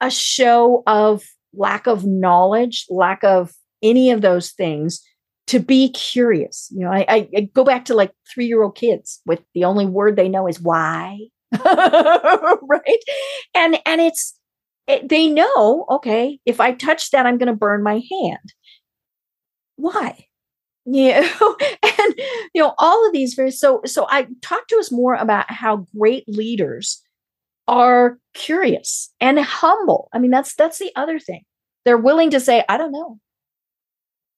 a 0.00 0.10
show 0.10 0.82
of 0.86 1.24
lack 1.54 1.86
of 1.86 2.04
knowledge, 2.04 2.86
lack 2.88 3.24
of 3.24 3.52
any 3.82 4.10
of 4.10 4.20
those 4.20 4.52
things 4.52 5.02
to 5.46 5.58
be 5.58 5.90
curious. 5.90 6.68
You 6.72 6.80
know, 6.80 6.92
I, 6.92 7.04
I, 7.08 7.28
I 7.36 7.40
go 7.54 7.64
back 7.64 7.84
to 7.86 7.94
like 7.94 8.12
three 8.32 8.46
year 8.46 8.62
old 8.62 8.76
kids 8.76 9.20
with 9.26 9.40
the 9.54 9.64
only 9.64 9.86
word 9.86 10.16
they 10.16 10.28
know 10.28 10.46
is 10.46 10.60
why. 10.60 11.18
right. 12.62 13.02
And, 13.54 13.78
and 13.86 14.00
it's, 14.00 14.38
it, 14.86 15.08
they 15.08 15.28
know, 15.28 15.86
okay, 15.90 16.38
if 16.46 16.60
I 16.60 16.72
touch 16.72 17.10
that, 17.10 17.26
I'm 17.26 17.38
going 17.38 17.48
to 17.48 17.54
burn 17.54 17.82
my 17.82 18.02
hand. 18.10 18.52
Why? 19.76 20.26
You 20.86 21.20
know, 21.20 21.56
and 21.82 22.14
you 22.54 22.62
know, 22.62 22.74
all 22.78 23.06
of 23.06 23.12
these 23.12 23.34
very 23.34 23.50
so 23.50 23.80
so 23.84 24.06
I 24.08 24.28
talk 24.40 24.68
to 24.68 24.76
us 24.76 24.92
more 24.92 25.14
about 25.14 25.50
how 25.50 25.84
great 25.98 26.24
leaders 26.28 27.02
are 27.66 28.18
curious 28.34 29.12
and 29.20 29.40
humble. 29.40 30.08
I 30.12 30.20
mean, 30.20 30.30
that's 30.30 30.54
that's 30.54 30.78
the 30.78 30.92
other 30.94 31.18
thing. 31.18 31.42
They're 31.84 31.98
willing 31.98 32.30
to 32.30 32.40
say, 32.40 32.64
"I 32.68 32.78
don't 32.78 32.92
know." 32.92 33.18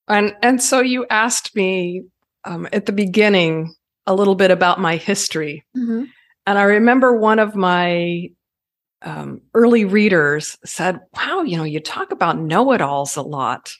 And 0.07 0.35
and 0.41 0.61
so 0.61 0.79
you 0.79 1.05
asked 1.11 1.55
me 1.55 2.03
um, 2.45 2.67
at 2.73 2.87
the 2.87 2.91
beginning 2.91 3.75
a 4.07 4.15
little 4.15 4.35
bit 4.35 4.49
about 4.49 4.79
my 4.79 4.95
history, 4.95 5.63
mm-hmm. 5.77 6.05
And 6.49 6.57
I 6.57 6.63
remember 6.63 7.15
one 7.15 7.37
of 7.37 7.55
my 7.55 8.29
um, 9.03 9.41
early 9.53 9.85
readers 9.85 10.57
said, 10.65 10.99
"Wow, 11.15 11.43
you 11.43 11.57
know, 11.57 11.63
you 11.63 11.79
talk 11.79 12.11
about 12.11 12.39
know-it-alls 12.39 13.15
a 13.15 13.21
lot." 13.21 13.73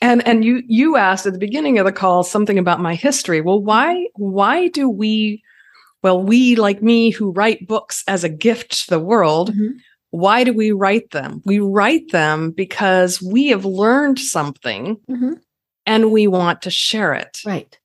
And 0.00 0.26
and 0.26 0.44
you 0.44 0.62
you 0.66 0.96
asked 0.96 1.26
at 1.26 1.32
the 1.32 1.38
beginning 1.38 1.78
of 1.78 1.86
the 1.86 1.92
call 1.92 2.22
something 2.22 2.58
about 2.58 2.80
my 2.80 2.94
history. 2.94 3.40
Well, 3.40 3.60
why 3.60 4.06
why 4.14 4.68
do 4.68 4.88
we 4.88 5.42
well, 6.02 6.22
we, 6.22 6.56
like 6.56 6.82
me, 6.82 7.10
who 7.10 7.30
write 7.30 7.68
books 7.68 8.02
as 8.08 8.24
a 8.24 8.28
gift 8.28 8.84
to 8.84 8.90
the 8.90 9.00
world, 9.00 9.50
mm-hmm. 9.50 9.78
why 10.10 10.44
do 10.44 10.52
we 10.52 10.72
write 10.72 11.10
them? 11.10 11.42
We 11.44 11.60
write 11.60 12.10
them 12.10 12.50
because 12.50 13.22
we 13.22 13.48
have 13.48 13.64
learned 13.64 14.18
something 14.18 14.96
mm-hmm. 15.08 15.34
and 15.86 16.10
we 16.10 16.26
want 16.26 16.62
to 16.62 16.70
share 16.70 17.14
it. 17.14 17.40
Right. 17.46 17.78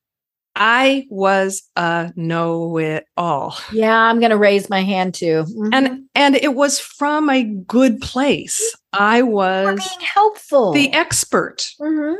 I 0.58 1.06
was 1.08 1.62
a 1.76 2.12
know 2.16 2.76
it 2.78 3.06
all. 3.16 3.56
Yeah, 3.72 3.96
I'm 3.96 4.18
going 4.18 4.30
to 4.30 4.36
raise 4.36 4.68
my 4.68 4.82
hand 4.82 5.14
too. 5.14 5.44
Mm-hmm. 5.44 5.68
And 5.72 6.04
and 6.14 6.34
it 6.34 6.54
was 6.54 6.80
from 6.80 7.30
a 7.30 7.44
good 7.44 8.00
place. 8.00 8.76
I 8.92 9.22
was 9.22 9.78
being 9.78 10.00
helpful. 10.00 10.72
The 10.72 10.92
expert. 10.92 11.70
Mm-hmm. 11.80 12.16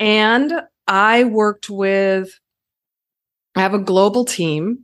And 0.00 0.62
I 0.88 1.24
worked 1.24 1.70
with 1.70 2.38
I 3.56 3.62
have 3.62 3.74
a 3.74 3.78
global 3.78 4.24
team 4.24 4.80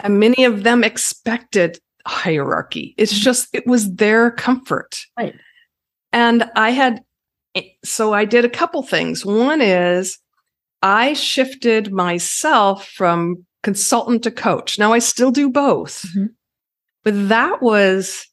and 0.00 0.18
many 0.18 0.44
of 0.44 0.62
them 0.62 0.82
expected 0.82 1.78
hierarchy. 2.06 2.94
It's 2.96 3.12
mm-hmm. 3.12 3.22
just, 3.22 3.48
it 3.52 3.66
was 3.66 3.94
their 3.94 4.30
comfort. 4.30 4.98
Right. 5.18 5.34
And 6.12 6.50
I 6.56 6.70
had, 6.70 7.04
so 7.84 8.14
I 8.14 8.24
did 8.24 8.44
a 8.44 8.50
couple 8.50 8.82
things. 8.82 9.26
One 9.26 9.60
is 9.60 10.18
I 10.84 11.14
shifted 11.14 11.90
myself 11.90 12.86
from 12.86 13.46
consultant 13.62 14.22
to 14.24 14.30
coach. 14.30 14.78
Now 14.78 14.92
I 14.92 14.98
still 14.98 15.30
do 15.30 15.48
both, 15.48 16.02
mm-hmm. 16.02 16.26
but 17.02 17.28
that 17.30 17.62
was 17.62 18.28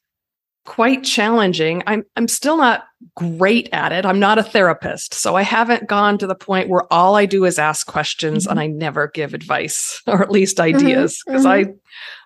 quite 0.66 1.06
challenging. 1.06 1.82
I'm 1.88 2.04
I'm 2.18 2.28
still 2.28 2.58
not 2.58 2.84
great 3.16 3.70
at 3.72 3.94
it. 3.94 4.06
I'm 4.06 4.20
not 4.20 4.38
a 4.38 4.44
therapist, 4.44 5.14
so 5.14 5.38
I 5.38 5.44
haven't 5.44 5.88
gone 5.88 6.18
to 6.18 6.28
the 6.28 6.36
point 6.36 6.68
where 6.68 6.92
all 6.92 7.16
I 7.16 7.26
do 7.26 7.46
is 7.46 7.58
ask 7.58 7.88
questions 7.88 8.44
mm-hmm. 8.44 8.52
and 8.52 8.60
I 8.60 8.68
never 8.68 9.08
give 9.08 9.34
advice 9.34 10.02
or 10.08 10.22
at 10.22 10.30
least 10.30 10.58
mm-hmm. 10.58 10.78
ideas 10.78 11.24
because 11.26 11.46
mm-hmm. 11.46 11.72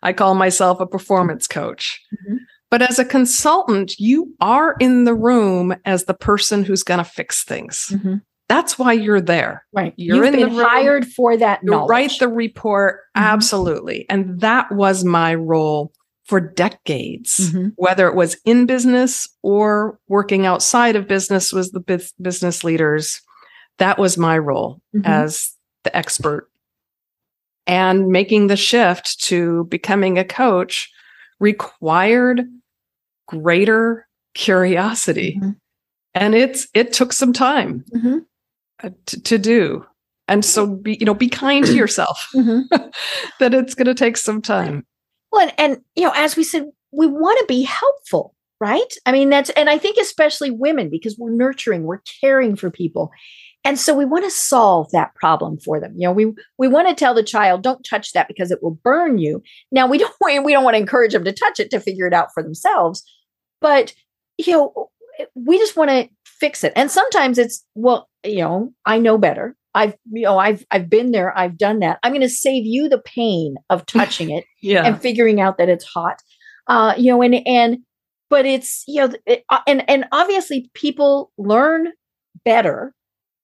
I 0.03 0.09
I 0.09 0.13
call 0.13 0.33
myself 0.33 0.79
a 0.79 0.87
performance 0.87 1.47
coach. 1.47 2.01
Mm-hmm. 2.13 2.37
But 2.71 2.81
as 2.81 2.97
a 2.97 3.05
consultant, 3.05 3.99
you 3.99 4.33
are 4.41 4.75
in 4.79 5.03
the 5.03 5.13
room 5.13 5.75
as 5.85 6.05
the 6.05 6.15
person 6.15 6.63
who's 6.63 6.81
going 6.81 6.97
to 6.97 7.03
fix 7.03 7.43
things. 7.43 7.93
That's 8.47 8.77
why 8.77 8.93
you're 8.93 9.21
there. 9.21 9.65
Right. 9.73 9.93
You're 9.97 10.17
You've 10.17 10.25
in 10.25 10.31
been 10.33 10.49
the 10.49 10.55
room, 10.57 10.65
hired 10.67 11.05
for 11.07 11.35
that. 11.37 11.61
You 11.63 11.85
write 11.85 12.13
the 12.19 12.27
report. 12.27 13.01
Mm-hmm. 13.17 13.25
Absolutely. 13.25 14.05
And 14.09 14.39
that 14.41 14.71
was 14.71 15.03
my 15.03 15.33
role 15.33 15.91
for 16.25 16.39
decades, 16.39 17.51
mm-hmm. 17.51 17.69
whether 17.75 18.07
it 18.07 18.15
was 18.15 18.37
in 18.45 18.65
business 18.65 19.27
or 19.41 19.99
working 20.07 20.45
outside 20.45 20.95
of 20.95 21.07
business 21.07 21.53
was 21.53 21.71
the 21.71 22.09
business 22.21 22.63
leaders. 22.63 23.21
That 23.77 23.97
was 23.97 24.17
my 24.17 24.37
role 24.37 24.81
mm-hmm. 24.95 25.05
as 25.05 25.51
the 25.83 25.95
expert. 25.95 26.49
And 27.67 28.07
making 28.07 28.47
the 28.47 28.55
shift 28.55 29.23
to 29.23 29.65
becoming 29.65 30.19
a 30.19 30.23
coach 30.23 30.91
required 31.39 32.41
greater 33.27 34.07
curiosity. 34.35 35.39
Mm-hmm. 35.39 35.51
And 36.13 36.35
it's 36.35 36.67
it 36.73 36.93
took 36.93 37.11
some 37.11 37.33
time 37.33 37.83
mm-hmm. 37.93 38.19
To, 38.81 39.21
to 39.21 39.37
do. 39.37 39.85
And 40.27 40.43
so 40.43 40.67
be, 40.67 40.97
you 40.99 41.05
know, 41.05 41.13
be 41.13 41.29
kind 41.29 41.65
to 41.65 41.75
yourself 41.75 42.27
mm-hmm. 42.33 42.61
that 43.39 43.53
it's 43.53 43.75
going 43.75 43.85
to 43.85 43.93
take 43.93 44.17
some 44.17 44.41
time. 44.41 44.85
Well, 45.31 45.41
and, 45.41 45.53
and 45.57 45.81
you 45.95 46.03
know, 46.03 46.13
as 46.15 46.35
we 46.35 46.43
said, 46.43 46.65
we 46.91 47.07
want 47.07 47.39
to 47.39 47.45
be 47.45 47.61
helpful, 47.61 48.33
right? 48.59 48.93
I 49.05 49.11
mean, 49.11 49.29
that's 49.29 49.49
and 49.51 49.69
I 49.69 49.77
think 49.77 49.97
especially 49.97 50.49
women 50.49 50.89
because 50.89 51.17
we're 51.17 51.35
nurturing, 51.35 51.83
we're 51.83 52.01
caring 52.21 52.55
for 52.55 52.71
people. 52.71 53.11
And 53.63 53.79
so 53.79 53.95
we 53.95 54.05
want 54.05 54.23
to 54.23 54.31
solve 54.31 54.91
that 54.91 55.13
problem 55.15 55.57
for 55.57 55.79
them. 55.79 55.93
You 55.95 56.07
know, 56.07 56.11
we 56.11 56.33
we 56.57 56.67
want 56.67 56.87
to 56.87 56.95
tell 56.95 57.13
the 57.13 57.23
child, 57.23 57.61
don't 57.61 57.83
touch 57.83 58.13
that 58.13 58.27
because 58.27 58.49
it 58.49 58.63
will 58.63 58.79
burn 58.83 59.17
you. 59.17 59.43
Now 59.71 59.87
we 59.87 59.97
don't 60.19 60.43
we 60.43 60.53
don't 60.53 60.63
want 60.63 60.75
to 60.75 60.81
encourage 60.81 61.13
them 61.13 61.25
to 61.25 61.33
touch 61.33 61.59
it 61.59 61.69
to 61.71 61.79
figure 61.79 62.07
it 62.07 62.13
out 62.13 62.33
for 62.33 62.41
themselves. 62.41 63.03
But 63.61 63.93
you 64.37 64.53
know, 64.53 64.89
we 65.35 65.57
just 65.57 65.77
want 65.77 65.89
to 65.89 66.09
fix 66.39 66.63
it. 66.63 66.73
And 66.75 66.91
sometimes 66.91 67.37
it's, 67.37 67.63
well, 67.75 68.09
you 68.25 68.39
know, 68.39 68.73
I 68.85 68.97
know 68.97 69.17
better. 69.17 69.55
I've 69.73 69.95
you 70.11 70.23
know 70.23 70.37
I've 70.37 70.65
I've 70.71 70.89
been 70.89 71.11
there. 71.11 71.37
I've 71.37 71.57
done 71.57 71.79
that. 71.79 71.99
I'm 72.01 72.11
going 72.11 72.21
to 72.21 72.29
save 72.29 72.65
you 72.65 72.89
the 72.89 73.01
pain 73.01 73.55
of 73.69 73.85
touching 73.87 74.31
it 74.31 74.45
yeah. 74.61 74.83
and 74.85 74.99
figuring 74.99 75.41
out 75.41 75.57
that 75.57 75.69
it's 75.69 75.85
hot. 75.85 76.21
Uh, 76.67 76.95
you 76.97 77.11
know, 77.11 77.21
and 77.21 77.35
and 77.45 77.77
but 78.29 78.45
it's 78.45 78.83
you 78.87 79.01
know, 79.01 79.13
it, 79.25 79.43
uh, 79.49 79.59
and 79.67 79.87
and 79.89 80.05
obviously 80.11 80.69
people 80.73 81.31
learn 81.37 81.89
better 82.43 82.95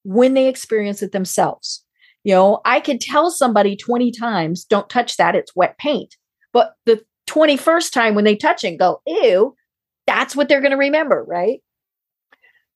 when 0.03 0.33
they 0.33 0.47
experience 0.47 1.03
it 1.03 1.11
themselves. 1.11 1.83
You 2.23 2.33
know, 2.33 2.61
I 2.65 2.79
could 2.79 3.01
tell 3.01 3.29
somebody 3.31 3.75
20 3.75 4.11
times, 4.11 4.63
"Don't 4.63 4.89
touch 4.89 5.17
that; 5.17 5.35
it's 5.35 5.55
wet 5.55 5.77
paint." 5.77 6.15
But 6.53 6.73
the 6.85 7.03
21st 7.27 7.91
time 7.91 8.15
when 8.15 8.23
they 8.23 8.35
touch 8.35 8.63
it, 8.63 8.69
and 8.69 8.79
go, 8.79 9.01
"Ew," 9.05 9.55
that's 10.07 10.35
what 10.35 10.47
they're 10.47 10.61
going 10.61 10.71
to 10.71 10.77
remember, 10.77 11.23
right? 11.27 11.61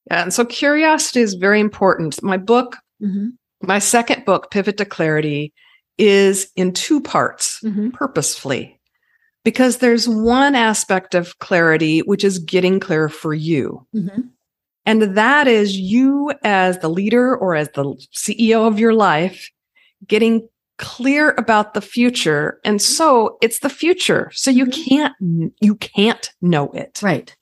And 0.10 0.34
so 0.34 0.46
curiosity 0.46 1.22
is 1.22 1.34
very 1.34 1.60
important. 1.60 2.22
My 2.22 2.38
book, 2.38 2.78
mm-hmm. 3.02 3.30
my 3.64 3.80
second 3.80 4.26
book, 4.26 4.52
Pivot 4.52 4.78
to 4.78 4.86
Clarity, 4.86 5.54
is 5.98 6.52
in 6.56 6.74
two 6.74 7.02
parts 7.02 7.60
mm-hmm. 7.64 7.90
purposefully 7.92 8.80
because 9.44 9.78
there's 9.78 10.10
one 10.10 10.56
aspect 10.56 11.16
of 11.16 11.38
clarity, 11.40 12.00
which 12.00 12.24
is 12.24 12.40
getting 12.40 12.80
clear 12.80 13.08
for 13.08 13.34
you. 13.34 13.86
Mm-hmm. 13.96 14.22
And 14.88 15.02
that 15.16 15.48
is 15.48 15.78
you 15.78 16.34
as 16.44 16.80
the 16.80 16.90
leader 16.90 17.36
or 17.36 17.56
as 17.56 17.70
the 17.70 17.96
CEO 18.14 18.68
of 18.68 18.80
your 18.80 18.94
life, 18.94 19.50
getting 20.06 20.48
clear 20.78 21.34
about 21.38 21.74
the 21.74 21.82
future. 21.82 22.60
And 22.66 22.82
so 22.82 23.38
it's 23.42 23.60
the 23.60 23.70
future. 23.70 24.32
So 24.34 24.52
you 24.52 24.66
mm-hmm. 24.66 24.84
can't, 24.84 25.54
you 25.62 25.76
can't 25.76 26.30
know 26.42 26.70
it. 26.72 27.00
Right. 27.02 27.36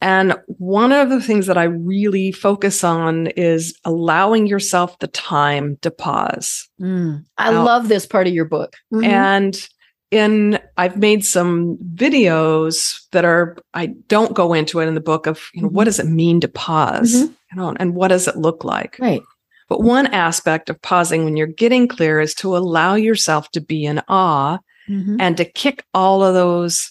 And 0.00 0.34
one 0.46 0.92
of 0.92 1.08
the 1.08 1.20
things 1.20 1.46
that 1.46 1.56
I 1.56 1.64
really 1.64 2.30
focus 2.30 2.84
on 2.84 3.28
is 3.28 3.78
allowing 3.84 4.46
yourself 4.46 4.98
the 4.98 5.06
time 5.06 5.78
to 5.80 5.90
pause. 5.90 6.68
Mm, 6.80 7.24
I 7.38 7.50
now, 7.50 7.64
love 7.64 7.88
this 7.88 8.04
part 8.04 8.26
of 8.26 8.34
your 8.34 8.44
book. 8.44 8.74
Mm-hmm. 8.92 9.04
And 9.04 9.68
in 10.14 10.60
I've 10.76 10.96
made 10.96 11.24
some 11.24 11.76
videos 11.94 13.00
that 13.10 13.24
are 13.24 13.56
I 13.74 13.86
don't 14.08 14.34
go 14.34 14.54
into 14.54 14.80
it 14.80 14.86
in 14.86 14.94
the 14.94 15.00
book 15.00 15.26
of 15.26 15.50
you 15.52 15.62
know 15.62 15.68
mm-hmm. 15.68 15.76
what 15.76 15.84
does 15.84 15.98
it 15.98 16.06
mean 16.06 16.40
to 16.40 16.48
pause 16.48 17.14
mm-hmm. 17.14 17.32
you 17.50 17.56
know 17.56 17.74
and 17.80 17.94
what 17.94 18.08
does 18.08 18.28
it 18.28 18.36
look 18.36 18.62
like 18.62 18.96
right 19.00 19.22
but 19.68 19.82
one 19.82 20.06
aspect 20.08 20.70
of 20.70 20.80
pausing 20.82 21.24
when 21.24 21.36
you're 21.36 21.46
getting 21.46 21.88
clear 21.88 22.20
is 22.20 22.34
to 22.34 22.56
allow 22.56 22.94
yourself 22.94 23.50
to 23.52 23.60
be 23.60 23.84
in 23.84 24.00
awe 24.06 24.58
mm-hmm. 24.88 25.16
and 25.18 25.36
to 25.36 25.44
kick 25.44 25.84
all 25.94 26.22
of 26.22 26.34
those 26.34 26.90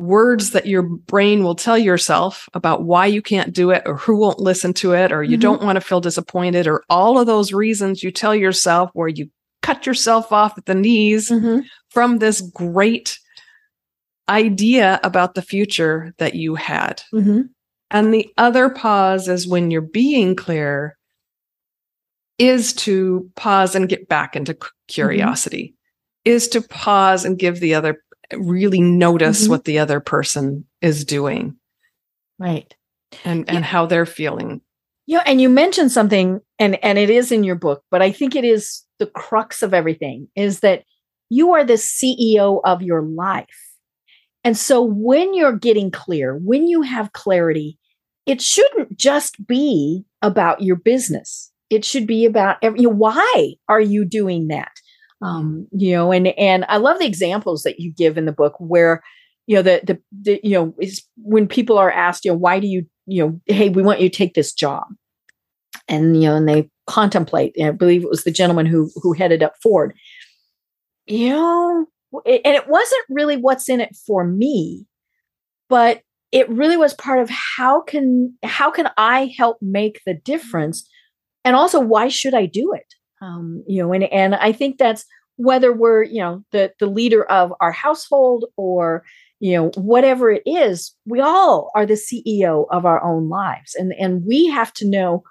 words 0.00 0.50
that 0.50 0.66
your 0.66 0.82
brain 0.82 1.42
will 1.42 1.54
tell 1.54 1.78
yourself 1.78 2.48
about 2.54 2.84
why 2.84 3.06
you 3.06 3.22
can't 3.22 3.52
do 3.52 3.70
it 3.70 3.82
or 3.86 3.96
who 3.96 4.16
won't 4.16 4.40
listen 4.40 4.72
to 4.74 4.92
it 4.92 5.12
or 5.12 5.22
you 5.22 5.36
mm-hmm. 5.36 5.42
don't 5.42 5.62
want 5.62 5.76
to 5.76 5.80
feel 5.80 6.00
disappointed 6.00 6.66
or 6.66 6.82
all 6.88 7.18
of 7.18 7.26
those 7.26 7.52
reasons 7.52 8.02
you 8.02 8.10
tell 8.10 8.34
yourself 8.34 8.90
where 8.94 9.08
you 9.08 9.30
cut 9.62 9.86
yourself 9.86 10.32
off 10.32 10.56
at 10.58 10.66
the 10.66 10.74
knees 10.74 11.30
mm-hmm. 11.30 11.60
from 11.90 12.18
this 12.18 12.40
great 12.40 13.18
idea 14.28 15.00
about 15.02 15.34
the 15.34 15.42
future 15.42 16.14
that 16.18 16.34
you 16.34 16.54
had. 16.54 17.02
Mm-hmm. 17.12 17.42
And 17.90 18.14
the 18.14 18.32
other 18.38 18.70
pause 18.70 19.28
is 19.28 19.48
when 19.48 19.70
you're 19.70 19.82
being 19.82 20.36
clear 20.36 20.96
is 22.38 22.72
to 22.72 23.30
pause 23.36 23.74
and 23.74 23.88
get 23.88 24.08
back 24.08 24.34
into 24.34 24.54
mm-hmm. 24.54 24.68
curiosity, 24.88 25.74
is 26.24 26.48
to 26.48 26.62
pause 26.62 27.24
and 27.24 27.38
give 27.38 27.60
the 27.60 27.74
other 27.74 28.02
really 28.36 28.80
notice 28.80 29.42
mm-hmm. 29.42 29.50
what 29.50 29.64
the 29.64 29.78
other 29.78 30.00
person 30.00 30.64
is 30.80 31.04
doing. 31.04 31.56
Right. 32.38 32.74
And 33.24 33.48
and 33.48 33.60
yeah. 33.60 33.64
how 33.64 33.86
they're 33.86 34.06
feeling. 34.06 34.60
Yeah, 35.06 35.22
and 35.26 35.40
you 35.40 35.48
mentioned 35.48 35.90
something 35.90 36.40
and 36.58 36.82
and 36.84 36.98
it 36.98 37.10
is 37.10 37.32
in 37.32 37.42
your 37.42 37.56
book, 37.56 37.82
but 37.90 38.02
I 38.02 38.12
think 38.12 38.36
it 38.36 38.44
is 38.44 38.84
the 38.98 39.06
crux 39.06 39.62
of 39.62 39.74
everything 39.74 40.28
is 40.36 40.60
that 40.60 40.84
you 41.28 41.52
are 41.52 41.64
the 41.64 41.74
CEO 41.74 42.60
of 42.64 42.82
your 42.82 43.02
life. 43.02 43.46
And 44.44 44.56
so 44.56 44.82
when 44.82 45.34
you're 45.34 45.56
getting 45.56 45.90
clear, 45.90 46.36
when 46.36 46.66
you 46.66 46.82
have 46.82 47.12
clarity, 47.12 47.78
it 48.26 48.40
shouldn't 48.40 48.96
just 48.96 49.46
be 49.46 50.04
about 50.22 50.62
your 50.62 50.76
business. 50.76 51.50
It 51.68 51.84
should 51.84 52.06
be 52.06 52.24
about 52.24 52.56
every, 52.62 52.80
you 52.80 52.88
know, 52.88 52.94
why 52.94 53.54
are 53.68 53.80
you 53.80 54.04
doing 54.04 54.48
that? 54.48 54.72
Um, 55.22 55.66
you 55.72 55.92
know 55.92 56.12
and 56.12 56.28
and 56.38 56.64
i 56.68 56.76
love 56.76 56.98
the 56.98 57.06
examples 57.06 57.62
that 57.62 57.78
you 57.78 57.92
give 57.92 58.16
in 58.16 58.26
the 58.26 58.32
book 58.32 58.54
where 58.58 59.02
you 59.46 59.56
know 59.56 59.62
the, 59.62 59.80
the 59.84 59.98
the 60.22 60.40
you 60.42 60.52
know 60.52 60.74
is 60.80 61.02
when 61.16 61.46
people 61.46 61.76
are 61.76 61.90
asked 61.90 62.24
you 62.24 62.30
know 62.30 62.36
why 62.36 62.60
do 62.60 62.66
you 62.66 62.86
you 63.06 63.26
know 63.26 63.40
hey 63.46 63.68
we 63.68 63.82
want 63.82 64.00
you 64.00 64.08
to 64.08 64.16
take 64.16 64.34
this 64.34 64.52
job. 64.52 64.84
And 65.88 66.22
you 66.22 66.28
know 66.28 66.36
and 66.36 66.48
they 66.48 66.70
contemplate 66.86 67.54
i 67.62 67.70
believe 67.70 68.02
it 68.02 68.08
was 68.08 68.24
the 68.24 68.30
gentleman 68.30 68.66
who 68.66 68.90
who 68.96 69.12
headed 69.12 69.42
up 69.42 69.54
ford. 69.62 69.94
You 71.06 71.30
know 71.30 71.86
it, 72.24 72.42
and 72.44 72.54
it 72.54 72.68
wasn't 72.68 73.04
really 73.08 73.36
what's 73.36 73.68
in 73.68 73.80
it 73.80 73.96
for 74.06 74.24
me 74.24 74.86
but 75.68 76.02
it 76.32 76.48
really 76.48 76.76
was 76.76 76.94
part 76.94 77.18
of 77.18 77.28
how 77.28 77.80
can 77.80 78.36
how 78.44 78.70
can 78.70 78.88
i 78.96 79.34
help 79.36 79.58
make 79.60 80.00
the 80.06 80.14
difference? 80.14 80.88
And 81.44 81.56
also 81.56 81.80
why 81.80 82.08
should 82.08 82.34
i 82.34 82.46
do 82.46 82.72
it 82.72 82.94
um, 83.20 83.62
you 83.66 83.82
know 83.82 83.92
and 83.92 84.04
and 84.04 84.34
i 84.36 84.52
think 84.52 84.78
that's 84.78 85.04
whether 85.36 85.72
we're 85.72 86.02
you 86.02 86.20
know 86.20 86.44
the 86.52 86.72
the 86.80 86.86
leader 86.86 87.24
of 87.24 87.52
our 87.60 87.72
household 87.72 88.44
or 88.56 89.04
you 89.40 89.56
know 89.56 89.70
whatever 89.76 90.30
it 90.30 90.42
is 90.46 90.94
we 91.06 91.20
all 91.20 91.70
are 91.74 91.86
the 91.86 91.94
ceo 91.94 92.66
of 92.70 92.84
our 92.84 93.02
own 93.02 93.28
lives 93.28 93.74
and 93.74 93.92
and 93.94 94.24
we 94.26 94.46
have 94.46 94.72
to 94.72 94.86
know 94.86 95.22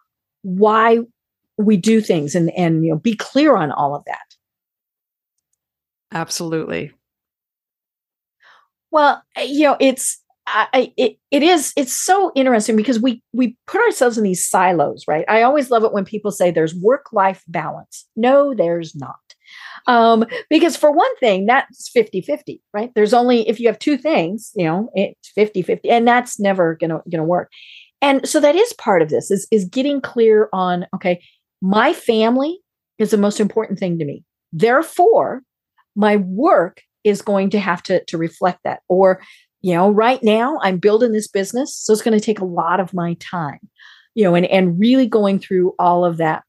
why 0.41 0.99
we 1.59 1.75
do 1.77 2.01
things 2.01 2.35
and 2.35 2.49
and 2.51 2.85
you 2.85 2.91
know 2.91 2.97
be 2.97 3.15
clear 3.15 3.55
on 3.55 3.71
all 3.71 3.93
of 3.93 4.03
that. 4.05 4.35
Absolutely. 6.11 6.91
Well 8.91 9.21
you 9.37 9.63
know 9.63 9.77
it's 9.79 10.19
I, 10.51 10.93
it, 10.97 11.17
it 11.31 11.43
is 11.43 11.73
it's 11.75 11.93
so 11.93 12.31
interesting 12.35 12.75
because 12.75 12.99
we 12.99 13.21
we 13.33 13.55
put 13.67 13.81
ourselves 13.81 14.17
in 14.17 14.23
these 14.23 14.47
silos 14.47 15.05
right? 15.07 15.25
I 15.27 15.43
always 15.43 15.69
love 15.69 15.83
it 15.83 15.93
when 15.93 16.05
people 16.05 16.31
say 16.31 16.49
there's 16.49 16.75
work 16.75 17.13
life 17.13 17.43
balance. 17.47 18.07
No 18.15 18.53
there's 18.53 18.95
not. 18.95 19.15
Um, 19.87 20.25
because 20.49 20.75
for 20.75 20.91
one 20.91 21.15
thing 21.17 21.45
that's 21.45 21.89
50 21.89 22.21
50 22.21 22.61
right? 22.73 22.91
There's 22.95 23.13
only 23.13 23.47
if 23.47 23.59
you 23.59 23.67
have 23.67 23.79
two 23.79 23.97
things 23.97 24.51
you 24.55 24.65
know 24.65 24.89
it's 24.93 25.29
50 25.29 25.61
50 25.61 25.89
and 25.89 26.07
that's 26.07 26.39
never 26.39 26.75
gonna 26.75 27.01
gonna 27.11 27.23
work. 27.23 27.51
And 28.01 28.27
so 28.27 28.39
that 28.39 28.55
is 28.55 28.73
part 28.73 29.01
of 29.01 29.09
this 29.09 29.29
is 29.29 29.47
is 29.51 29.65
getting 29.65 30.01
clear 30.01 30.49
on 30.51 30.87
okay 30.95 31.21
my 31.61 31.93
family 31.93 32.59
is 32.97 33.11
the 33.11 33.17
most 33.17 33.39
important 33.39 33.79
thing 33.79 33.99
to 33.99 34.05
me. 34.05 34.23
Therefore 34.51 35.43
my 35.95 36.15
work 36.17 36.81
is 37.03 37.21
going 37.21 37.49
to 37.51 37.59
have 37.59 37.83
to 37.83 38.03
to 38.05 38.17
reflect 38.17 38.59
that 38.63 38.81
or 38.87 39.21
you 39.61 39.73
know 39.73 39.89
right 39.89 40.23
now 40.23 40.57
i'm 40.61 40.77
building 40.77 41.11
this 41.11 41.27
business 41.27 41.75
so 41.75 41.93
it's 41.93 42.01
going 42.01 42.17
to 42.17 42.23
take 42.23 42.39
a 42.39 42.45
lot 42.45 42.79
of 42.79 42.93
my 42.93 43.15
time 43.15 43.59
you 44.15 44.23
know 44.23 44.35
and 44.35 44.45
and 44.47 44.79
really 44.79 45.07
going 45.07 45.39
through 45.39 45.73
all 45.79 46.03
of 46.03 46.17
that. 46.17 46.43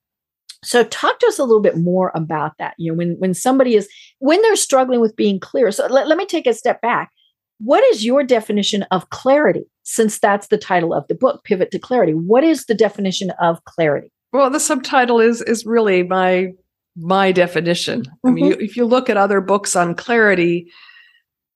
So 0.63 0.85
talk 0.85 1.19
to 1.21 1.27
us 1.27 1.39
a 1.39 1.45
little 1.45 1.63
bit 1.63 1.79
more 1.79 2.11
about 2.15 2.53
that 2.59 2.75
you 2.79 2.91
know 2.91 2.97
when 2.97 3.17
when 3.19 3.33
somebody 3.33 3.77
is 3.77 3.89
when 4.19 4.43
they're 4.43 4.57
struggling 4.57 5.01
with 5.01 5.17
being 5.17 5.39
clear. 5.41 5.71
So 5.71 5.87
let, 5.87 6.09
let 6.09 6.19
me 6.19 6.27
take 6.27 6.47
a 6.47 6.53
step 6.53 6.81
back. 6.81 7.11
What 7.59 7.85
is 7.93 8.05
your 8.05 8.25
definition 8.25 8.85
of 8.91 9.11
clarity 9.11 9.65
since 9.83 10.19
that's 10.19 10.49
the 10.49 10.59
title 10.59 10.95
of 10.95 11.07
the 11.09 11.15
book 11.15 11.45
pivot 11.45 11.71
to 11.73 11.79
clarity? 11.79 12.13
What 12.13 12.43
is 12.43 12.65
the 12.65 12.75
definition 12.75 13.31
of 13.41 13.65
clarity? 13.65 14.11
Well 14.33 14.51
the 14.51 14.61
subtitle 14.61 15.21
is 15.21 15.41
is 15.43 15.65
really 15.65 16.03
my 16.03 16.49
my 16.97 17.31
definition. 17.31 18.03
Mm-hmm. 18.03 18.29
i 18.29 18.31
mean 18.33 18.53
mm-hmm. 18.53 18.61
if 18.61 18.77
you 18.77 18.85
look 18.85 19.09
at 19.09 19.17
other 19.17 19.41
books 19.41 19.77
on 19.77 19.95
clarity 19.95 20.71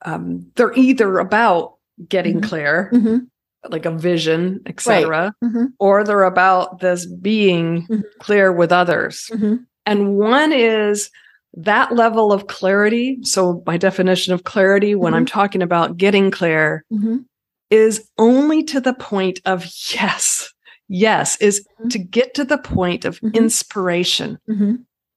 um, 0.05 0.51
they're 0.57 0.75
either 0.75 1.19
about 1.19 1.75
getting 2.09 2.37
mm-hmm. 2.37 2.49
clear, 2.49 2.91
mm-hmm. 2.93 3.19
like 3.71 3.87
a 3.87 3.91
vision, 3.91 4.61
etc., 4.67 5.09
right. 5.09 5.33
mm-hmm. 5.43 5.67
or 5.79 6.05
they're 6.05 6.25
about 6.25 6.81
this 6.81 7.07
being 7.07 7.83
mm-hmm. 7.83 8.01
clear 8.21 8.53
with 8.53 8.73
others. 8.73 9.29
Mm-hmm. 9.33 9.57
And 9.87 10.17
one 10.17 10.53
is 10.53 11.11
that 11.55 11.95
level 11.95 12.33
of 12.33 12.47
clarity. 12.47 13.19
So, 13.23 13.63
my 13.67 13.77
definition 13.77 14.33
of 14.33 14.45
clarity 14.45 14.95
when 14.95 15.15
I'm 15.15 15.25
mm-hmm. 15.25 15.33
talking 15.33 15.63
about 15.63 15.97
getting 15.97 16.31
clear 16.31 16.85
is 17.71 18.09
only 18.19 18.63
to 18.65 18.81
the 18.81 18.95
point 18.95 19.41
of 19.45 19.65
yes, 19.93 20.53
yes, 20.89 21.37
is 21.41 21.67
to 21.91 21.99
get 21.99 22.35
to 22.35 22.45
the 22.45 22.59
point 22.59 23.05
of 23.05 23.19
inspiration. 23.35 24.39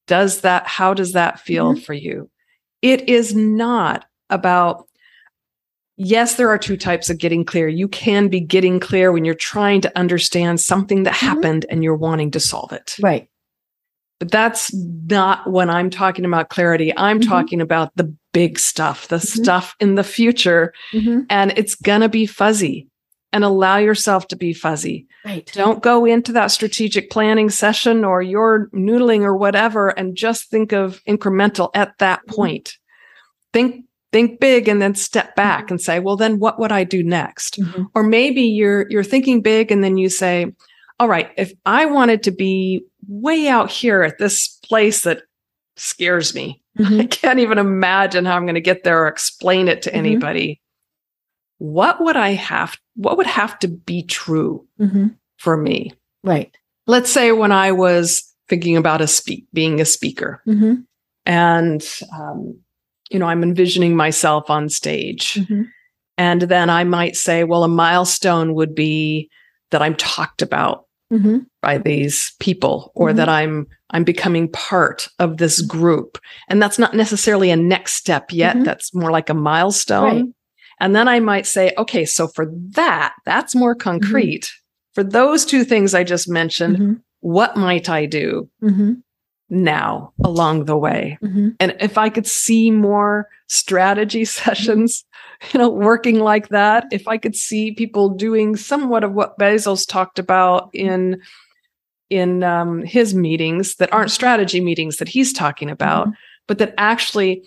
Does 0.08 0.42
that, 0.42 0.66
how 0.68 0.94
does 0.94 1.12
that 1.14 1.40
feel 1.40 1.76
for 1.76 1.94
you? 1.94 2.30
It 2.82 3.10
is 3.10 3.36
not 3.36 4.06
about 4.30 4.88
yes, 5.98 6.36
there 6.36 6.50
are 6.50 6.58
two 6.58 6.78
types 6.78 7.10
of 7.10 7.18
getting 7.18 7.44
clear. 7.44 7.68
You 7.68 7.88
can 7.88 8.28
be 8.30 8.40
getting 8.40 8.80
clear 8.80 9.12
when 9.12 9.26
you're 9.26 9.34
trying 9.34 9.82
to 9.82 9.98
understand 9.98 10.62
something 10.62 11.04
that 11.04 11.16
mm-hmm. 11.16 11.26
happened 11.26 11.66
and 11.70 11.84
you're 11.84 11.96
wanting 11.96 12.32
to 12.32 12.40
solve 12.40 12.72
it. 12.72 12.96
Right. 13.02 13.28
But 14.20 14.32
that's 14.32 14.74
not 14.74 15.52
when 15.52 15.70
I'm 15.70 15.90
talking 15.90 16.26
about 16.26 16.50
clarity. 16.50 16.96
I'm 16.98 17.20
mm-hmm. 17.20 17.30
talking 17.30 17.62
about 17.62 17.92
the 17.96 18.16
big 18.34 18.58
stuff, 18.58 19.08
the 19.10 19.18
mm-hmm. 19.18 19.44
stuff 19.44 19.76
in 19.80 19.96
the 19.96 20.04
future. 20.04 20.74
Mm-hmm. 20.94 21.22
And 21.30 21.54
it's 21.56 21.76
going 21.76 22.02
to 22.02 22.10
be 22.10 22.26
fuzzy 22.26 22.88
and 23.34 23.44
allow 23.44 23.78
yourself 23.78 24.28
to 24.30 24.36
be 24.36 24.54
fuzzy. 24.54 25.06
Right. 25.24 25.50
Don't 25.54 25.84
go 25.84 26.06
into 26.06 26.32
that 26.32 26.48
strategic 26.48 27.12
planning 27.12 27.50
session 27.50 28.06
or 28.06 28.22
your 28.22 28.70
noodling 28.70 29.22
or 29.22 29.36
whatever 29.36 29.90
and 29.90 30.16
just 30.16 30.50
think 30.50 30.72
of 30.72 31.02
incremental 31.08 31.70
at 31.76 31.98
that 32.00 32.22
mm-hmm. 32.22 32.36
point. 32.36 32.78
Think 33.54 33.87
think 34.18 34.40
big 34.40 34.68
and 34.68 34.82
then 34.82 34.96
step 34.96 35.36
back 35.36 35.66
mm-hmm. 35.66 35.74
and 35.74 35.82
say 35.82 36.00
well 36.00 36.16
then 36.16 36.40
what 36.40 36.60
would 36.60 36.72
i 36.72 36.84
do 36.84 37.04
next 37.04 37.60
mm-hmm. 37.60 37.84
or 37.94 38.04
maybe 38.04 38.42
you're 38.42 38.90
you're 38.90 39.04
thinking 39.04 39.42
big 39.42 39.72
and 39.72 39.84
then 39.84 39.98
you 39.98 40.10
say 40.10 40.52
all 41.00 41.08
right 41.08 41.32
if 41.38 41.52
i 41.66 41.86
wanted 41.86 42.24
to 42.24 42.32
be 42.32 42.84
way 43.08 43.48
out 43.48 43.72
here 43.72 44.02
at 44.02 44.18
this 44.18 44.60
place 44.64 45.02
that 45.02 45.22
scares 45.76 46.34
me 46.34 46.62
mm-hmm. 46.80 47.02
i 47.02 47.06
can't 47.06 47.40
even 47.40 47.58
imagine 47.58 48.26
how 48.26 48.36
i'm 48.36 48.46
going 48.46 48.56
to 48.56 48.62
get 48.62 48.84
there 48.84 49.04
or 49.04 49.08
explain 49.08 49.68
it 49.68 49.82
to 49.82 49.90
mm-hmm. 49.90 50.00
anybody 50.00 50.60
what 51.60 52.02
would 52.02 52.16
I 52.16 52.32
have, 52.32 52.78
what 52.96 53.18
would 53.18 53.28
have 53.28 53.58
to 53.60 53.68
be 53.68 54.04
true 54.04 54.66
Mm-hmm. 54.80 55.08
for 55.38 55.58
me? 55.58 55.94
Right. 56.24 56.56
Let's 56.86 57.12
say 57.12 57.32
when 57.32 57.52
I 57.52 57.72
was 57.72 58.24
thinking 58.48 58.78
about 58.78 59.02
a 59.02 59.08
speak, 59.08 59.48
being 59.54 59.82
a 59.82 59.86
speaker 59.86 60.42
Mm-hmm. 60.48 60.82
and, 61.26 62.00
um, 62.14 62.60
you 63.10 63.20
know, 63.20 63.26
I'm 63.28 63.44
envisioning 63.44 63.96
myself 63.96 64.50
on 64.50 64.70
stage. 64.70 65.36
Mm-hmm. 65.36 65.64
And 66.18 66.42
then 66.44 66.70
I 66.70 66.84
might 66.84 67.16
say, 67.16 67.44
well, 67.44 67.64
a 67.64 67.68
milestone 67.68 68.54
would 68.56 68.74
be 68.76 69.30
that 69.72 69.82
I'm 69.82 69.96
talked 69.96 70.42
about 70.42 70.84
Mm-hmm. 71.10 71.38
by 71.62 71.78
these 71.78 72.34
people 72.42 72.92
or 72.94 73.14
that 73.14 73.30
I'm 73.30 73.66
I'm 73.92 74.04
becoming 74.04 74.52
part 74.52 75.08
of 75.20 75.38
this 75.38 75.62
group. 75.62 76.18
And 76.50 76.62
that's 76.62 76.78
not 76.78 76.94
necessarily 76.94 77.50
a 77.50 77.56
next 77.56 77.94
step 77.94 78.34
yet. 78.34 78.58
Mhm. 78.58 78.66
That's 78.66 78.94
more 78.94 79.10
like 79.10 79.30
a 79.30 79.34
milestone. 79.34 80.04
Right. 80.04 80.26
And 80.82 80.94
then 80.94 81.08
I 81.08 81.22
might 81.22 81.46
say, 81.46 81.72
okay, 81.78 82.04
so 82.04 82.28
for 82.28 82.48
that, 82.72 83.14
that's 83.24 83.56
more 83.56 83.74
concrete. 83.74 84.52
For 84.96 85.04
those 85.06 85.46
two 85.46 85.64
things 85.64 85.94
I 85.94 86.04
just 86.04 86.28
mentioned, 86.28 86.76
Mm-hmm. 86.76 86.94
what 87.22 87.56
might 87.56 87.88
I 87.88 88.06
do 88.06 88.50
Mm-hmm. 88.62 88.96
Now 89.50 90.14
along 90.24 90.66
the 90.66 90.78
way? 90.78 91.18
Mm-hmm. 91.24 91.50
And 91.60 91.76
if 91.80 91.98
I 91.98 92.10
could 92.10 92.28
see 92.28 92.72
more 92.72 93.30
strategy 93.48 94.26
sessions, 94.40 95.06
you 95.54 95.60
know, 95.60 95.70
working 95.70 96.20
like 96.20 96.50
that, 96.50 96.86
if 96.92 97.08
I 97.08 97.18
could 97.18 97.36
see 97.36 97.72
people 97.72 98.10
doing 98.10 98.56
somewhat 98.56 99.04
of 99.04 99.14
what 99.14 99.38
Bezos 99.38 99.88
talked 99.88 100.20
about 100.20 100.70
in 100.74 101.22
in 102.10 102.42
um, 102.42 102.84
his 102.84 103.14
meetings 103.14 103.76
that 103.76 103.92
aren't 103.92 104.12
strategy 104.12 104.62
meetings 104.62 104.96
that 104.98 105.10
he's 105.10 105.34
talking 105.34 105.70
about, 105.70 106.08
but 106.48 106.58
that 106.58 106.74
actually 106.78 107.46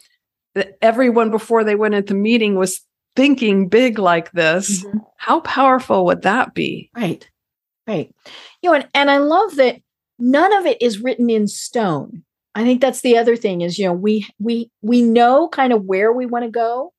that 0.54 0.76
everyone 0.82 1.30
before 1.30 1.64
they 1.64 1.74
went 1.74 1.94
into 1.94 2.12
the 2.12 2.18
meeting 2.18 2.56
was 2.56 2.82
thinking 3.16 3.68
big 3.68 3.98
like 3.98 4.30
this. 4.32 4.84
Mhm. 4.84 5.00
How 5.16 5.40
powerful 5.40 6.04
would 6.06 6.22
that 6.22 6.54
be? 6.54 6.90
Right. 6.94 7.28
Right. 7.86 8.14
You 8.62 8.70
know, 8.70 8.74
and, 8.74 8.88
and 8.94 9.10
I 9.10 9.18
love 9.18 9.56
that 9.56 9.80
none 10.20 10.52
of 10.52 10.66
it 10.66 10.80
is 10.80 11.00
written 11.00 11.30
in 11.30 11.46
stone. 11.48 12.22
I 12.54 12.64
think 12.64 12.80
that's 12.80 13.00
the 13.00 13.16
other 13.16 13.36
thing 13.36 13.60
is, 13.60 13.78
you 13.78 13.86
know, 13.86 13.92
we 13.92 14.26
we 14.38 14.70
we 14.82 15.02
know 15.02 15.48
kind 15.48 15.72
of 15.72 15.84
where 15.84 16.12
we 16.12 16.26
want 16.26 16.44
to 16.44 16.50
go, 16.50 16.92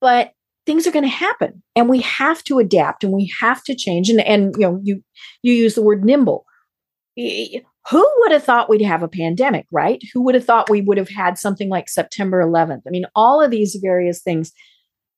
but 0.00 0.32
things 0.66 0.86
are 0.86 0.92
going 0.92 1.04
to 1.04 1.08
happen 1.08 1.62
and 1.76 1.88
we 1.88 2.00
have 2.00 2.42
to 2.44 2.58
adapt 2.58 3.04
and 3.04 3.12
we 3.12 3.32
have 3.40 3.62
to 3.64 3.74
change. 3.74 4.10
And 4.10 4.20
and 4.20 4.54
you 4.58 4.62
know, 4.62 4.80
you 4.82 5.02
you 5.42 5.52
use 5.52 5.74
the 5.74 5.82
word 5.82 6.04
nimble. 6.04 6.44
Who 7.16 8.12
would 8.18 8.32
have 8.32 8.42
thought 8.42 8.68
we'd 8.68 8.82
have 8.82 9.02
a 9.02 9.08
pandemic, 9.08 9.66
right? 9.70 10.02
Who 10.12 10.22
would 10.22 10.34
have 10.34 10.44
thought 10.44 10.70
we 10.70 10.80
would 10.80 10.98
have 10.98 11.10
had 11.10 11.38
something 11.38 11.68
like 11.68 11.88
September 11.88 12.42
11th? 12.42 12.80
I 12.86 12.90
mean, 12.90 13.04
all 13.14 13.40
of 13.40 13.50
these 13.50 13.76
various 13.80 14.22
things 14.22 14.52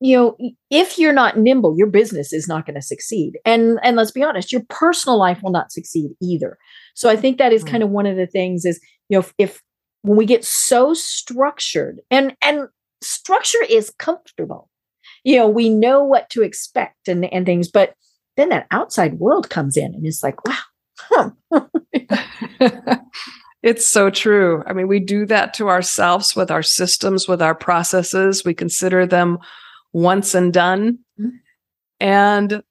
you 0.01 0.17
know 0.17 0.37
if 0.71 0.99
you're 0.99 1.13
not 1.13 1.39
nimble 1.39 1.75
your 1.77 1.87
business 1.87 2.33
is 2.33 2.49
not 2.49 2.67
going 2.67 2.75
to 2.75 2.83
succeed 2.83 3.39
and 3.45 3.79
and 3.83 3.97
let's 3.97 4.11
be 4.11 4.23
honest 4.23 4.53
your 4.53 4.63
personal 4.69 5.19
life 5.19 5.43
will 5.43 5.51
not 5.51 5.73
succeed 5.73 6.11
either 6.21 6.59
so 6.95 7.09
i 7.09 7.17
think 7.17 7.39
that 7.39 7.53
is 7.53 7.65
kind 7.65 7.83
of 7.83 7.91
one 7.91 8.07
of 8.07 8.17
the 8.17 8.27
things 8.27 8.65
is 8.65 8.81
you 9.09 9.17
know 9.17 9.21
if, 9.21 9.35
if 9.39 9.63
when 10.03 10.17
we 10.17 10.27
get 10.27 10.45
so 10.45 10.93
structured 10.95 12.01
and 12.11 12.37
and 12.43 12.69
structure 13.03 13.63
is 13.69 13.93
comfortable 13.99 14.69
you 15.25 15.37
know 15.37 15.49
we 15.49 15.69
know 15.69 16.05
what 16.05 16.29
to 16.31 16.43
expect 16.43 17.09
and 17.09 17.25
and 17.33 17.47
things 17.47 17.71
but 17.71 17.95
then 18.37 18.51
that 18.51 18.67
outside 18.71 19.19
world 19.19 19.49
comes 19.49 19.77
in 19.77 19.95
and 19.95 20.07
it's 20.07 20.23
like 20.23 20.45
wow 20.47 20.59
huh. 20.99 21.31
it's 23.63 23.87
so 23.87 24.11
true. 24.11 24.63
I 24.67 24.73
mean, 24.73 24.89
we 24.89 25.01
do 25.01 25.27
that 25.27 25.55
to 25.55 25.69
ourselves 25.69 26.37
with 26.37 26.51
our 26.51 26.63
systems, 26.63 27.29
with 27.29 27.43
our 27.43 27.55
processes. 27.55 28.45
We 28.45 28.55
consider 28.55 29.07
them 29.07 29.39
once 29.93 30.35
and 30.35 30.53
done. 30.53 30.99
Mhm. 31.21 31.31
And 32.01 32.63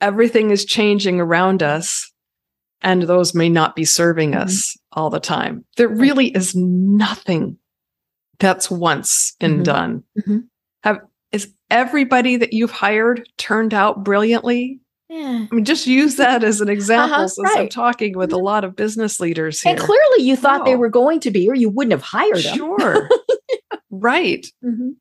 everything 0.00 0.50
is 0.50 0.64
changing 0.64 1.20
around 1.20 1.62
us. 1.62 2.10
And 2.82 3.02
those 3.04 3.34
may 3.34 3.48
not 3.48 3.74
be 3.74 3.84
serving 3.84 4.32
Mhm. 4.32 4.42
us 4.42 4.76
all 4.92 5.08
the 5.10 5.20
time. 5.20 5.64
There 5.76 5.88
really 5.88 6.28
is 6.28 6.54
nothing 6.54 7.56
that's 8.38 8.70
once 8.70 9.34
and 9.40 9.60
Mhm. 9.60 9.64
done. 9.64 10.02
Mhm. 10.18 10.44
Have 10.82 10.98
is 11.32 11.52
everybody 11.70 12.36
that 12.36 12.52
you've 12.52 12.70
hired 12.70 13.28
turned 13.38 13.72
out 13.74 14.04
brilliantly? 14.04 14.80
yeah. 15.08 15.46
I 15.50 15.54
mean, 15.54 15.64
just 15.64 15.86
use 15.86 16.16
that 16.16 16.42
as 16.44 16.60
an 16.60 16.68
example 16.68 17.14
Uh-huh, 17.14 17.28
since 17.28 17.50
I'm 17.56 17.68
talking 17.68 18.16
with 18.16 18.32
a 18.32 18.38
lot 18.38 18.64
of 18.64 18.74
business 18.76 19.18
leaders 19.20 19.60
here. 19.60 19.70
and 19.72 19.80
clearly 19.80 20.22
you 20.24 20.34
thought 20.36 20.64
they 20.64 20.76
were 20.76 20.88
going 20.88 21.20
to 21.20 21.30
be 21.30 21.48
or 21.48 21.54
you 21.54 21.68
wouldn't 21.68 21.92
have 21.92 22.02
hired 22.02 22.38
them 22.42 22.56
Sure. 22.56 23.08
right. 23.90 24.46
Mhm. 24.64 24.96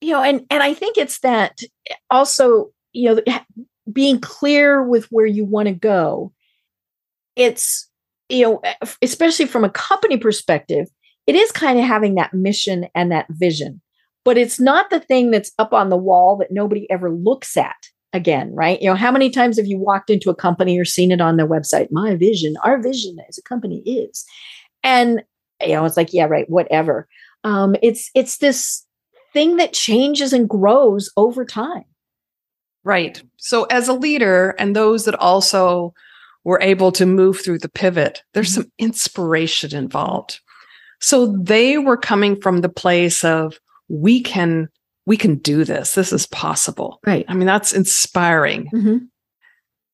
You 0.00 0.12
know, 0.12 0.22
and 0.22 0.44
and 0.50 0.62
I 0.62 0.74
think 0.74 0.98
it's 0.98 1.20
that 1.20 1.58
also, 2.10 2.70
you 2.92 3.14
know, 3.14 3.22
being 3.92 4.20
clear 4.20 4.82
with 4.82 5.06
where 5.06 5.26
you 5.26 5.44
want 5.44 5.68
to 5.68 5.74
go. 5.74 6.32
It's 7.34 7.88
you 8.28 8.42
know, 8.42 8.62
especially 9.02 9.46
from 9.46 9.64
a 9.64 9.70
company 9.70 10.16
perspective, 10.16 10.88
it 11.26 11.36
is 11.36 11.52
kind 11.52 11.78
of 11.78 11.84
having 11.84 12.16
that 12.16 12.34
mission 12.34 12.88
and 12.94 13.12
that 13.12 13.26
vision, 13.30 13.80
but 14.24 14.36
it's 14.36 14.58
not 14.58 14.90
the 14.90 14.98
thing 14.98 15.30
that's 15.30 15.52
up 15.58 15.72
on 15.72 15.90
the 15.90 15.96
wall 15.96 16.36
that 16.36 16.50
nobody 16.50 16.90
ever 16.90 17.10
looks 17.10 17.56
at 17.56 17.76
again, 18.12 18.52
right? 18.52 18.80
You 18.82 18.88
know, 18.88 18.96
how 18.96 19.12
many 19.12 19.30
times 19.30 19.58
have 19.58 19.66
you 19.66 19.78
walked 19.78 20.10
into 20.10 20.28
a 20.30 20.34
company 20.34 20.78
or 20.78 20.84
seen 20.84 21.12
it 21.12 21.20
on 21.20 21.36
their 21.36 21.46
website? 21.46 21.88
My 21.92 22.16
vision, 22.16 22.56
our 22.64 22.82
vision 22.82 23.18
as 23.28 23.38
a 23.38 23.42
company 23.42 23.78
is, 23.86 24.24
and 24.82 25.22
you 25.62 25.74
know, 25.74 25.84
it's 25.84 25.96
like, 25.96 26.12
yeah, 26.12 26.24
right, 26.24 26.50
whatever 26.50 27.08
um, 27.46 27.76
it's 27.80 28.10
it's 28.14 28.38
this 28.38 28.84
thing 29.36 29.56
that 29.56 29.72
changes 29.72 30.32
and 30.32 30.48
grows 30.48 31.10
over 31.16 31.44
time 31.44 31.84
Right. 32.84 33.20
So, 33.36 33.64
as 33.64 33.88
a 33.88 33.92
leader, 33.92 34.54
and 34.60 34.76
those 34.76 35.06
that 35.06 35.16
also 35.16 35.92
were 36.44 36.60
able 36.62 36.92
to 36.92 37.04
move 37.04 37.40
through 37.40 37.58
the 37.58 37.68
pivot, 37.68 38.22
there's 38.32 38.50
Mhm. 38.52 38.54
some 38.54 38.66
inspiration 38.78 39.74
involved. 39.74 40.38
So, 41.00 41.16
they 41.52 41.78
were 41.78 41.96
coming 41.96 42.40
from 42.40 42.60
the 42.60 42.68
place 42.68 43.24
of, 43.24 43.58
we 43.88 44.20
can 44.20 44.68
we 45.04 45.16
can 45.16 45.34
do 45.36 45.64
this 45.64 45.94
this 45.94 46.12
is 46.12 46.26
possible 46.28 46.98
right 47.06 47.24
i 47.28 47.34
mean 47.34 47.46
that's 47.46 47.72
inspiring 47.72 48.68
mm-hmm. 48.74 48.98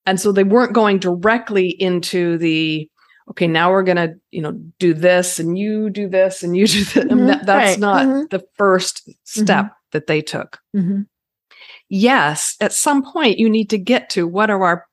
and 0.07 0.19
so 0.19 0.31
they 0.31 0.43
weren't 0.43 0.73
going 0.73 0.97
directly 0.97 1.67
into 1.69 2.37
the 2.39 2.89
okay 3.29 3.47
now 3.47 3.71
we're 3.71 3.83
going 3.83 3.97
to 3.97 4.13
you 4.31 4.41
know 4.41 4.51
do 4.79 4.93
this 4.93 5.39
and 5.39 5.57
you 5.57 5.89
do 5.89 6.07
this 6.07 6.43
and 6.43 6.55
you 6.57 6.67
do 6.75 6.83
that 6.85 7.07
Mhm, 7.07 7.27
that, 7.27 7.45
that's 7.45 7.71
right, 7.71 7.79
not 7.79 8.05
mhm. 8.05 8.29
the 8.29 8.43
first 8.57 9.09
step 9.23 9.71
that 9.91 10.07
they 10.07 10.21
took. 10.21 10.59
Mm-hmm. 10.75 11.01
yes 11.89 12.55
at 12.61 12.73
some 12.73 13.03
point 13.03 13.39
you 13.39 13.49
need 13.49 13.69
to 13.69 13.77
get 13.77 14.09
to 14.11 14.27
what 14.27 14.49
are 14.49 14.63
our 14.63 14.85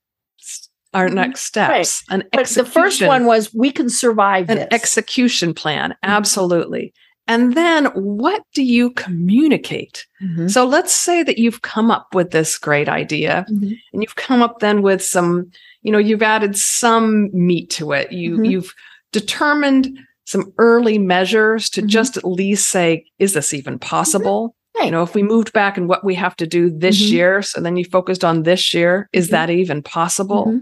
our 0.92 1.08
Mhm, 1.08 1.14
next 1.14 1.42
steps. 1.42 2.02
An 2.10 2.24
but 2.32 2.48
the 2.48 2.64
first 2.64 3.00
one 3.00 3.24
was 3.24 3.54
we 3.54 3.70
can 3.70 3.88
survive 3.88 4.50
an 4.50 4.56
this. 4.58 4.68
execution 4.72 5.54
plan. 5.54 5.94
Absolutely 6.02 6.92
and 7.28 7.54
then 7.54 7.86
what 7.94 8.42
do 8.54 8.62
you 8.62 8.90
communicate 8.90 10.06
Mhm. 10.22 10.50
so 10.50 10.64
let's 10.66 10.92
say 10.92 11.22
that 11.22 11.38
you've 11.38 11.62
come 11.62 11.90
up 11.90 12.14
with 12.14 12.30
this 12.30 12.58
great 12.58 12.88
idea 12.88 13.44
Mhm. 13.50 13.76
and 13.92 14.02
you've 14.02 14.16
come 14.16 14.42
up 14.42 14.58
then 14.60 14.82
with 14.82 15.02
some 15.02 15.50
you 15.82 15.92
know 15.92 15.98
you've 15.98 16.22
added 16.22 16.56
some 16.56 17.28
meat 17.32 17.70
to 17.70 17.92
it 17.92 18.10
you 18.12 18.38
Mhm. 18.38 18.50
you've 18.50 18.74
determined 19.12 19.98
some 20.24 20.52
early 20.58 20.98
measures 20.98 21.68
to 21.70 21.82
Mhm. 21.82 21.86
just 21.86 22.16
at 22.16 22.24
least 22.24 22.68
say 22.68 23.04
is 23.18 23.32
this 23.34 23.52
even 23.52 23.78
possible 23.78 24.54
Right. 24.76 24.86
you 24.86 24.90
know 24.92 25.02
if 25.02 25.14
we 25.14 25.22
moved 25.22 25.52
back 25.52 25.76
and 25.76 25.88
what 25.88 26.04
we 26.04 26.14
have 26.14 26.36
to 26.36 26.46
do 26.46 26.70
this 26.70 27.00
Mhm. 27.00 27.10
year 27.12 27.42
so 27.42 27.60
then 27.60 27.76
you 27.76 27.84
focused 27.84 28.24
on 28.24 28.42
this 28.44 28.72
year 28.74 29.08
is 29.12 29.28
that 29.30 29.50
even 29.50 29.82
possible. 29.82 30.60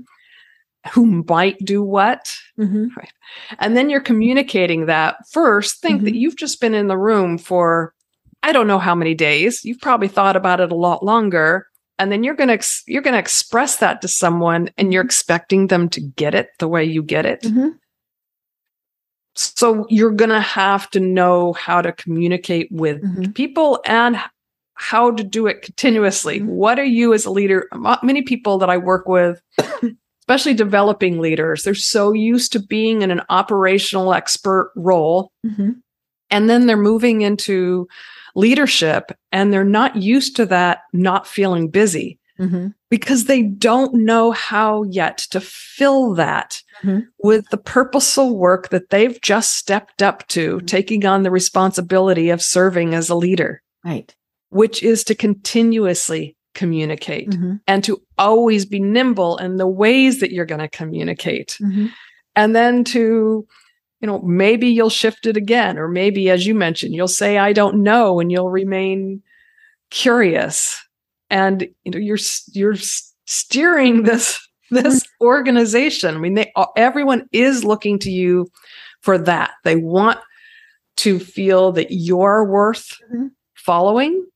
Who 0.93 1.25
might 1.29 1.59
do 1.65 1.83
what 1.83 2.33
Mhm. 2.59 2.89
and 3.59 3.77
then 3.77 3.91
you're 3.91 4.01
communicating 4.01 4.87
that 4.87 5.17
first 5.31 5.81
think 5.83 6.03
that 6.05 6.15
Mhm. 6.15 6.19
you've 6.21 6.37
just 6.37 6.61
been 6.61 6.75
in 6.75 6.87
the 6.87 6.97
room 6.97 7.37
for 7.37 7.93
i 8.43 8.53
don't 8.53 8.69
know 8.69 8.79
how 8.79 8.95
many 8.95 9.15
days 9.15 9.65
you've 9.65 9.81
probably 9.81 10.09
thought 10.09 10.37
about 10.37 10.61
it 10.61 10.71
a 10.73 10.77
lot 10.77 11.05
longer 11.05 11.67
and 11.99 12.13
then 12.13 12.23
you're 12.23 12.35
going 12.37 12.49
to 12.49 12.55
ex- 12.55 12.85
you're 12.87 13.03
going 13.03 13.13
to 13.15 13.19
express 13.19 13.77
that 13.79 14.01
to 14.03 14.09
someone 14.09 14.71
and 14.79 14.93
you're 14.93 15.05
expecting 15.05 15.67
them 15.67 15.89
to 15.89 16.01
get 16.01 16.35
it 16.35 16.51
the 16.61 16.69
way 16.69 16.85
you 16.85 17.03
get 17.03 17.27
it 17.27 17.43
Mhm. 17.43 17.75
so 19.35 19.85
you're 19.89 20.11
going 20.13 20.31
to 20.31 20.41
have 20.41 20.89
to 20.91 21.01
know 21.01 21.53
how 21.55 21.83
to 21.83 21.93
communicate 21.93 22.69
with 22.71 23.03
Mhm. 23.03 23.35
people 23.35 23.81
and 23.85 24.17
how 24.75 25.11
to 25.11 25.25
do 25.25 25.49
it 25.49 25.63
continuously 25.63 26.39
Mhm. 26.41 26.47
what 26.47 26.79
are 26.79 26.85
you 26.85 27.13
as 27.13 27.25
a 27.25 27.31
leader 27.33 27.69
many 28.03 28.23
people 28.23 28.59
that 28.59 28.71
i 28.71 28.77
work 28.77 29.09
with 29.09 29.43
especially 30.29 30.53
developing 30.55 31.19
leaders 31.19 31.63
they're 31.65 31.75
so 31.75 32.13
used 32.13 32.53
to 32.53 32.61
being 32.61 33.01
in 33.03 33.11
an 33.11 33.23
operational 33.31 34.13
expert 34.13 34.71
role 34.77 35.33
Mhm. 35.47 35.77
and 36.31 36.51
then 36.51 36.67
they're 36.67 36.77
moving 36.77 37.23
into 37.23 37.89
leadership 38.35 39.11
and 39.33 39.53
they're 39.53 39.65
not 39.65 39.97
used 39.97 40.37
to 40.37 40.45
that 40.47 40.81
not 40.93 41.27
feeling 41.27 41.71
busy 41.71 42.19
Mhm. 42.39 42.75
because 42.91 43.25
they 43.25 43.43
don't 43.43 43.95
know 43.95 44.31
how 44.33 44.83
yet 44.85 45.17
to 45.31 45.41
fill 45.41 46.15
that 46.15 46.61
Mhm. 46.83 47.07
with 47.25 47.49
the 47.51 47.57
purposeful 47.57 48.37
work 48.39 48.69
that 48.69 48.91
they've 48.91 49.19
just 49.23 49.57
stepped 49.57 50.03
up 50.03 50.29
to, 50.29 50.59
Mhm. 50.59 50.67
taking 50.67 51.05
on 51.07 51.23
the 51.23 51.31
responsibility 51.31 52.29
of 52.31 52.43
serving 52.43 52.95
as 52.95 53.09
a 53.09 53.15
leader. 53.17 53.63
right 53.85 54.15
which 54.51 54.83
is 54.83 55.05
to 55.05 55.15
continuously 55.15 56.35
communicate 56.59 57.31
mm-hmm. 57.31 57.55
and 57.69 57.85
to 57.85 58.03
always 58.19 58.67
be 58.67 58.81
nimble 58.81 59.37
in 59.37 59.59
the 59.59 59.67
ways 59.67 60.19
that 60.19 60.33
you're 60.33 60.45
going 60.45 60.61
to 60.61 60.69
communicate. 60.69 61.57
Mm-hmm. 61.63 61.87
And 62.35 62.57
then 62.57 62.83
to, 62.85 63.47
you 64.01 64.07
know, 64.07 64.19
maybe 64.23 64.67
you'll 64.67 64.91
shift 64.91 65.25
it 65.27 65.37
again, 65.37 65.79
or 65.79 65.87
maybe, 65.87 66.29
as 66.31 66.49
you 66.49 66.57
mentioned, 66.57 66.95
you'll 66.95 67.07
say, 67.07 67.39
I 67.39 67.53
don't 67.53 67.85
know, 67.85 68.19
and 68.19 68.33
you'll 68.33 68.51
remain 68.51 69.23
curious. 69.91 70.85
And 71.31 71.69
you 71.85 71.93
know, 71.93 71.99
you're 71.99 72.19
you're 72.53 72.77
steering 73.27 74.03
this 74.03 74.45
this 74.71 75.01
mm-hmm. 75.05 75.25
organization. 75.25 76.17
I 76.17 76.19
mean, 76.19 76.35
they 76.35 76.53
everyone 76.77 77.29
is 77.33 77.65
looking 77.65 78.01
to 78.01 78.11
you 78.11 78.49
for 79.01 79.17
that. 79.19 79.53
They 79.63 79.77
want 79.77 80.19
to 80.99 81.21
feel 81.21 81.71
that 81.73 81.89
you're 81.91 82.45
worth 82.45 82.99
mm-hmm. 83.13 83.29
following. 83.55 84.27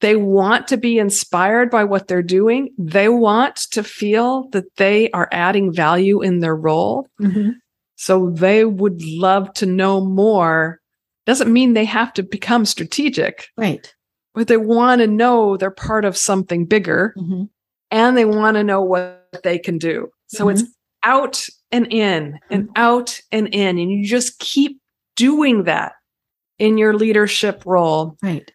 They 0.00 0.16
want 0.16 0.68
to 0.68 0.76
be 0.76 0.98
inspired 0.98 1.70
by 1.70 1.84
what 1.84 2.06
they're 2.06 2.22
doing. 2.22 2.70
They 2.76 3.08
want 3.08 3.56
to 3.70 3.82
feel 3.82 4.48
that 4.50 4.76
they 4.76 5.10
are 5.12 5.28
adding 5.32 5.72
value 5.72 6.22
in 6.22 6.40
their 6.40 6.56
role. 6.56 7.08
Mm-hmm. 7.20 7.50
So 7.96 8.30
they 8.30 8.66
would 8.66 9.02
love 9.02 9.52
to 9.54 9.66
know 9.66 10.04
more. 10.04 10.80
Doesn't 11.24 11.52
mean 11.52 11.72
they 11.72 11.86
have 11.86 12.12
to 12.14 12.22
become 12.22 12.66
strategic. 12.66 13.48
Right. 13.56 13.92
But 14.34 14.48
they 14.48 14.58
want 14.58 15.00
to 15.00 15.06
know 15.06 15.56
they're 15.56 15.70
part 15.70 16.04
of 16.04 16.14
something 16.14 16.66
bigger 16.66 17.14
mm-hmm. 17.16 17.44
and 17.90 18.16
they 18.16 18.26
want 18.26 18.56
to 18.56 18.64
know 18.64 18.82
what 18.82 19.26
they 19.42 19.58
can 19.58 19.78
do. 19.78 20.10
So 20.26 20.50
it's 20.50 20.62
mm-hmm. 20.62 20.70
out 21.10 21.46
and 21.72 21.90
in 21.90 22.38
and 22.50 22.64
mm-hmm. 22.64 22.72
out 22.76 23.18
and 23.32 23.48
in. 23.48 23.78
And 23.78 23.90
you 23.90 24.06
just 24.06 24.38
keep 24.40 24.78
doing 25.14 25.64
that 25.64 25.92
in 26.58 26.76
your 26.76 26.92
leadership 26.92 27.62
role. 27.64 28.18
Right 28.22 28.52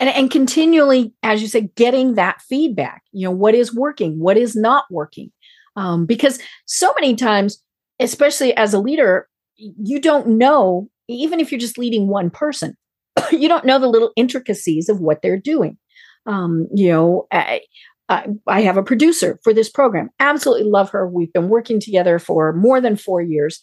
and 0.00 0.08
and 0.10 0.30
continually 0.30 1.12
as 1.22 1.42
you 1.42 1.48
say 1.48 1.68
getting 1.76 2.14
that 2.14 2.40
feedback 2.42 3.02
you 3.12 3.24
know 3.24 3.30
what 3.30 3.54
is 3.54 3.74
working 3.74 4.18
what 4.18 4.36
is 4.36 4.54
not 4.56 4.84
working. 4.90 5.30
Um, 5.76 6.06
because 6.06 6.38
so 6.66 6.94
many 7.00 7.16
times 7.16 7.62
especially 8.00 8.56
as 8.56 8.74
a 8.74 8.78
leader 8.78 9.28
you 9.56 10.00
don't 10.00 10.26
know 10.28 10.88
even 11.08 11.40
if 11.40 11.50
you're 11.50 11.60
just 11.60 11.78
leading 11.78 12.08
one 12.08 12.30
person 12.30 12.76
you 13.32 13.48
don't 13.48 13.64
know 13.64 13.78
the 13.78 13.88
little 13.88 14.12
intricacies 14.16 14.88
of 14.88 15.00
what 15.00 15.22
they're 15.22 15.40
doing. 15.40 15.78
Um, 16.26 16.68
you 16.74 16.90
know 16.90 17.26
I, 17.32 17.62
I, 18.08 18.28
I 18.46 18.60
have 18.60 18.76
a 18.76 18.82
producer 18.82 19.38
for 19.42 19.54
this 19.54 19.70
program. 19.70 20.10
Absolutely 20.20 20.68
love 20.68 20.90
her. 20.90 21.08
We've 21.08 21.32
been 21.32 21.48
working 21.48 21.80
together 21.80 22.18
for 22.18 22.52
more 22.52 22.80
than 22.80 22.96
four 22.96 23.22
years. 23.22 23.62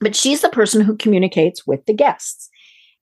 But 0.00 0.16
she's 0.16 0.42
the 0.42 0.48
person 0.48 0.82
who 0.82 0.96
communicates 0.96 1.66
with 1.66 1.84
the 1.86 1.94
guests 1.94 2.50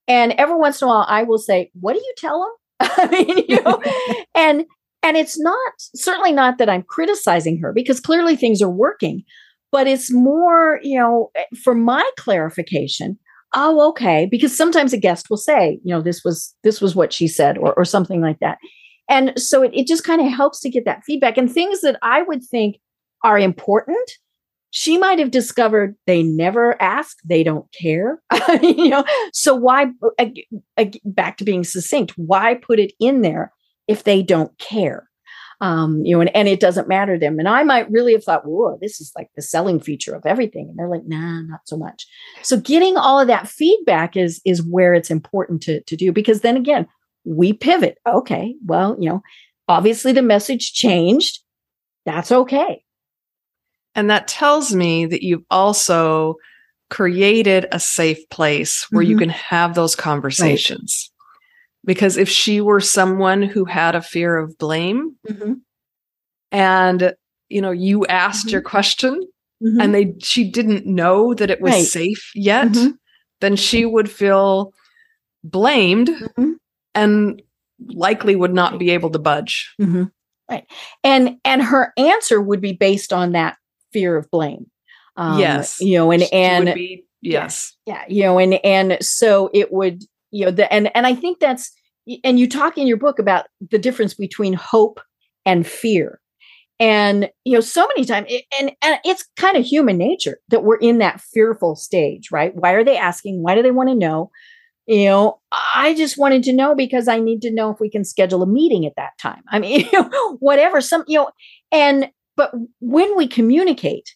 and 0.08 0.32
every 0.32 0.56
once 0.56 0.80
in 0.80 0.86
a 0.86 0.88
while, 0.88 1.06
I 1.08 1.22
will 1.22 1.38
say, 1.38 1.70
"What 1.80 1.94
do 1.94 1.98
you 1.98 2.14
tell 2.16 2.40
them?" 2.40 2.90
I 2.98 3.08
mean, 3.08 3.44
you 3.48 3.62
know, 3.62 3.82
and 4.34 4.64
and 5.02 5.16
it's 5.16 5.38
not 5.38 5.72
certainly 5.94 6.32
not 6.32 6.58
that 6.58 6.68
I'm 6.68 6.82
criticizing 6.82 7.58
her 7.60 7.72
because 7.72 8.00
clearly 8.00 8.36
things 8.36 8.62
are 8.62 8.70
working, 8.70 9.22
but 9.70 9.86
it's 9.86 10.12
more, 10.12 10.80
you 10.82 10.98
know, 10.98 11.30
eh, 11.34 11.44
for 11.62 11.74
my 11.74 12.08
clarification. 12.18 13.18
Oh, 13.54 13.88
okay. 13.90 14.26
Because 14.30 14.56
sometimes 14.56 14.92
a 14.92 14.98
guest 14.98 15.30
will 15.30 15.36
say, 15.36 15.78
you 15.84 15.94
know, 15.94 16.02
this 16.02 16.24
was 16.24 16.54
this 16.64 16.80
was 16.80 16.96
what 16.96 17.12
she 17.12 17.28
said, 17.28 17.58
or 17.58 17.74
or 17.74 17.84
something 17.84 18.20
like 18.20 18.38
that. 18.40 18.58
And 19.08 19.38
so 19.38 19.62
it, 19.62 19.70
it 19.74 19.86
just 19.86 20.04
kind 20.04 20.20
of 20.20 20.32
helps 20.32 20.60
to 20.60 20.70
get 20.70 20.84
that 20.86 21.02
feedback 21.04 21.36
and 21.36 21.50
things 21.50 21.82
that 21.82 21.98
I 22.02 22.22
would 22.22 22.42
think 22.42 22.76
are 23.22 23.38
important 23.38 24.10
she 24.76 24.98
might 24.98 25.20
have 25.20 25.30
discovered 25.30 25.94
they 26.08 26.24
never 26.24 26.80
ask 26.82 27.18
they 27.24 27.44
don't 27.44 27.72
care 27.72 28.20
you 28.60 28.88
know? 28.88 29.04
So 29.32 29.54
why 29.54 29.86
back 31.04 31.36
to 31.36 31.44
being 31.44 31.62
succinct 31.62 32.12
why 32.16 32.54
put 32.54 32.80
it 32.80 32.92
in 33.00 33.22
there 33.22 33.52
if 33.86 34.02
they 34.04 34.22
don't 34.22 34.56
care? 34.58 35.08
Um, 35.60 36.04
you 36.04 36.16
know 36.16 36.20
and, 36.20 36.34
and 36.34 36.48
it 36.48 36.58
doesn't 36.58 36.88
matter 36.88 37.14
to 37.14 37.20
them. 37.20 37.38
And 37.38 37.48
i 37.48 37.62
might 37.62 37.90
really 37.90 38.12
have 38.12 38.24
thought 38.24 38.44
whoa 38.44 38.76
this 38.80 39.00
is 39.00 39.12
like 39.16 39.30
the 39.36 39.42
selling 39.42 39.78
feature 39.78 40.14
of 40.14 40.26
everything. 40.26 40.68
And 40.68 40.78
they're 40.78 40.88
like 40.88 41.06
nah 41.06 41.42
not 41.42 41.60
so 41.66 41.76
much. 41.76 42.06
So 42.42 42.58
getting 42.58 42.96
all 42.96 43.20
of 43.20 43.28
that 43.28 43.48
feedback 43.48 44.16
is 44.16 44.40
is 44.44 44.60
where 44.60 44.92
it's 44.92 45.10
important 45.10 45.62
to 45.62 45.82
to 45.84 45.96
do 45.96 46.10
because 46.10 46.40
then 46.40 46.56
again 46.56 46.88
we 47.24 47.52
pivot. 47.52 47.98
Okay 48.06 48.56
well 48.66 48.96
you 48.98 49.08
know 49.08 49.22
obviously 49.68 50.10
the 50.10 50.22
message 50.22 50.72
changed. 50.72 51.40
That's 52.04 52.32
okay 52.32 52.83
and 53.94 54.10
that 54.10 54.28
tells 54.28 54.74
me 54.74 55.06
that 55.06 55.22
you've 55.22 55.44
also 55.50 56.36
created 56.90 57.66
a 57.72 57.80
safe 57.80 58.28
place 58.30 58.86
where 58.90 59.02
mm-hmm. 59.02 59.10
you 59.10 59.18
can 59.18 59.28
have 59.28 59.74
those 59.74 59.96
conversations. 59.96 61.10
Right. 61.10 61.86
Because 61.86 62.16
if 62.16 62.28
she 62.28 62.60
were 62.60 62.80
someone 62.80 63.42
who 63.42 63.64
had 63.64 63.94
a 63.94 64.02
fear 64.02 64.36
of 64.36 64.56
blame 64.58 65.16
mm-hmm. 65.28 65.54
and 66.50 67.14
you 67.48 67.60
know 67.60 67.70
you 67.70 68.06
asked 68.06 68.46
mm-hmm. 68.46 68.52
your 68.52 68.62
question 68.62 69.20
mm-hmm. 69.62 69.80
and 69.80 69.94
they 69.94 70.14
she 70.20 70.50
didn't 70.50 70.86
know 70.86 71.34
that 71.34 71.50
it 71.50 71.60
was 71.60 71.72
right. 71.72 71.84
safe 71.84 72.30
yet, 72.34 72.68
mm-hmm. 72.68 72.92
then 73.40 73.56
she 73.56 73.84
would 73.84 74.10
feel 74.10 74.72
blamed 75.42 76.08
mm-hmm. 76.08 76.52
and 76.94 77.42
likely 77.88 78.34
would 78.34 78.54
not 78.54 78.78
be 78.78 78.90
able 78.90 79.10
to 79.10 79.18
budge. 79.18 79.74
Right. 80.50 80.66
And 81.02 81.38
and 81.44 81.62
her 81.62 81.92
answer 81.96 82.40
would 82.40 82.60
be 82.60 82.72
based 82.72 83.12
on 83.12 83.32
that 83.32 83.56
fear 83.94 84.16
of 84.16 84.30
blame. 84.30 84.66
Um, 85.16 85.38
yes. 85.38 85.80
You 85.80 85.96
know, 85.96 86.10
and, 86.10 86.24
and 86.32 86.74
be, 86.74 87.06
yes. 87.22 87.74
Yeah, 87.86 88.04
yeah. 88.08 88.14
You 88.14 88.22
know, 88.24 88.38
and, 88.38 88.54
and 88.64 88.98
so 89.00 89.48
it 89.54 89.72
would, 89.72 90.02
you 90.30 90.44
know, 90.44 90.50
the, 90.50 90.70
and, 90.70 90.94
and 90.94 91.06
I 91.06 91.14
think 91.14 91.38
that's, 91.38 91.72
and 92.22 92.38
you 92.38 92.48
talk 92.48 92.76
in 92.76 92.86
your 92.86 92.98
book 92.98 93.18
about 93.18 93.46
the 93.70 93.78
difference 93.78 94.12
between 94.12 94.52
hope 94.52 95.00
and 95.46 95.66
fear. 95.66 96.20
And, 96.80 97.30
you 97.44 97.52
know, 97.54 97.60
so 97.60 97.86
many 97.86 98.04
times, 98.04 98.30
and, 98.58 98.72
and 98.82 98.98
it's 99.04 99.24
kind 99.36 99.56
of 99.56 99.64
human 99.64 99.96
nature 99.96 100.38
that 100.48 100.64
we're 100.64 100.76
in 100.76 100.98
that 100.98 101.20
fearful 101.20 101.76
stage, 101.76 102.32
right? 102.32 102.52
Why 102.54 102.72
are 102.72 102.84
they 102.84 102.98
asking? 102.98 103.42
Why 103.42 103.54
do 103.54 103.62
they 103.62 103.70
want 103.70 103.90
to 103.90 103.94
know? 103.94 104.30
you 104.86 105.06
know 105.06 105.40
i 105.74 105.94
just 105.94 106.18
wanted 106.18 106.42
to 106.42 106.52
know 106.52 106.74
because 106.74 107.08
i 107.08 107.18
need 107.18 107.40
to 107.42 107.50
know 107.50 107.70
if 107.70 107.80
we 107.80 107.90
can 107.90 108.04
schedule 108.04 108.42
a 108.42 108.46
meeting 108.46 108.86
at 108.86 108.94
that 108.96 109.16
time 109.18 109.42
i 109.48 109.58
mean 109.58 109.88
you 109.92 110.08
know, 110.10 110.36
whatever 110.40 110.80
some 110.80 111.04
you 111.06 111.18
know 111.18 111.30
and 111.72 112.08
but 112.36 112.52
when 112.80 113.16
we 113.16 113.26
communicate 113.26 114.14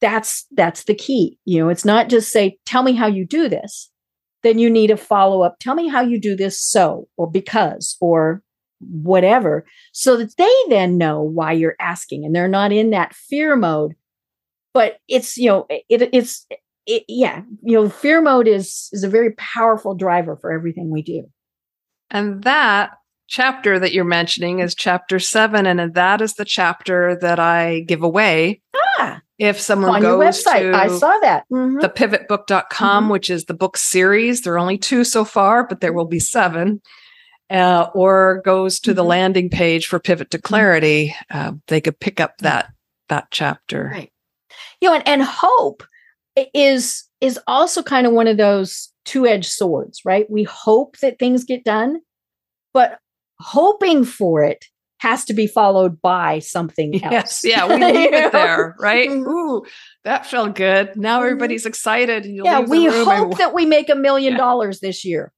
that's 0.00 0.46
that's 0.52 0.84
the 0.84 0.94
key 0.94 1.38
you 1.44 1.58
know 1.58 1.68
it's 1.68 1.84
not 1.84 2.08
just 2.08 2.30
say 2.30 2.58
tell 2.66 2.82
me 2.82 2.92
how 2.92 3.06
you 3.06 3.24
do 3.24 3.48
this. 3.48 3.90
Then 4.42 4.58
you 4.58 4.70
need 4.70 4.90
a 4.90 4.96
follow 4.96 5.42
up 5.42 5.56
tell 5.58 5.74
me 5.74 5.88
how 5.88 6.02
you 6.02 6.20
do 6.20 6.36
this 6.36 6.60
so 6.60 7.08
or 7.16 7.30
because 7.30 7.96
or 8.00 8.42
whatever 8.80 9.64
so 9.92 10.16
that 10.18 10.36
they 10.36 10.54
then 10.68 10.98
know 10.98 11.22
why 11.22 11.52
you're 11.52 11.76
asking 11.80 12.24
and 12.24 12.34
they're 12.34 12.46
not 12.46 12.72
in 12.72 12.90
that 12.90 13.14
fear 13.14 13.56
mode. 13.56 13.94
But 14.74 14.98
it's 15.08 15.36
you 15.36 15.48
know 15.48 15.66
it, 15.70 16.10
it's 16.12 16.46
it, 16.86 17.04
yeah 17.08 17.42
you 17.62 17.72
know 17.76 17.88
fear 17.88 18.20
mode 18.20 18.46
is 18.46 18.88
is 18.92 19.02
a 19.02 19.08
very 19.08 19.32
powerful 19.32 19.94
driver 19.94 20.36
for 20.36 20.52
everything 20.52 20.90
we 20.90 21.02
do. 21.02 21.24
And 22.10 22.44
that 22.44 22.92
chapter 23.28 23.78
that 23.78 23.92
you're 23.92 24.04
mentioning 24.04 24.60
is 24.60 24.74
chapter 24.74 25.18
seven, 25.18 25.66
and 25.66 25.94
that 25.94 26.20
is 26.20 26.34
the 26.34 26.44
chapter 26.44 27.16
that 27.20 27.38
I 27.38 27.80
give 27.80 28.02
away. 28.02 28.60
Ah, 28.98 29.20
if 29.38 29.60
someone 29.60 29.90
on 29.90 30.02
goes 30.02 30.10
your 30.10 30.18
website, 30.18 30.74
I 30.74 30.88
saw 30.88 31.18
that. 31.20 31.44
Mm-hmm. 31.52 31.80
The 31.80 31.88
pivotbook.com, 31.88 33.04
mm-hmm. 33.04 33.12
which 33.12 33.30
is 33.30 33.44
the 33.44 33.54
book 33.54 33.76
series. 33.76 34.42
There 34.42 34.54
are 34.54 34.58
only 34.58 34.78
two 34.78 35.04
so 35.04 35.24
far, 35.24 35.66
but 35.66 35.80
there 35.80 35.92
will 35.92 36.06
be 36.06 36.20
seven. 36.20 36.80
Uh, 37.48 37.88
or 37.94 38.42
goes 38.44 38.80
to 38.80 38.90
mm-hmm. 38.90 38.96
the 38.96 39.04
landing 39.04 39.48
page 39.48 39.86
for 39.86 40.00
Pivot 40.00 40.30
to. 40.32 40.38
Clarity, 40.38 41.14
uh, 41.30 41.52
they 41.68 41.80
could 41.80 42.00
pick 42.00 42.18
up 42.18 42.38
that 42.38 42.72
that 43.08 43.28
chapter. 43.30 43.90
Right. 43.92 44.12
You 44.80 44.88
know, 44.88 44.96
and, 44.96 45.06
and 45.06 45.22
hope 45.22 45.84
is 46.54 47.04
is 47.20 47.38
also 47.46 47.82
kind 47.82 48.06
of 48.06 48.12
one 48.12 48.26
of 48.26 48.36
those 48.36 48.92
two-edged 49.04 49.50
swords, 49.50 50.04
right? 50.04 50.28
We 50.28 50.42
hope 50.42 50.98
that 50.98 51.18
things 51.18 51.44
get 51.44 51.64
done, 51.64 52.00
but 52.74 52.98
hoping 53.38 54.04
for 54.04 54.42
it 54.42 54.64
has 54.98 55.24
to 55.26 55.34
be 55.34 55.46
followed 55.46 56.00
by 56.00 56.38
something 56.38 57.02
else. 57.02 57.12
Yes, 57.12 57.42
yeah, 57.44 57.66
we 57.66 57.74
leave 57.84 58.12
it 58.12 58.32
there, 58.32 58.74
right? 58.78 59.10
Mm-hmm. 59.10 59.28
Ooh, 59.28 59.64
that 60.04 60.26
felt 60.26 60.54
good. 60.54 60.96
Now 60.96 61.18
mm-hmm. 61.18 61.26
everybody's 61.26 61.66
excited. 61.66 62.24
yeah, 62.24 62.60
we 62.60 62.86
hope 62.86 63.08
and... 63.08 63.32
that 63.34 63.54
we 63.54 63.66
make 63.66 63.88
a 63.88 63.94
million 63.94 64.36
dollars 64.36 64.80
this 64.80 65.04
year. 65.04 65.32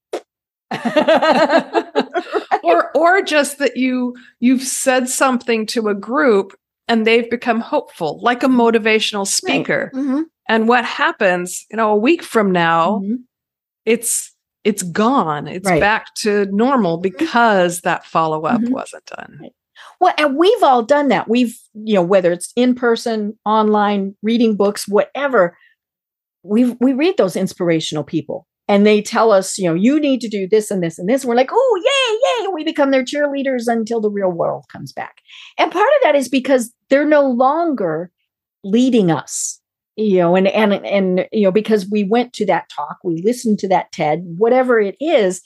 or 2.62 2.96
or 2.96 3.22
just 3.22 3.58
that 3.58 3.76
you 3.76 4.14
you've 4.38 4.62
said 4.62 5.08
something 5.08 5.64
to 5.64 5.88
a 5.88 5.94
group 5.94 6.54
and 6.88 7.06
they've 7.06 7.30
become 7.30 7.60
hopeful, 7.60 8.20
like 8.22 8.42
a 8.42 8.48
motivational 8.48 9.26
speaker. 9.26 9.90
Right. 9.92 10.02
Mm-hmm. 10.02 10.22
And 10.48 10.68
what 10.68 10.84
happens, 10.84 11.66
you 11.70 11.76
know, 11.76 11.90
a 11.90 11.96
week 11.96 12.22
from 12.22 12.52
now, 12.52 13.00
mm-hmm. 13.00 13.14
it's 13.84 14.34
it's 14.68 14.82
gone. 14.82 15.48
It's 15.48 15.68
right. 15.68 15.80
back 15.80 16.14
to 16.16 16.46
normal 16.50 16.98
mm-hmm. 16.98 17.08
because 17.08 17.80
that 17.80 18.04
follow 18.04 18.42
up 18.42 18.60
mm-hmm. 18.60 18.72
wasn't 18.72 19.06
done. 19.06 19.38
Right. 19.40 19.52
Well, 19.98 20.14
and 20.18 20.36
we've 20.36 20.62
all 20.62 20.82
done 20.82 21.08
that. 21.08 21.28
We've, 21.28 21.58
you 21.72 21.94
know, 21.94 22.02
whether 22.02 22.30
it's 22.32 22.52
in 22.54 22.74
person, 22.74 23.38
online, 23.46 24.14
reading 24.22 24.56
books, 24.56 24.86
whatever, 24.86 25.56
we 26.42 26.76
we 26.80 26.92
read 26.92 27.16
those 27.16 27.34
inspirational 27.34 28.04
people 28.04 28.46
and 28.68 28.86
they 28.86 29.00
tell 29.00 29.32
us, 29.32 29.56
you 29.56 29.66
know, 29.66 29.74
you 29.74 29.98
need 29.98 30.20
to 30.20 30.28
do 30.28 30.46
this 30.46 30.70
and 30.70 30.82
this 30.82 30.98
and 30.98 31.08
this. 31.08 31.22
And 31.22 31.28
we're 31.28 31.36
like, 31.36 31.50
oh, 31.50 31.82
yay, 31.84 32.44
yay. 32.44 32.52
We 32.52 32.62
become 32.62 32.90
their 32.90 33.04
cheerleaders 33.04 33.66
until 33.66 34.00
the 34.00 34.10
real 34.10 34.30
world 34.30 34.66
comes 34.70 34.92
back. 34.92 35.16
And 35.56 35.72
part 35.72 35.88
of 35.96 36.02
that 36.02 36.14
is 36.14 36.28
because 36.28 36.72
they're 36.90 37.06
no 37.06 37.22
longer 37.22 38.12
leading 38.62 39.10
us, 39.10 39.57
you 39.98 40.18
know, 40.18 40.36
and 40.36 40.46
and 40.46 40.72
and 40.86 41.28
you 41.32 41.42
know, 41.42 41.50
because 41.50 41.90
we 41.90 42.04
went 42.04 42.32
to 42.34 42.46
that 42.46 42.68
talk, 42.68 42.98
we 43.02 43.20
listened 43.22 43.58
to 43.58 43.68
that 43.68 43.90
TED, 43.90 44.22
whatever 44.38 44.78
it 44.78 44.96
is, 45.00 45.42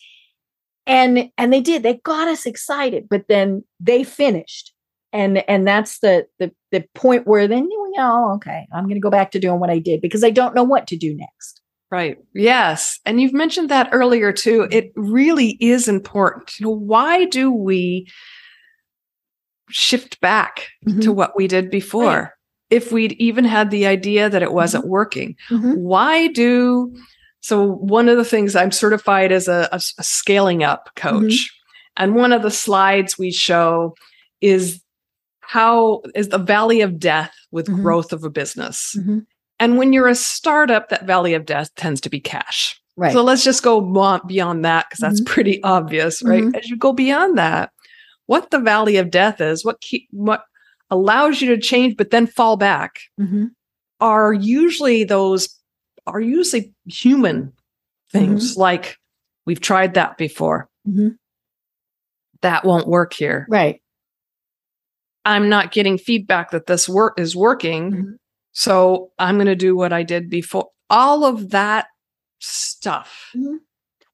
and 0.86 1.30
and 1.38 1.52
they 1.52 1.62
did, 1.62 1.82
they 1.82 1.94
got 2.04 2.28
us 2.28 2.44
excited, 2.44 3.08
but 3.08 3.24
then 3.28 3.64
they 3.80 4.04
finished. 4.04 4.74
And 5.14 5.38
and 5.48 5.66
that's 5.66 6.00
the 6.00 6.26
the 6.38 6.52
the 6.70 6.84
point 6.94 7.26
where 7.26 7.48
then 7.48 7.64
you 7.64 7.92
know, 7.96 8.32
okay, 8.34 8.66
I'm 8.74 8.86
gonna 8.86 9.00
go 9.00 9.10
back 9.10 9.30
to 9.30 9.40
doing 9.40 9.58
what 9.58 9.70
I 9.70 9.78
did 9.78 10.02
because 10.02 10.22
I 10.22 10.30
don't 10.30 10.54
know 10.54 10.64
what 10.64 10.86
to 10.88 10.96
do 10.96 11.16
next. 11.16 11.62
Right. 11.90 12.18
Yes. 12.34 13.00
And 13.04 13.20
you've 13.20 13.34
mentioned 13.34 13.70
that 13.70 13.88
earlier 13.92 14.32
too. 14.32 14.66
It 14.70 14.92
really 14.96 15.58
is 15.60 15.88
important. 15.88 16.58
You 16.58 16.66
know, 16.66 16.72
why 16.72 17.26
do 17.26 17.50
we 17.50 18.06
shift 19.68 20.18
back 20.22 20.68
mm-hmm. 20.86 21.00
to 21.00 21.12
what 21.12 21.36
we 21.36 21.46
did 21.46 21.70
before? 21.70 22.04
Right. 22.06 22.30
If 22.72 22.90
we'd 22.90 23.12
even 23.12 23.44
had 23.44 23.70
the 23.70 23.86
idea 23.86 24.30
that 24.30 24.42
it 24.42 24.52
wasn't 24.52 24.84
mm-hmm. 24.84 24.92
working, 24.92 25.36
mm-hmm. 25.50 25.74
why 25.74 26.28
do 26.28 26.94
so? 27.40 27.66
One 27.66 28.08
of 28.08 28.16
the 28.16 28.24
things 28.24 28.56
I'm 28.56 28.72
certified 28.72 29.30
as 29.30 29.46
a, 29.46 29.68
a, 29.72 29.76
a 29.98 30.02
scaling 30.02 30.64
up 30.64 30.90
coach. 30.96 31.22
Mm-hmm. 31.22 32.02
And 32.02 32.14
one 32.14 32.32
of 32.32 32.42
the 32.42 32.50
slides 32.50 33.18
we 33.18 33.30
show 33.30 33.94
is 34.40 34.80
how 35.40 36.00
is 36.14 36.28
the 36.28 36.38
valley 36.38 36.80
of 36.80 36.98
death 36.98 37.34
with 37.50 37.66
mm-hmm. 37.66 37.82
growth 37.82 38.12
of 38.14 38.24
a 38.24 38.30
business. 38.30 38.96
Mm-hmm. 38.98 39.18
And 39.60 39.78
when 39.78 39.92
you're 39.92 40.08
a 40.08 40.14
startup, 40.14 40.88
that 40.88 41.06
valley 41.06 41.34
of 41.34 41.44
death 41.44 41.74
tends 41.74 42.00
to 42.00 42.10
be 42.10 42.20
cash. 42.20 42.80
Right. 42.96 43.12
So 43.12 43.22
let's 43.22 43.44
just 43.44 43.62
go 43.62 43.80
beyond 44.26 44.64
that 44.64 44.86
because 44.88 45.00
that's 45.00 45.20
mm-hmm. 45.20 45.32
pretty 45.32 45.62
obvious, 45.62 46.22
right? 46.22 46.44
As 46.54 46.68
you 46.68 46.76
go 46.76 46.92
beyond 46.92 47.38
that, 47.38 47.70
what 48.26 48.50
the 48.50 48.58
valley 48.58 48.96
of 48.96 49.10
death 49.10 49.40
is, 49.40 49.64
what 49.64 49.80
keep, 49.80 50.08
what 50.10 50.44
allows 50.92 51.40
you 51.40 51.48
to 51.48 51.60
change 51.60 51.96
but 51.96 52.10
then 52.10 52.26
fall 52.26 52.58
back, 52.58 53.00
mm-hmm. 53.18 53.46
are 53.98 54.32
usually 54.32 55.04
those 55.04 55.48
are 56.06 56.20
usually 56.20 56.72
human 56.86 57.52
things 58.10 58.52
mm-hmm. 58.52 58.60
like 58.60 58.98
we've 59.46 59.60
tried 59.60 59.94
that 59.94 60.18
before. 60.18 60.68
Mm-hmm. 60.86 61.08
That 62.42 62.64
won't 62.64 62.88
work 62.88 63.14
here. 63.14 63.46
Right. 63.48 63.80
I'm 65.24 65.48
not 65.48 65.72
getting 65.72 65.96
feedback 65.96 66.50
that 66.50 66.66
this 66.66 66.88
work 66.88 67.18
is 67.18 67.34
working. 67.34 67.92
Mm-hmm. 67.92 68.10
So 68.52 69.12
I'm 69.18 69.36
going 69.36 69.46
to 69.46 69.56
do 69.56 69.74
what 69.74 69.92
I 69.92 70.02
did 70.02 70.28
before. 70.28 70.68
All 70.90 71.24
of 71.24 71.50
that 71.50 71.86
stuff 72.40 73.30
mm-hmm. 73.34 73.56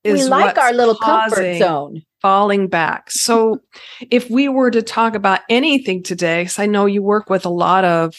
We 0.05 0.24
like 0.24 0.59
our 0.59 0.72
little 0.72 0.94
comfort 0.94 1.59
zone 1.59 2.03
falling 2.22 2.68
back. 2.68 3.11
So 3.11 3.61
if 4.11 4.30
we 4.30 4.49
were 4.49 4.70
to 4.70 4.82
talk 4.82 5.14
about 5.14 5.40
anything 5.49 6.03
today, 6.03 6.42
because 6.42 6.59
I 6.59 6.66
know 6.66 6.86
you 6.86 7.03
work 7.03 7.30
with 7.30 7.44
a 7.44 7.51
lot 7.51 7.84
of 7.84 8.14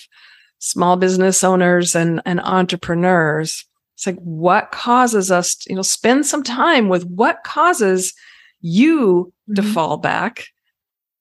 small 0.60 0.98
business 0.98 1.44
owners 1.44 1.96
and, 1.96 2.22
and 2.26 2.40
entrepreneurs, 2.42 3.66
it's 3.96 4.08
like 4.08 4.20
what 4.20 4.72
causes 4.72 5.32
us, 5.32 5.56
to, 5.56 5.70
you 5.70 5.76
know, 5.76 5.82
spend 5.82 6.26
some 6.26 6.44
time 6.44 6.90
with 6.90 7.06
what 7.06 7.44
causes 7.44 8.14
you 8.62 9.34
mm-hmm. 9.50 9.56
to 9.56 9.64
fall 9.64 9.98
back 9.98 10.46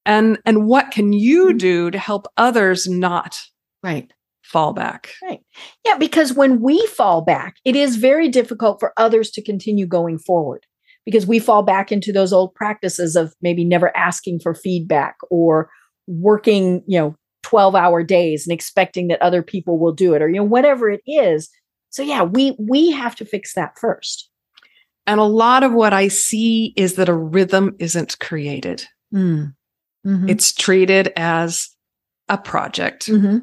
and 0.09 0.39
and 0.45 0.67
what 0.67 0.91
can 0.91 1.13
you 1.13 1.49
mm-hmm. 1.49 1.59
do 1.59 1.91
to 1.91 1.99
help 1.99 2.27
others 2.37 2.89
not 2.89 3.41
right 3.83 4.13
fall 4.49 4.73
back. 4.73 5.11
Right. 5.23 5.41
Yeah, 5.85 5.99
because 5.99 6.33
when 6.33 6.61
we 6.61 6.85
fall 6.87 7.21
back, 7.21 7.57
it 7.65 7.77
is 7.77 7.97
very 7.97 8.29
difficult 8.29 8.81
for 8.81 8.93
others 8.97 9.31
to 9.33 9.43
continue 9.43 9.87
going 9.87 10.19
forward 10.19 10.65
because 11.05 11.27
we 11.27 11.39
fall 11.39 11.63
back 11.63 11.93
into 11.93 12.13
those 12.13 12.33
old 12.33 12.55
practices 12.55 13.15
of 13.15 13.35
maybe 13.43 13.65
never 13.65 13.95
asking 13.97 14.41
for 14.41 14.55
feedback 14.55 15.17
or 15.31 15.71
working, 16.07 16.83
you 16.87 16.99
know, 16.99 17.15
12 17.43 17.75
hour 17.75 18.03
days 18.03 18.47
and 18.47 18.55
expecting 18.55 19.09
that 19.09 19.23
other 19.23 19.43
people 19.43 19.79
will 19.79 19.93
do 19.93 20.13
it 20.13 20.21
or 20.21 20.29
you 20.29 20.37
know 20.37 20.45
whatever 20.45 20.91
it 20.91 21.01
is. 21.07 21.49
So 21.91 22.03
yeah, 22.03 22.23
we 22.23 22.57
we 22.59 22.91
have 22.91 23.15
to 23.17 23.25
fix 23.25 23.55
that 23.55 23.79
first. 23.79 24.29
And 25.07 25.21
a 25.21 25.25
lot 25.25 25.63
of 25.63 25.73
what 25.73 25.95
I 25.95 26.09
see 26.09 26.75
is 26.77 26.97
that 26.97 27.09
a 27.09 27.15
rhythm 27.15 27.77
isn't 27.79 28.19
created. 28.19 28.85
Mm. 29.15 29.55
Mm-hmm. 30.07 30.29
It's 30.29 30.53
treated 30.53 31.13
as 31.17 31.71
a 32.29 32.37
project. 32.37 33.07
Mm-hmm 33.07 33.39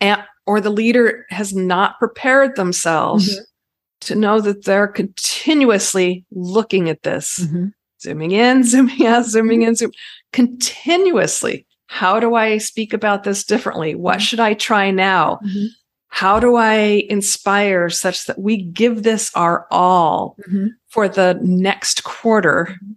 and, 0.00 0.22
or 0.46 0.60
the 0.60 0.70
leader 0.70 1.26
has 1.30 1.54
not 1.54 1.98
prepared 1.98 2.56
themselves 2.56 3.34
mm-hmm. 3.34 3.44
to 4.02 4.14
know 4.14 4.40
that 4.40 4.64
they're 4.64 4.88
continuously 4.88 6.24
looking 6.30 6.88
at 6.88 7.02
this, 7.02 7.40
mm-hmm. 7.40 7.66
zooming 8.00 8.32
in, 8.32 8.64
zooming 8.64 9.06
out, 9.06 9.26
zooming 9.26 9.62
in, 9.62 9.74
zoom 9.74 9.92
continuously. 10.32 11.66
How 11.86 12.20
do 12.20 12.34
I 12.34 12.58
speak 12.58 12.92
about 12.92 13.24
this 13.24 13.44
differently? 13.44 13.94
What 13.94 14.14
mm-hmm. 14.14 14.20
should 14.20 14.40
I 14.40 14.54
try 14.54 14.90
now? 14.90 15.40
Mm-hmm. 15.44 15.66
How 16.08 16.40
do 16.40 16.56
I 16.56 17.04
inspire 17.08 17.88
such 17.88 18.26
that 18.26 18.38
we 18.38 18.62
give 18.62 19.04
this 19.04 19.30
our 19.36 19.66
all 19.70 20.36
mm-hmm. 20.40 20.68
for 20.88 21.08
the 21.08 21.38
next 21.42 22.02
quarter? 22.02 22.68
Mm-hmm. 22.70 22.92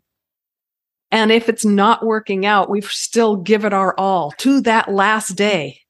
And 1.11 1.31
if 1.31 1.47
it's 1.47 1.63
not 1.63 2.03
working 2.03 2.47
out, 2.47 2.71
we 2.71 2.81
still 2.81 3.35
give 3.35 3.65
it 3.65 3.73
our 3.73 3.93
all 3.99 4.31
to 4.39 4.61
that 4.61 4.91
last 4.91 5.35
day. 5.35 5.82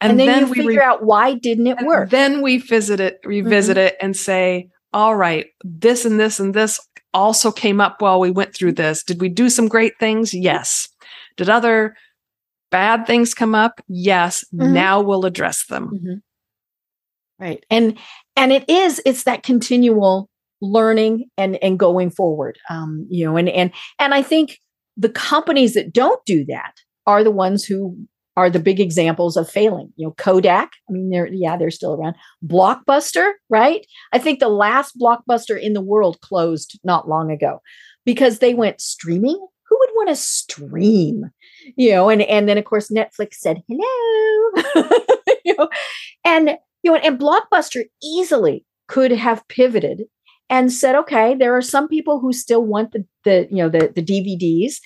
And, 0.00 0.12
and 0.12 0.20
then, 0.20 0.26
then, 0.26 0.48
you 0.48 0.54
figure 0.54 0.80
re- 0.80 0.84
out 0.84 1.04
why 1.04 1.34
didn't 1.34 1.66
it 1.66 1.78
work. 1.82 2.10
Then 2.10 2.42
we 2.42 2.58
visit 2.58 3.00
it, 3.00 3.18
revisit 3.24 3.76
mm-hmm. 3.76 3.86
it, 3.86 3.96
and 4.00 4.16
say, 4.16 4.68
all 4.92 5.16
right, 5.16 5.46
this 5.64 6.04
and 6.04 6.20
this 6.20 6.38
and 6.38 6.54
this 6.54 6.80
also 7.14 7.50
came 7.50 7.80
up 7.80 8.02
while 8.02 8.20
we 8.20 8.30
went 8.30 8.54
through 8.54 8.72
this. 8.72 9.02
Did 9.02 9.20
we 9.20 9.30
do 9.30 9.48
some 9.48 9.68
great 9.68 9.94
things? 9.98 10.34
Yes. 10.34 10.88
Did 11.36 11.48
other 11.48 11.96
bad 12.70 13.06
things 13.06 13.32
come 13.32 13.54
up? 13.54 13.80
Yes. 13.88 14.44
Mm-hmm. 14.54 14.74
Now 14.74 15.00
we'll 15.00 15.24
address 15.24 15.64
them. 15.66 15.90
Mm-hmm. 15.94 16.14
Right. 17.38 17.64
And 17.70 17.98
and 18.34 18.52
it 18.52 18.68
is 18.68 19.00
it's 19.06 19.24
that 19.24 19.42
continual 19.42 20.28
learning 20.60 21.30
and 21.36 21.56
and 21.62 21.78
going 21.78 22.10
forward. 22.10 22.58
Um, 22.68 23.06
you 23.10 23.24
know, 23.24 23.36
and 23.36 23.48
and 23.48 23.70
and 23.98 24.14
I 24.14 24.22
think 24.22 24.58
the 24.96 25.10
companies 25.10 25.74
that 25.74 25.92
don't 25.92 26.24
do 26.24 26.44
that 26.46 26.74
are 27.06 27.22
the 27.22 27.30
ones 27.30 27.64
who 27.64 27.96
are 28.36 28.50
the 28.50 28.60
big 28.60 28.80
examples 28.80 29.36
of 29.36 29.48
failing. 29.48 29.92
You 29.96 30.06
know, 30.06 30.14
Kodak, 30.18 30.72
I 30.88 30.92
mean, 30.92 31.10
they're, 31.10 31.28
yeah, 31.28 31.56
they're 31.56 31.70
still 31.70 31.94
around. 31.94 32.16
Blockbuster, 32.44 33.32
right? 33.48 33.86
I 34.12 34.18
think 34.18 34.40
the 34.40 34.48
last 34.48 34.98
blockbuster 34.98 35.60
in 35.60 35.72
the 35.72 35.80
world 35.80 36.20
closed 36.20 36.78
not 36.84 37.08
long 37.08 37.30
ago 37.30 37.60
because 38.04 38.38
they 38.38 38.54
went 38.54 38.80
streaming. 38.80 39.38
Who 39.68 39.78
would 39.80 39.90
want 39.94 40.08
to 40.10 40.16
stream? 40.16 41.30
You 41.76 41.92
know, 41.92 42.08
and, 42.10 42.22
and 42.22 42.48
then 42.48 42.58
of 42.58 42.64
course 42.64 42.90
Netflix 42.90 43.34
said, 43.34 43.62
hello. 43.68 44.90
you 45.44 45.56
know, 45.56 45.68
and, 46.24 46.50
you 46.82 46.92
know, 46.92 46.96
and 46.96 47.18
Blockbuster 47.18 47.84
easily 48.02 48.64
could 48.86 49.10
have 49.10 49.46
pivoted 49.48 50.02
and 50.48 50.72
said, 50.72 50.94
okay, 50.94 51.34
there 51.34 51.56
are 51.56 51.62
some 51.62 51.88
people 51.88 52.20
who 52.20 52.32
still 52.32 52.64
want 52.64 52.92
the, 52.92 53.04
the 53.24 53.48
you 53.50 53.56
know, 53.56 53.68
the, 53.68 53.92
the 53.94 54.02
DVDs, 54.02 54.76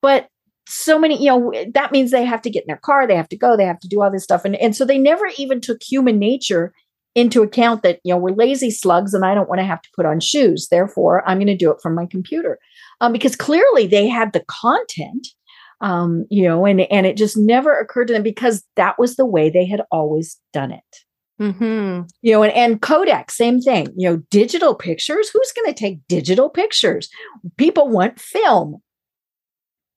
but 0.00 0.28
so 0.66 0.98
many, 0.98 1.22
you 1.22 1.28
know, 1.28 1.52
that 1.74 1.92
means 1.92 2.10
they 2.10 2.24
have 2.24 2.42
to 2.42 2.50
get 2.50 2.62
in 2.62 2.68
their 2.68 2.76
car, 2.76 3.06
they 3.06 3.16
have 3.16 3.28
to 3.28 3.36
go, 3.36 3.56
they 3.56 3.66
have 3.66 3.80
to 3.80 3.88
do 3.88 4.02
all 4.02 4.10
this 4.10 4.24
stuff. 4.24 4.44
And, 4.44 4.56
and 4.56 4.74
so 4.74 4.84
they 4.84 4.98
never 4.98 5.26
even 5.36 5.60
took 5.60 5.82
human 5.82 6.18
nature 6.18 6.72
into 7.14 7.42
account 7.42 7.82
that, 7.82 8.00
you 8.02 8.12
know, 8.12 8.18
we're 8.18 8.34
lazy 8.34 8.70
slugs 8.70 9.14
and 9.14 9.24
I 9.24 9.34
don't 9.34 9.48
want 9.48 9.60
to 9.60 9.66
have 9.66 9.82
to 9.82 9.90
put 9.94 10.06
on 10.06 10.20
shoes. 10.20 10.68
Therefore, 10.70 11.22
I'm 11.28 11.38
going 11.38 11.46
to 11.46 11.56
do 11.56 11.70
it 11.70 11.80
from 11.82 11.94
my 11.94 12.06
computer. 12.06 12.58
Um, 13.00 13.12
because 13.12 13.36
clearly 13.36 13.86
they 13.86 14.08
had 14.08 14.32
the 14.32 14.44
content, 14.48 15.28
um, 15.80 16.26
you 16.30 16.42
know, 16.42 16.64
and, 16.64 16.80
and 16.80 17.06
it 17.06 17.16
just 17.16 17.36
never 17.36 17.78
occurred 17.78 18.08
to 18.08 18.14
them 18.14 18.22
because 18.22 18.64
that 18.76 18.98
was 18.98 19.16
the 19.16 19.26
way 19.26 19.50
they 19.50 19.66
had 19.66 19.82
always 19.92 20.40
done 20.52 20.72
it. 20.72 20.96
Mm-hmm. 21.40 22.02
You 22.22 22.32
know, 22.32 22.42
and, 22.42 22.52
and 22.52 22.80
Kodak, 22.80 23.30
same 23.30 23.60
thing. 23.60 23.88
You 23.96 24.10
know, 24.10 24.16
digital 24.30 24.74
pictures. 24.74 25.28
Who's 25.28 25.52
going 25.52 25.72
to 25.72 25.78
take 25.78 26.06
digital 26.08 26.48
pictures? 26.48 27.08
People 27.56 27.88
want 27.88 28.20
film 28.20 28.80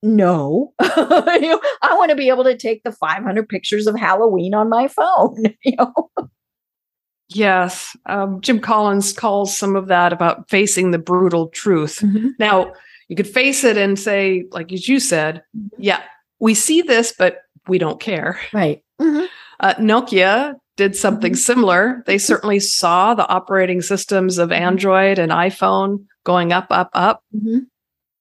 no 0.03 0.73
you 0.97 1.05
know, 1.41 1.61
i 1.81 1.93
want 1.95 2.09
to 2.09 2.15
be 2.15 2.29
able 2.29 2.43
to 2.43 2.55
take 2.55 2.83
the 2.83 2.91
500 2.91 3.49
pictures 3.49 3.87
of 3.87 3.97
halloween 3.97 4.53
on 4.53 4.69
my 4.69 4.87
phone 4.87 5.43
you 5.63 5.75
know 5.77 6.09
yes 7.29 7.95
um, 8.05 8.39
jim 8.41 8.59
collins 8.59 9.11
calls 9.11 9.57
some 9.57 9.75
of 9.75 9.87
that 9.87 10.13
about 10.13 10.49
facing 10.49 10.91
the 10.91 10.99
brutal 10.99 11.49
truth 11.49 11.99
mm-hmm. 11.99 12.29
now 12.39 12.71
you 13.07 13.15
could 13.15 13.27
face 13.27 13.63
it 13.63 13.77
and 13.77 13.99
say 13.99 14.45
like 14.51 14.71
as 14.71 14.87
you 14.87 14.99
said 14.99 15.41
mm-hmm. 15.57 15.81
yeah 15.81 16.01
we 16.39 16.53
see 16.53 16.81
this 16.81 17.13
but 17.17 17.39
we 17.67 17.77
don't 17.77 17.99
care 17.99 18.39
right 18.53 18.83
mm-hmm. 19.01 19.25
uh, 19.59 19.73
nokia 19.75 20.55
did 20.77 20.95
something 20.95 21.33
mm-hmm. 21.33 21.37
similar 21.37 22.03
they 22.05 22.19
certainly 22.19 22.59
saw 22.59 23.15
the 23.15 23.27
operating 23.27 23.81
systems 23.81 24.37
of 24.37 24.49
mm-hmm. 24.49 24.63
android 24.63 25.19
and 25.19 25.31
iphone 25.31 26.05
going 26.23 26.53
up 26.53 26.67
up 26.69 26.91
up 26.93 27.23
mm-hmm 27.35 27.59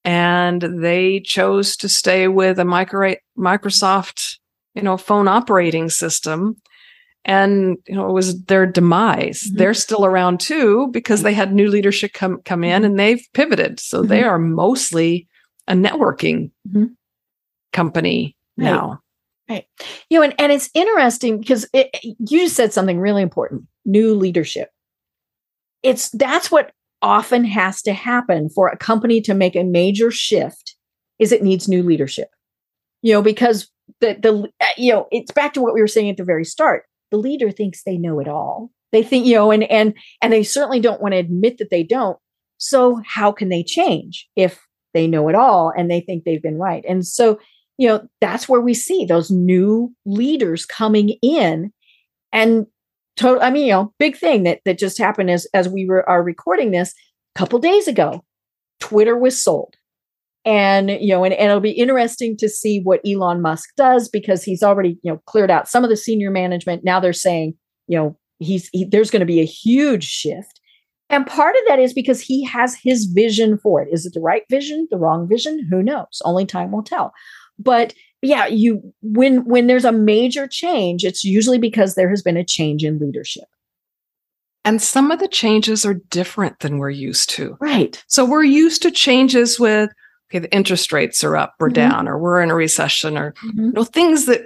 and 0.07 0.61
they 0.81 1.19
chose 1.19 1.75
to 1.75 1.89
stay 1.89 2.29
with 2.29 2.59
a 2.59 2.63
Microsoft, 2.63 4.37
you 4.73 4.81
know, 4.81 4.95
phone 4.95 5.27
operating 5.27 5.89
system. 5.89 6.55
and 7.25 7.77
you 7.87 7.95
know 7.95 8.07
it 8.07 8.13
was 8.13 8.41
their 8.45 8.65
demise 8.65 9.43
mm-hmm. 9.43 9.57
they're 9.57 9.73
still 9.73 10.05
around 10.05 10.39
too 10.39 10.87
because 10.93 11.23
they 11.23 11.33
had 11.33 11.51
new 11.51 11.67
leadership 11.67 12.13
come 12.13 12.41
come 12.45 12.63
in 12.63 12.85
and 12.85 12.97
they've 12.97 13.27
pivoted 13.33 13.81
so 13.81 13.99
mm-hmm. 13.99 14.07
they 14.07 14.23
are 14.23 14.39
mostly 14.39 15.27
a 15.67 15.73
networking 15.73 16.51
mm-hmm. 16.65 16.85
company 17.73 18.37
right. 18.55 18.63
now 18.63 19.01
right 19.49 19.65
you 20.09 20.17
know 20.17 20.23
and, 20.23 20.35
and 20.39 20.53
it's 20.53 20.69
interesting 20.73 21.37
because 21.39 21.67
it, 21.73 21.89
you 22.01 22.39
just 22.45 22.55
said 22.55 22.71
something 22.71 22.97
really 22.97 23.23
important 23.23 23.63
new 23.83 24.13
leadership 24.15 24.69
it's 25.83 26.09
that's 26.11 26.49
what 26.49 26.71
often 27.01 27.45
has 27.45 27.81
to 27.83 27.93
happen 27.93 28.49
for 28.49 28.67
a 28.67 28.77
company 28.77 29.21
to 29.21 29.33
make 29.33 29.55
a 29.55 29.63
major 29.63 30.11
shift 30.11 30.75
is 31.19 31.31
it 31.31 31.43
needs 31.43 31.67
new 31.67 31.83
leadership. 31.83 32.29
You 33.01 33.13
know 33.13 33.21
because 33.21 33.69
the 34.01 34.17
the 34.21 34.51
eh, 34.59 34.65
you 34.77 34.91
know 34.91 35.07
it's 35.11 35.31
back 35.31 35.53
to 35.53 35.61
what 35.61 35.73
we 35.73 35.81
were 35.81 35.87
saying 35.87 36.09
at 36.09 36.17
the 36.17 36.23
very 36.23 36.45
start. 36.45 36.83
The 37.11 37.17
leader 37.17 37.51
thinks 37.51 37.83
they 37.83 37.97
know 37.97 38.19
it 38.19 38.27
all. 38.27 38.71
They 38.91 39.03
think 39.03 39.25
you 39.25 39.35
know 39.35 39.51
and 39.51 39.63
and 39.65 39.93
and 40.21 40.33
they 40.33 40.43
certainly 40.43 40.79
don't 40.79 41.01
want 41.01 41.13
to 41.13 41.19
admit 41.19 41.57
that 41.59 41.69
they 41.69 41.83
don't. 41.83 42.17
So 42.57 43.01
how 43.05 43.31
can 43.31 43.49
they 43.49 43.63
change 43.63 44.27
if 44.35 44.59
they 44.93 45.07
know 45.07 45.29
it 45.29 45.35
all 45.35 45.71
and 45.75 45.91
they 45.91 46.01
think 46.01 46.23
they've 46.23 46.41
been 46.41 46.57
right? 46.57 46.83
And 46.87 47.05
so 47.05 47.39
you 47.77 47.87
know 47.87 48.07
that's 48.19 48.49
where 48.49 48.61
we 48.61 48.73
see 48.73 49.05
those 49.05 49.29
new 49.29 49.93
leaders 50.05 50.65
coming 50.65 51.15
in 51.21 51.71
and 52.33 52.65
total 53.17 53.43
i 53.43 53.49
mean 53.49 53.65
you 53.65 53.71
know 53.71 53.93
big 53.99 54.17
thing 54.17 54.43
that 54.43 54.61
that 54.65 54.77
just 54.77 54.97
happened 54.97 55.29
as 55.29 55.45
as 55.53 55.67
we 55.67 55.85
were 55.85 56.07
are 56.09 56.23
recording 56.23 56.71
this 56.71 56.93
a 57.35 57.39
couple 57.39 57.59
days 57.59 57.87
ago 57.87 58.23
twitter 58.79 59.17
was 59.17 59.41
sold. 59.41 59.75
And 60.45 60.91
you 60.91 61.09
know 61.09 61.23
and, 61.23 61.33
and 61.33 61.49
it'll 61.49 61.59
be 61.59 61.71
interesting 61.71 62.37
to 62.37 62.47
see 62.47 62.79
what 62.81 63.01
elon 63.05 63.41
musk 63.41 63.69
does 63.75 64.07
because 64.07 64.43
he's 64.43 64.63
already 64.63 64.97
you 65.03 65.11
know 65.11 65.21
cleared 65.25 65.51
out 65.51 65.67
some 65.67 65.83
of 65.83 65.89
the 65.89 65.97
senior 65.97 66.31
management. 66.31 66.83
Now 66.83 66.99
they're 66.99 67.13
saying 67.13 67.55
you 67.87 67.97
know 67.97 68.17
he's 68.39 68.69
he, 68.71 68.85
there's 68.85 69.11
going 69.11 69.19
to 69.19 69.25
be 69.25 69.41
a 69.41 69.45
huge 69.45 70.05
shift. 70.05 70.61
And 71.09 71.25
part 71.25 71.55
of 71.55 71.61
that 71.67 71.79
is 71.79 71.93
because 71.93 72.21
he 72.21 72.43
has 72.45 72.75
his 72.81 73.05
vision 73.05 73.57
for 73.57 73.81
it. 73.81 73.89
Is 73.91 74.05
it 74.05 74.13
the 74.13 74.21
right 74.21 74.43
vision 74.49 74.87
the 74.89 74.97
wrong 74.97 75.27
vision? 75.27 75.65
Who 75.69 75.83
knows? 75.83 76.21
Only 76.23 76.45
time 76.45 76.71
will 76.71 76.83
tell. 76.83 77.13
But 77.59 77.93
yeah 78.21 78.45
you 78.45 78.81
when 79.01 79.45
when 79.45 79.67
there's 79.67 79.85
a 79.85 79.91
major 79.91 80.47
change 80.47 81.03
it's 81.03 81.23
usually 81.23 81.59
because 81.59 81.95
there 81.95 82.09
has 82.09 82.21
been 82.21 82.37
a 82.37 82.43
change 82.43 82.83
in 82.83 82.99
leadership 82.99 83.45
and 84.65 84.81
some 84.81 85.11
of 85.11 85.19
the 85.19 85.27
changes 85.29 85.85
are 85.85 85.93
different 86.09 86.59
than 86.59 86.77
we're 86.77 86.89
used 86.89 87.29
to 87.29 87.57
right 87.59 88.03
so 88.07 88.25
we're 88.25 88.43
used 88.43 88.81
to 88.81 88.91
changes 88.91 89.59
with 89.59 89.91
okay, 90.29 90.39
the 90.39 90.53
interest 90.53 90.91
rates 90.91 91.23
are 91.23 91.37
up 91.37 91.55
or 91.59 91.67
mm-hmm. 91.67 91.75
down, 91.75 92.07
or 92.07 92.17
we're 92.17 92.41
in 92.41 92.51
a 92.51 92.55
recession, 92.55 93.17
or 93.17 93.33
mm-hmm. 93.33 93.65
you 93.65 93.71
know, 93.71 93.83
things 93.83 94.25
that 94.25 94.41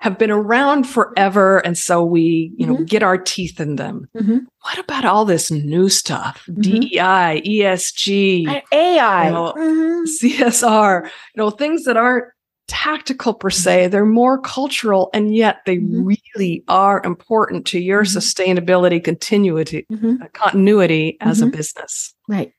have 0.00 0.18
been 0.18 0.30
around 0.30 0.84
forever. 0.84 1.58
And 1.58 1.76
so 1.76 2.04
we, 2.04 2.52
you 2.56 2.66
know, 2.66 2.74
mm-hmm. 2.74 2.84
get 2.84 3.02
our 3.02 3.16
teeth 3.16 3.58
in 3.58 3.76
them. 3.76 4.08
Mm-hmm. 4.16 4.38
What 4.60 4.78
about 4.78 5.06
all 5.06 5.24
this 5.24 5.50
new 5.50 5.88
stuff? 5.88 6.44
Mm-hmm. 6.48 6.60
DEI, 6.60 7.42
ESG, 7.46 8.62
AI, 8.72 9.26
you 9.26 9.32
know, 9.32 9.54
mm-hmm. 9.56 10.26
CSR, 10.26 11.04
you 11.04 11.10
know, 11.36 11.50
things 11.50 11.84
that 11.84 11.96
aren't 11.96 12.26
tactical 12.68 13.34
per 13.34 13.50
se, 13.50 13.88
they're 13.88 14.04
more 14.04 14.40
cultural, 14.40 15.10
and 15.14 15.34
yet 15.34 15.58
they 15.66 15.78
really 15.78 16.64
are 16.68 17.00
important 17.04 17.66
to 17.66 17.78
your 17.78 18.02
sustainability, 18.02 19.02
continuity, 19.02 19.86
uh, 19.92 20.26
continuity 20.32 21.16
as 21.20 21.40
a 21.40 21.46
business. 21.46 22.14
Right. 22.28 22.52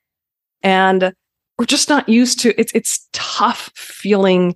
And 0.64 1.14
we're 1.58 1.66
just 1.66 1.90
not 1.90 2.08
used 2.08 2.40
to 2.42 2.60
it's 2.60 2.72
it's 2.74 3.08
tough 3.14 3.72
feeling 3.76 4.56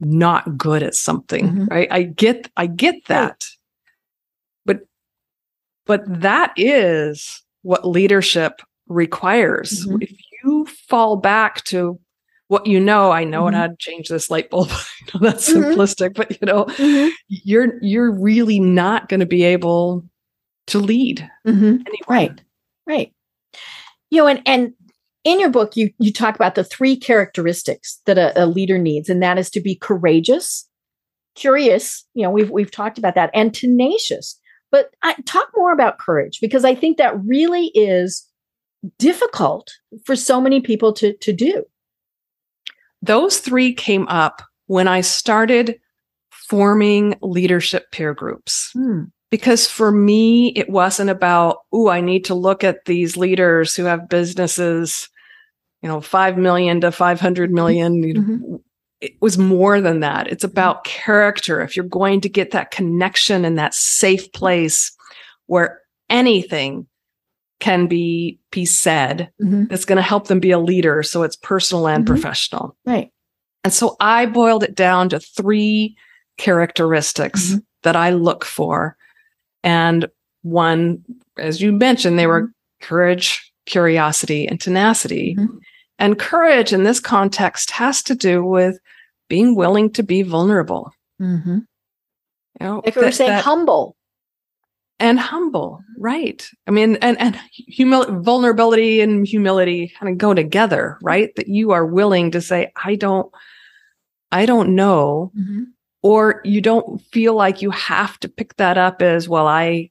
not 0.00 0.58
good 0.58 0.82
at 0.82 0.94
something 0.94 1.48
mm-hmm. 1.48 1.64
right? 1.66 1.88
I 1.90 2.02
get 2.02 2.50
i 2.56 2.66
get 2.66 3.06
that. 3.06 3.46
But 4.64 4.80
but 5.86 6.02
that 6.06 6.52
is 6.56 7.42
what 7.62 7.88
leadership 7.88 8.60
requires. 8.88 9.86
Mm-hmm. 9.86 10.02
if 10.02 10.12
you 10.44 10.66
fall 10.88 11.16
back 11.16 11.64
to 11.64 11.98
what 12.48 12.66
you 12.66 12.80
know 12.80 13.10
i 13.10 13.24
know 13.24 13.44
mm-hmm. 13.44 13.56
how 13.56 13.66
to 13.66 13.76
change 13.78 14.08
this 14.08 14.30
light 14.30 14.50
bulb 14.50 14.68
that's 15.20 15.50
mm-hmm. 15.52 15.62
simplistic 15.62 16.14
but 16.14 16.30
you 16.30 16.46
know 16.46 16.64
mm-hmm. 16.64 17.08
you're 17.28 17.82
you're 17.82 18.12
really 18.12 18.60
not 18.60 19.08
going 19.08 19.20
to 19.20 19.26
be 19.26 19.42
able 19.42 20.04
to 20.66 20.78
lead 20.78 21.28
mm-hmm. 21.46 21.82
right 22.08 22.40
right 22.86 23.12
you 24.10 24.18
know 24.18 24.26
and 24.26 24.42
and 24.46 24.72
in 25.24 25.40
your 25.40 25.50
book 25.50 25.76
you 25.76 25.90
you 25.98 26.12
talk 26.12 26.34
about 26.34 26.54
the 26.54 26.64
three 26.64 26.96
characteristics 26.96 28.00
that 28.06 28.18
a, 28.18 28.44
a, 28.44 28.46
leader 28.46 28.78
needs 28.78 29.08
and 29.08 29.22
that 29.22 29.38
is 29.38 29.50
to 29.50 29.60
be 29.60 29.74
courageous 29.74 30.68
curious 31.34 32.04
you 32.14 32.22
know 32.22 32.30
we've 32.30 32.50
we've 32.50 32.70
talked 32.70 32.98
about 32.98 33.14
that 33.14 33.30
and 33.34 33.54
tenacious 33.54 34.38
but 34.72 34.90
I, 35.02 35.14
talk 35.26 35.48
more 35.56 35.72
about 35.72 35.98
courage 35.98 36.38
because 36.40 36.64
i 36.64 36.74
think 36.74 36.96
that 36.96 37.18
really 37.24 37.66
is 37.74 38.26
difficult 38.98 39.72
for 40.04 40.14
so 40.14 40.40
many 40.40 40.60
people 40.60 40.92
to 40.94 41.16
to 41.18 41.32
do 41.32 41.64
those 43.06 43.38
three 43.38 43.72
came 43.72 44.06
up 44.08 44.42
when 44.66 44.88
i 44.88 45.00
started 45.00 45.78
forming 46.48 47.16
leadership 47.22 47.90
peer 47.90 48.14
groups. 48.14 48.70
Hmm. 48.72 49.04
Because 49.30 49.66
for 49.66 49.90
me 49.90 50.52
it 50.54 50.70
wasn't 50.70 51.10
about 51.10 51.58
oh 51.72 51.88
i 51.88 52.00
need 52.00 52.24
to 52.26 52.34
look 52.34 52.62
at 52.62 52.84
these 52.84 53.16
leaders 53.16 53.74
who 53.74 53.84
have 53.84 54.08
businesses 54.08 55.08
you 55.82 55.88
know 55.88 56.00
5 56.00 56.38
million 56.38 56.80
to 56.80 56.92
500 56.92 57.50
million. 57.50 58.02
Mm-hmm. 58.02 58.56
it 59.00 59.12
was 59.20 59.36
more 59.36 59.80
than 59.80 60.00
that. 60.00 60.28
It's 60.28 60.44
about 60.44 60.84
character. 60.84 61.60
If 61.60 61.76
you're 61.76 61.84
going 61.84 62.20
to 62.22 62.28
get 62.28 62.52
that 62.52 62.70
connection 62.70 63.44
in 63.44 63.56
that 63.56 63.74
safe 63.74 64.32
place 64.32 64.96
where 65.46 65.80
anything 66.08 66.86
can 67.60 67.86
be 67.86 68.38
be 68.50 68.66
said 68.66 69.30
mm-hmm. 69.42 69.64
that's 69.66 69.84
going 69.84 69.96
to 69.96 70.02
help 70.02 70.28
them 70.28 70.40
be 70.40 70.50
a 70.50 70.58
leader 70.58 71.02
so 71.02 71.22
it's 71.22 71.36
personal 71.36 71.88
and 71.88 72.04
mm-hmm. 72.04 72.14
professional 72.14 72.76
right 72.84 73.10
and 73.64 73.72
so 73.72 73.96
i 74.00 74.26
boiled 74.26 74.62
it 74.62 74.74
down 74.74 75.08
to 75.08 75.18
three 75.18 75.96
characteristics 76.36 77.48
mm-hmm. 77.48 77.58
that 77.82 77.96
i 77.96 78.10
look 78.10 78.44
for 78.44 78.96
and 79.62 80.06
one 80.42 81.02
as 81.38 81.62
you 81.62 81.72
mentioned 81.72 82.18
they 82.18 82.26
were 82.26 82.42
mm-hmm. 82.42 82.86
courage 82.86 83.52
curiosity 83.64 84.46
and 84.46 84.60
tenacity 84.60 85.34
mm-hmm. 85.34 85.56
And 85.98 86.18
courage 86.18 86.72
in 86.72 86.84
this 86.84 87.00
context 87.00 87.70
has 87.72 88.02
to 88.04 88.14
do 88.14 88.44
with 88.44 88.78
being 89.28 89.54
willing 89.54 89.90
to 89.92 90.02
be 90.02 90.22
vulnerable. 90.22 90.92
Mm-hmm. 91.20 91.58
You 92.60 92.66
know, 92.66 92.82
like 92.84 92.96
we 92.96 93.02
were 93.02 93.12
saying, 93.12 93.30
that, 93.30 93.44
humble 93.44 93.96
and 94.98 95.18
humble, 95.18 95.82
right? 95.98 96.48
I 96.66 96.70
mean, 96.70 96.96
and 96.96 97.18
and 97.20 97.38
humil- 97.70 98.22
vulnerability 98.22 99.00
and 99.00 99.26
humility 99.26 99.92
kind 99.98 100.10
of 100.10 100.18
go 100.18 100.34
together, 100.34 100.98
right? 101.02 101.34
That 101.36 101.48
you 101.48 101.72
are 101.72 101.84
willing 101.84 102.30
to 102.30 102.40
say, 102.40 102.72
"I 102.82 102.94
don't, 102.94 103.30
I 104.32 104.46
don't 104.46 104.74
know," 104.74 105.32
mm-hmm. 105.36 105.64
or 106.02 106.40
you 106.44 106.60
don't 106.60 107.00
feel 107.12 107.34
like 107.34 107.62
you 107.62 107.70
have 107.70 108.18
to 108.20 108.28
pick 108.28 108.56
that 108.56 108.78
up 108.78 109.02
as 109.02 109.28
well. 109.28 109.46
I, 109.46 109.90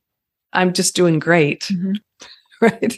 I'm 0.53 0.73
just 0.73 0.95
doing 0.95 1.19
great, 1.19 1.61
mm-hmm. 1.71 1.93
right? 2.61 2.97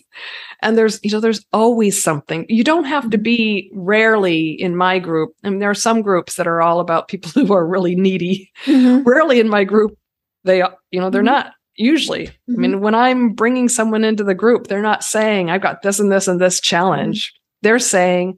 and 0.61 0.77
there's 0.77 0.99
you 1.03 1.11
know 1.11 1.19
there's 1.19 1.45
always 1.53 2.01
something 2.01 2.45
you 2.49 2.63
don't 2.63 2.85
have 2.85 3.09
to 3.09 3.17
be 3.17 3.69
rarely 3.73 4.49
in 4.49 4.75
my 4.75 4.99
group 4.99 5.33
I 5.43 5.49
mean 5.49 5.59
there 5.59 5.69
are 5.69 5.75
some 5.75 6.01
groups 6.01 6.35
that 6.35 6.47
are 6.47 6.61
all 6.61 6.79
about 6.79 7.07
people 7.07 7.31
who 7.33 7.53
are 7.53 7.67
really 7.67 7.95
needy 7.95 8.51
mm-hmm. 8.65 9.07
rarely 9.07 9.39
in 9.39 9.49
my 9.49 9.63
group 9.63 9.97
they 10.43 10.63
you 10.91 10.99
know 10.99 11.09
they're 11.09 11.21
mm-hmm. 11.21 11.25
not 11.25 11.53
usually 11.77 12.27
mm-hmm. 12.27 12.55
i 12.55 12.57
mean 12.57 12.81
when 12.81 12.95
i'm 12.95 13.33
bringing 13.33 13.69
someone 13.69 14.03
into 14.03 14.23
the 14.23 14.35
group 14.35 14.67
they're 14.67 14.81
not 14.81 15.03
saying 15.03 15.49
i've 15.49 15.61
got 15.61 15.81
this 15.81 15.99
and 15.99 16.11
this 16.11 16.27
and 16.27 16.41
this 16.41 16.59
challenge 16.59 17.29
mm-hmm. 17.29 17.37
they're 17.61 17.79
saying 17.79 18.37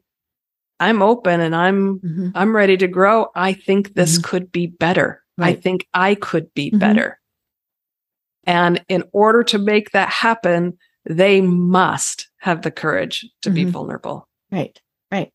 i'm 0.80 1.02
open 1.02 1.40
and 1.40 1.56
i'm 1.56 2.00
mm-hmm. 2.00 2.30
i'm 2.36 2.56
ready 2.56 2.78
to 2.78 2.88
grow 2.88 3.28
i 3.36 3.54
think 3.54 3.94
this 3.94 4.18
mm-hmm. 4.18 4.30
could 4.30 4.52
be 4.52 4.68
better 4.68 5.24
right. 5.38 5.58
i 5.58 5.60
think 5.60 5.88
i 5.94 6.16
could 6.16 6.54
be 6.54 6.70
better 6.70 7.20
and 8.46 8.84
in 8.90 9.04
order 9.12 9.44
to 9.44 9.58
make 9.58 9.92
that 9.92 10.10
happen 10.10 10.78
they 11.06 11.42
must 11.42 12.30
have 12.38 12.62
the 12.62 12.72
courage 12.72 13.28
to 13.42 13.50
mm-hmm. 13.50 13.56
be 13.56 13.64
vulnerable. 13.66 14.28
Right. 14.52 14.80
Right. 15.12 15.32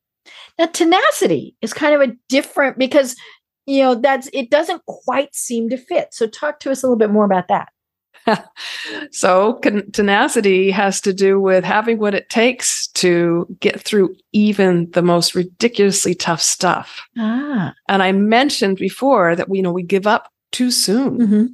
Now 0.58 0.66
tenacity 0.66 1.56
is 1.60 1.72
kind 1.72 1.94
of 1.94 2.08
a 2.08 2.14
different 2.28 2.78
because 2.78 3.16
you 3.66 3.82
know 3.82 3.94
that's 3.94 4.28
it 4.32 4.50
doesn't 4.50 4.84
quite 4.86 5.34
seem 5.34 5.68
to 5.70 5.76
fit. 5.76 6.08
So 6.12 6.26
talk 6.26 6.60
to 6.60 6.70
us 6.70 6.82
a 6.82 6.86
little 6.86 6.98
bit 6.98 7.10
more 7.10 7.24
about 7.24 7.48
that. 7.48 7.68
so 9.10 9.54
con- 9.54 9.90
tenacity 9.92 10.70
has 10.70 11.00
to 11.02 11.12
do 11.12 11.40
with 11.40 11.64
having 11.64 11.98
what 11.98 12.14
it 12.14 12.28
takes 12.28 12.88
to 12.88 13.46
get 13.60 13.80
through 13.80 14.14
even 14.32 14.90
the 14.92 15.02
most 15.02 15.34
ridiculously 15.34 16.14
tough 16.14 16.40
stuff. 16.40 17.06
Ah. 17.18 17.74
And 17.88 18.02
I 18.02 18.12
mentioned 18.12 18.78
before 18.78 19.36
that 19.36 19.48
we 19.48 19.58
you 19.58 19.62
know 19.62 19.72
we 19.72 19.82
give 19.82 20.06
up 20.06 20.30
too 20.52 20.70
soon. 20.70 21.18
Mm-hmm. 21.18 21.46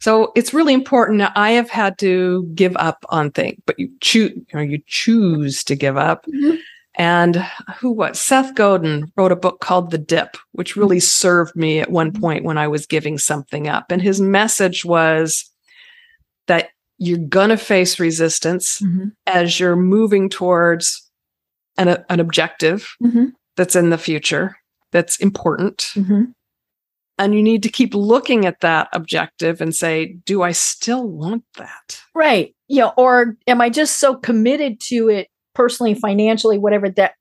So 0.00 0.32
it's 0.34 0.52
really 0.52 0.74
important. 0.74 1.18
Now, 1.18 1.30
I 1.36 1.52
have 1.52 1.70
had 1.70 1.96
to 2.00 2.44
give 2.56 2.76
up 2.76 3.04
on 3.10 3.30
things, 3.30 3.62
but 3.66 3.78
you 3.78 3.88
choose, 4.00 4.32
you 4.32 4.44
know, 4.52 4.60
you 4.60 4.82
choose 4.88 5.62
to 5.62 5.76
give 5.76 5.96
up. 5.96 6.26
Mm-hmm. 6.26 6.56
And 6.94 7.36
who 7.78 7.90
what? 7.90 8.16
Seth 8.16 8.54
Godin 8.54 9.10
wrote 9.16 9.32
a 9.32 9.36
book 9.36 9.60
called 9.60 9.90
The 9.90 9.98
Dip, 9.98 10.36
which 10.52 10.76
really 10.76 11.00
served 11.00 11.56
me 11.56 11.78
at 11.80 11.90
one 11.90 12.12
point 12.12 12.44
when 12.44 12.58
I 12.58 12.68
was 12.68 12.86
giving 12.86 13.16
something 13.16 13.66
up. 13.66 13.90
And 13.90 14.02
his 14.02 14.20
message 14.20 14.84
was 14.84 15.48
that 16.48 16.68
you're 16.98 17.18
going 17.18 17.48
to 17.48 17.56
face 17.56 17.98
resistance 17.98 18.80
Mm-hmm. 18.80 19.08
as 19.26 19.58
you're 19.58 19.76
moving 19.76 20.28
towards 20.28 21.10
an, 21.78 22.04
an 22.10 22.20
objective 22.20 22.94
Mm-hmm. 23.02 23.26
that's 23.56 23.74
in 23.74 23.88
the 23.90 23.98
future, 23.98 24.56
that's 24.90 25.16
important. 25.16 25.78
Mm-hmm. 25.94 26.24
And 27.18 27.34
you 27.34 27.42
need 27.42 27.62
to 27.62 27.68
keep 27.70 27.94
looking 27.94 28.46
at 28.46 28.60
that 28.60 28.88
objective 28.92 29.60
and 29.60 29.74
say, 29.74 30.16
do 30.26 30.42
I 30.42 30.52
still 30.52 31.06
want 31.06 31.44
that? 31.56 32.00
Right. 32.14 32.54
You 32.68 32.80
know, 32.80 32.92
or 32.96 33.36
am 33.46 33.60
I 33.60 33.70
just 33.70 33.98
so 34.00 34.14
committed 34.16 34.80
to 34.88 35.08
it 35.08 35.28
personally, 35.54 35.94
financially, 35.94 36.58
whatever, 36.58 36.88
that 36.90 37.12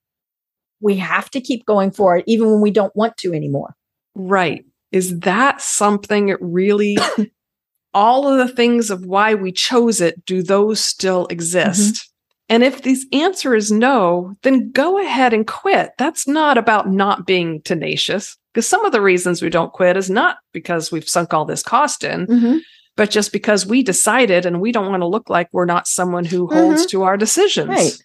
we 0.80 0.98
have 0.98 1.30
to 1.32 1.42
keep 1.42 1.66
going 1.66 1.92
for 1.92 2.18
it, 2.18 2.24
even 2.28 2.52
when 2.52 2.62
we 2.62 2.72
don't 2.72 2.96
want 2.96 3.18
to 3.18 3.34
anymore? 3.34 3.76
Right. 4.16 4.66
Is 4.92 5.20
that 5.20 5.62
something 5.62 6.28
that 6.28 6.38
really, 6.42 6.98
all 7.94 8.28
of 8.28 8.38
the 8.48 8.54
things 8.54 8.90
of 8.90 9.06
why 9.06 9.34
we 9.36 9.52
chose 9.52 10.02
it, 10.02 10.26
do 10.26 10.42
those 10.44 10.80
still 10.84 11.28
exist? 11.28 12.10
And 12.50 12.64
if 12.64 12.82
the 12.82 12.98
answer 13.14 13.56
is 13.56 13.72
no, 13.72 14.36
then 14.44 14.72
go 14.72 15.00
ahead 15.00 15.34
and 15.34 15.48
quit. 15.48 15.92
That's 15.98 16.28
not 16.28 16.58
about 16.58 16.90
not 16.90 17.26
being 17.26 17.62
tenacious, 17.62 18.38
because 18.54 18.68
some 18.68 18.84
of 18.84 18.92
the 18.92 19.02
reasons 19.02 19.42
we 19.42 19.50
don't 19.50 19.72
quit 19.72 19.96
is 19.96 20.10
not 20.10 20.38
because 20.52 20.92
we've 20.92 21.08
sunk 21.08 21.34
all 21.34 21.46
this 21.46 21.64
cost 21.64 22.04
in, 22.04 22.28
Mm-hmm. 22.28 22.58
but 22.98 23.10
just 23.10 23.32
because 23.32 23.66
we 23.66 23.84
decided 23.84 24.46
and 24.46 24.60
we 24.60 24.74
don't 24.74 24.90
want 24.90 25.02
to 25.02 25.08
look 25.08 25.30
like 25.30 25.48
we're 25.54 25.64
not 25.64 25.88
someone 25.88 26.26
who 26.26 26.48
holds 26.48 26.86
to 26.88 27.04
our 27.04 27.16
decisions. 27.16 27.70
Right. 27.70 27.98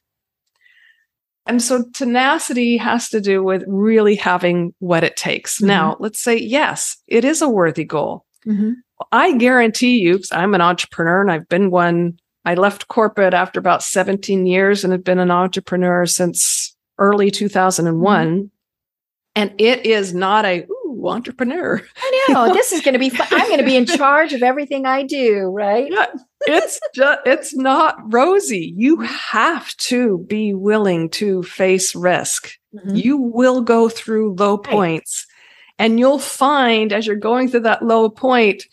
And 1.47 1.63
so 1.63 1.85
tenacity 1.95 2.77
has 2.77 3.09
to 3.11 3.21
do 3.21 3.43
with 3.43 3.63
really 3.67 4.17
having 4.17 4.75
what 4.81 5.05
it 5.05 5.17
takes. 5.17 5.61
Mhm. 5.61 5.67
Now, 5.67 5.97
let's 6.01 6.21
say, 6.21 6.37
yes, 6.37 6.97
it 7.07 7.25
is 7.25 7.41
a 7.41 7.49
worthy 7.49 7.85
goal. 7.85 8.25
Mm-hmm. 8.47 8.73
I 9.13 9.37
guarantee 9.37 9.99
you, 9.99 10.15
because 10.15 10.33
I'm 10.33 10.55
an 10.55 10.61
entrepreneur 10.61 11.21
and 11.21 11.31
I've 11.31 11.49
been 11.49 11.71
one, 11.71 12.19
I 12.45 12.55
left 12.55 12.89
corporate 12.89 13.35
after 13.35 13.61
about 13.61 13.83
17 13.83 14.47
years 14.47 14.85
and 14.85 14.93
have 14.93 15.05
been 15.05 15.19
an 15.19 15.31
entrepreneur 15.31 16.07
since 16.07 16.75
early 16.99 17.31
2001. 17.31 18.27
Mm-hmm. 18.27 18.47
And 19.35 19.53
it 19.59 19.85
is 19.85 20.15
not 20.15 20.47
a 20.47 20.67
entrepreneur. 21.09 21.81
I 21.97 22.27
know 22.31 22.53
this 22.53 22.73
is 22.73 22.81
going 22.83 22.93
to 22.95 22.99
be 22.99 23.11
fun. 23.11 23.27
I'm 23.31 23.47
going 23.49 23.59
to 23.61 23.65
be 23.65 23.77
in 23.77 23.87
charge 23.99 24.33
of 24.33 24.43
everything 24.43 24.87
I 24.87 25.03
do, 25.03 25.45
right? 25.47 25.91
Yeah, 25.91 26.07
it's 26.43 26.79
just 26.95 27.21
it's 27.27 27.55
not 27.57 27.97
rosy. 28.13 28.73
You 28.77 29.01
have 29.01 29.77
to 29.79 30.25
be 30.29 30.55
willing 30.55 31.11
to 31.11 31.43
face 31.43 31.95
risk. 31.95 32.53
Mhm. 32.75 33.03
You 33.05 33.17
will 33.17 33.61
go 33.63 33.89
through 33.89 34.35
low 34.39 34.57
Right. 34.57 34.65
points. 34.65 35.27
And 35.79 35.99
you'll 35.99 36.19
find 36.19 36.93
as 36.93 37.07
you're 37.07 37.17
going 37.17 37.49
through 37.49 37.61
that 37.61 37.83
low 37.83 38.09
point 38.09 38.65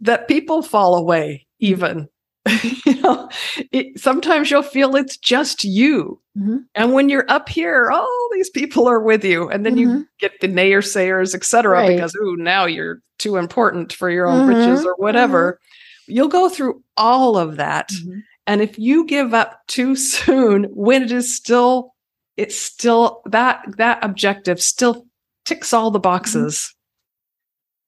that 0.00 0.26
people 0.28 0.62
fall 0.62 0.96
away, 0.96 1.46
even. 1.60 2.08
you 2.86 3.00
know, 3.02 3.28
it, 3.72 3.98
sometimes 4.00 4.50
you'll 4.50 4.62
feel 4.62 4.96
it's 4.96 5.16
just 5.16 5.62
you. 5.64 6.20
Mhm. 6.38 6.64
And 6.74 6.92
when 6.92 7.08
you're 7.08 7.30
up 7.30 7.48
here, 7.48 7.90
all 7.90 8.28
these 8.32 8.48
people 8.50 8.88
are 8.88 9.00
with 9.00 9.24
you. 9.24 9.48
And 9.50 9.64
then 9.66 9.76
you 9.76 9.88
Mhm. 9.88 10.06
get 10.20 10.32
the 10.40 10.48
naysayers, 10.48 11.34
et 11.34 11.44
cetera, 11.44 11.80
Right. 11.80 11.88
because, 11.96 12.14
ooh, 12.16 12.36
now 12.36 12.64
you're 12.64 13.00
too 13.18 13.36
important 13.36 13.92
for 13.92 14.10
your 14.10 14.26
own 14.26 14.46
riches 14.48 14.80
Mhm. 14.80 14.86
or 14.86 14.94
whatever. 14.96 15.58
You'll 16.06 16.28
go 16.28 16.48
through 16.48 16.82
all 16.96 17.36
of 17.36 17.56
that. 17.56 17.90
Mhm. 17.90 18.22
And 18.46 18.62
if 18.62 18.78
you 18.78 19.04
give 19.04 19.34
up 19.34 19.60
too 19.68 19.94
soon, 19.96 20.64
when 20.70 21.02
it 21.02 21.12
is 21.12 21.34
still, 21.36 21.92
it's 22.36 22.56
still 22.56 23.20
that 23.26 23.62
that 23.76 23.98
objective 24.02 24.62
still 24.62 25.06
ticks 25.44 25.72
all 25.74 25.90
the 25.90 25.98
Mm-hmm. 25.98 26.02
boxes, 26.02 26.74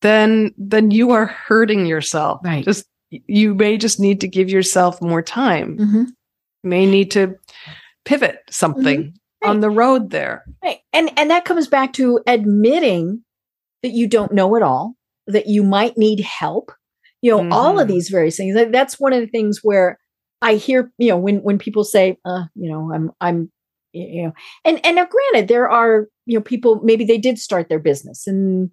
then 0.02 0.52
then 0.58 0.90
you 0.90 1.10
are 1.12 1.26
hurting 1.26 1.86
yourself. 1.86 2.40
Right. 2.44 2.64
Just 2.64 2.84
you 3.26 3.54
may 3.54 3.76
just 3.76 4.00
need 4.00 4.20
to 4.22 4.28
give 4.28 4.48
yourself 4.50 5.00
more 5.02 5.22
time. 5.22 5.76
Mhm. 5.78 6.06
You 6.62 6.70
may 6.70 6.86
need 6.86 7.10
to 7.12 7.36
pivot 8.04 8.38
something 8.50 9.00
Mm-hmm. 9.00 9.16
Right. 9.44 9.50
on 9.50 9.60
the 9.60 9.70
road 9.70 10.10
there. 10.10 10.44
Right. 10.62 10.78
And 10.92 11.10
and 11.18 11.30
that 11.30 11.44
comes 11.44 11.66
back 11.66 11.92
to 11.94 12.20
admitting 12.28 13.24
that 13.82 13.90
you 13.90 14.06
don't 14.06 14.32
know 14.32 14.54
it 14.54 14.62
all, 14.62 14.94
that 15.26 15.46
you 15.48 15.62
might 15.64 15.98
need 15.98 16.20
help. 16.20 16.70
You 17.22 17.32
know, 17.32 17.50
all 17.56 17.78
of 17.80 17.86
Mhm. 17.86 17.90
these 17.90 18.08
various 18.08 18.36
things. 18.36 18.54
That- 18.54 18.72
That's 18.72 18.98
one 19.00 19.12
of 19.12 19.20
the 19.20 19.26
things 19.26 19.60
where 19.62 19.98
I 20.40 20.54
hear, 20.54 20.92
you 20.98 21.08
know, 21.08 21.18
when 21.18 21.36
when 21.42 21.58
people 21.58 21.84
say, 21.84 22.18
uh, 22.24 22.44
you 22.54 22.70
know, 22.70 22.92
I'm 22.92 23.10
I'm 23.20 23.50
you 23.92 24.22
know, 24.24 24.32
and 24.64 24.80
and 24.86 24.96
now 24.96 25.06
granted, 25.06 25.48
there 25.48 25.68
are, 25.68 26.08
you 26.26 26.38
know, 26.38 26.42
people 26.42 26.80
maybe 26.82 27.04
they 27.04 27.18
did 27.18 27.38
start 27.38 27.68
their 27.68 27.78
business 27.80 28.26
and 28.26 28.70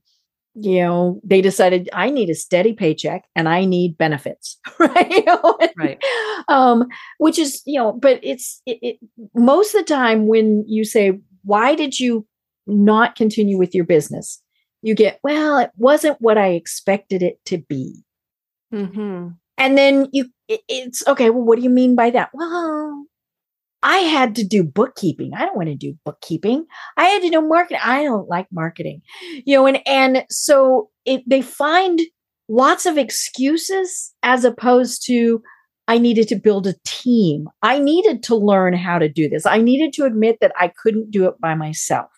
you 0.61 0.81
know, 0.81 1.21
they 1.23 1.41
decided 1.41 1.89
I 1.93 2.09
need 2.09 2.29
a 2.29 2.35
steady 2.35 2.73
paycheck 2.73 3.25
and 3.35 3.47
I 3.49 3.65
need 3.65 3.97
benefits, 3.97 4.57
right? 4.79 5.09
You 5.09 5.25
know, 5.25 5.57
Right. 5.77 6.01
um 6.47 6.87
which 7.19 7.37
is 7.39 7.61
you 7.65 7.79
know 7.79 7.93
but 7.93 8.19
it's 8.23 8.61
it, 8.65 8.79
it 8.81 8.99
most 9.35 9.73
of 9.75 9.81
the 9.81 9.85
time 9.85 10.27
when 10.27 10.63
you 10.67 10.83
say 10.83 11.19
why 11.43 11.75
did 11.75 11.99
you 11.99 12.25
not 12.67 13.15
continue 13.15 13.57
with 13.57 13.73
your 13.73 13.85
business 13.85 14.41
you 14.81 14.93
get 14.95 15.19
well 15.23 15.57
it 15.57 15.71
wasn't 15.77 16.17
what 16.19 16.37
i 16.37 16.47
expected 16.49 17.21
it 17.23 17.39
to 17.45 17.57
be 17.57 18.03
Mm-hmm. 18.73 19.29
and 19.57 19.77
then 19.77 20.07
you 20.11 20.25
it, 20.47 20.61
it's 20.67 21.05
okay 21.07 21.29
well 21.29 21.43
what 21.43 21.57
do 21.57 21.63
you 21.63 21.69
mean 21.69 21.95
by 21.95 22.09
that 22.11 22.29
well 22.33 23.05
i 23.83 23.97
had 23.97 24.35
to 24.35 24.43
do 24.43 24.63
bookkeeping. 24.63 25.31
I 25.33 25.45
don't 25.45 25.55
want 25.55 25.69
to 25.69 25.75
do 25.75 25.97
bookkeeping. 26.05 26.65
I 26.97 27.05
had 27.05 27.21
to 27.21 27.29
do 27.29 27.41
marketing 27.41 27.79
i 27.83 28.03
don't 28.03 28.27
like 28.27 28.47
marketing 28.51 29.01
you 29.45 29.55
know 29.55 29.67
and 29.67 29.79
and 29.87 30.25
so 30.29 30.89
it 31.05 31.23
they 31.27 31.41
find 31.41 32.01
lots 32.47 32.85
of 32.85 32.97
excuses 32.97 34.13
as 34.23 34.43
opposed 34.43 35.05
to 35.05 35.41
i 35.87 35.97
needed 35.97 36.27
to 36.27 36.35
build 36.35 36.67
a 36.67 36.75
team. 36.85 37.47
I 37.61 37.79
needed 37.79 38.23
to 38.23 38.35
learn 38.35 38.73
how 38.73 38.99
to 38.99 39.09
do 39.09 39.29
this. 39.29 39.45
I 39.45 39.57
needed 39.57 39.93
to 39.93 40.05
admit 40.05 40.37
that 40.41 40.53
i 40.59 40.71
couldn't 40.81 41.11
do 41.11 41.27
it 41.27 41.39
by 41.39 41.55
myself. 41.55 42.09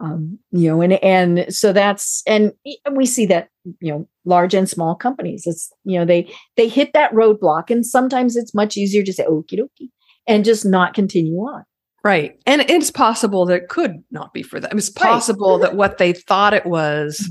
Um, 0.00 0.38
you 0.52 0.70
know 0.70 0.80
and 0.80 0.92
and 1.02 1.52
so 1.52 1.72
that's 1.72 2.22
and 2.24 2.52
we 2.92 3.04
see 3.04 3.26
that 3.26 3.48
you 3.80 3.90
know 3.92 4.08
large 4.24 4.54
and 4.54 4.68
small 4.68 4.94
companies 4.94 5.42
it's 5.44 5.72
you 5.84 5.98
know 5.98 6.04
they 6.04 6.32
they 6.56 6.68
hit 6.68 6.92
that 6.92 7.12
roadblock 7.12 7.68
and 7.68 7.84
sometimes 7.84 8.36
it's 8.36 8.54
much 8.54 8.76
easier 8.76 9.02
to 9.02 9.12
say 9.12 9.24
okie 9.24 9.58
dokie 9.58 9.90
and 10.28 10.44
just 10.44 10.64
not 10.64 10.94
continue 10.94 11.34
on 11.38 11.64
Right. 12.04 12.38
And 12.46 12.62
it's 12.62 12.92
possible 12.92 13.44
that 13.46 13.62
it 13.64 13.68
could 13.68 14.04
not 14.12 14.32
be 14.32 14.42
for 14.44 14.60
them. 14.60 14.78
It's 14.78 14.88
Right. 14.96 15.04
possible 15.04 15.58
that 15.58 15.74
what 15.74 15.98
they 15.98 16.12
thought 16.12 16.54
it 16.54 16.64
was 16.64 17.28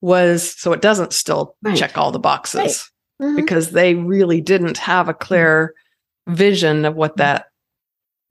was 0.00 0.58
so 0.58 0.72
it 0.72 0.80
doesn't 0.80 1.12
still 1.12 1.56
Right. 1.62 1.76
check 1.76 1.98
all 1.98 2.12
the 2.12 2.18
boxes 2.20 2.88
Mhm. 3.20 3.34
because 3.36 3.72
they 3.72 3.94
really 3.96 4.40
didn't 4.40 4.78
have 4.78 5.08
a 5.08 5.14
clear 5.14 5.74
vision 6.28 6.84
of 6.84 6.94
what 6.94 7.16
that 7.16 7.46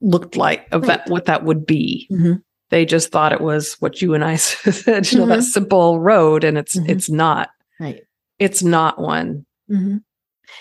looked 0.00 0.34
like, 0.34 0.66
of 0.72 0.86
that 0.86 1.08
what 1.10 1.26
that 1.26 1.44
would 1.44 1.66
be. 1.66 2.08
Mhm. 2.10 2.42
They 2.70 2.86
just 2.86 3.12
thought 3.12 3.32
it 3.32 3.40
was 3.42 3.74
what 3.80 4.00
you 4.00 4.14
and 4.14 4.24
I 4.24 4.36
said, 4.36 5.12
you 5.12 5.18
know, 5.18 5.26
that 5.26 5.40
Mhm. 5.40 5.44
simple 5.44 6.00
road, 6.00 6.42
and 6.42 6.56
it's 6.56 6.76
it's 6.76 7.10
not. 7.10 7.50
right 7.78 8.02
It's 8.38 8.62
not 8.62 8.98
one. 8.98 9.44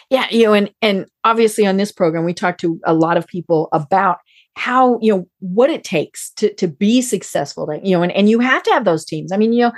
Yeah, 0.10 0.28
you 0.30 0.44
know, 0.46 0.54
and 0.54 0.72
and 0.82 1.06
obviously 1.24 1.66
on 1.66 1.78
this 1.78 1.92
program 1.92 2.26
we 2.26 2.34
talk 2.34 2.58
to 2.60 2.80
a 2.86 2.94
lot 2.94 3.18
of 3.18 3.28
people 3.28 3.70
about 3.74 4.18
how 4.56 5.00
you 5.02 5.14
know 5.16 5.28
what 5.40 5.70
it 5.70 5.84
takes 5.84 6.32
to 6.38 6.54
to 6.56 6.68
be 6.68 7.02
successful. 7.02 7.68
You 7.84 7.98
know, 7.98 8.04
and 8.04 8.12
and 8.12 8.30
you 8.30 8.40
have 8.40 8.64
to 8.64 8.72
have 8.72 8.86
those 8.86 9.06
teams. 9.06 9.32
I 9.32 9.38
mean, 9.38 9.54
you 9.54 9.64
know, 9.64 9.72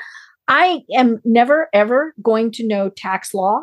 I 0.48 0.82
am 0.94 1.20
never 1.26 1.70
ever 1.74 2.14
going 2.24 2.52
to 2.54 2.68
know 2.68 2.90
tax 2.90 3.34
law. 3.34 3.62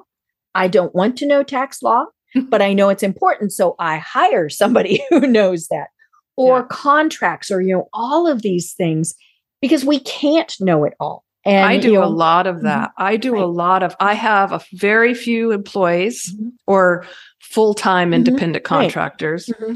I 0.54 0.68
don't 0.68 0.94
want 0.94 1.16
to 1.18 1.26
know 1.26 1.42
tax 1.42 1.82
law, 1.82 2.04
but 2.48 2.62
I 2.62 2.72
know 2.72 2.88
it's 2.88 3.02
important, 3.02 3.52
so 3.52 3.74
I 3.78 3.98
hire 3.98 4.48
somebody 4.48 5.02
who 5.10 5.20
knows 5.20 5.68
that, 5.68 5.88
or 6.36 6.60
Yeah. 6.60 6.66
contracts, 6.70 7.50
or 7.50 7.60
you 7.60 7.74
know, 7.74 7.88
all 7.92 8.26
of 8.26 8.42
these 8.42 8.74
things 8.74 9.14
because 9.60 9.84
we 9.84 9.98
can't 10.00 10.54
know 10.60 10.84
it 10.84 10.94
all. 11.00 11.24
And 11.48 11.64
I 11.64 11.78
do 11.78 11.92
you 11.92 12.02
a 12.02 12.06
lot 12.06 12.46
of 12.46 12.56
mm-hmm. 12.56 12.66
that. 12.66 12.90
I 12.98 13.16
do 13.16 13.36
a 13.38 13.46
lot 13.46 13.82
of, 13.82 13.96
I 14.00 14.14
have 14.14 14.52
a 14.52 14.60
very 14.72 15.14
few 15.14 15.50
employees 15.52 16.34
Mhm. 16.34 16.50
or 16.66 17.04
full 17.40 17.74
time 17.74 18.10
Mhm. 18.10 18.16
independent 18.16 18.68
Right. 18.70 18.82
contractors. 18.82 19.46
Mm-hmm. 19.46 19.74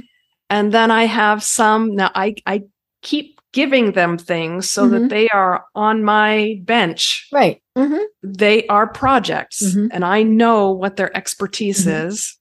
And 0.51 0.73
then 0.73 0.91
I 0.91 1.05
have 1.05 1.43
some, 1.43 1.95
now 1.97 2.11
I, 2.15 2.35
I 2.47 2.63
keep 3.03 3.41
giving 3.53 3.93
them 3.93 4.17
things 4.19 4.71
so 4.71 4.89
that 4.89 4.97
mm-hmm. 4.97 5.09
they 5.09 5.29
are 5.29 5.65
on 5.75 6.05
my 6.05 6.61
bench. 6.63 7.29
right. 7.33 7.61
They 8.23 8.67
are 8.69 8.87
projects 8.87 9.75
and 9.75 10.05
I 10.05 10.23
know 10.23 10.71
what 10.71 10.97
their 10.97 11.15
expertise 11.17 11.87
is. 11.87 12.39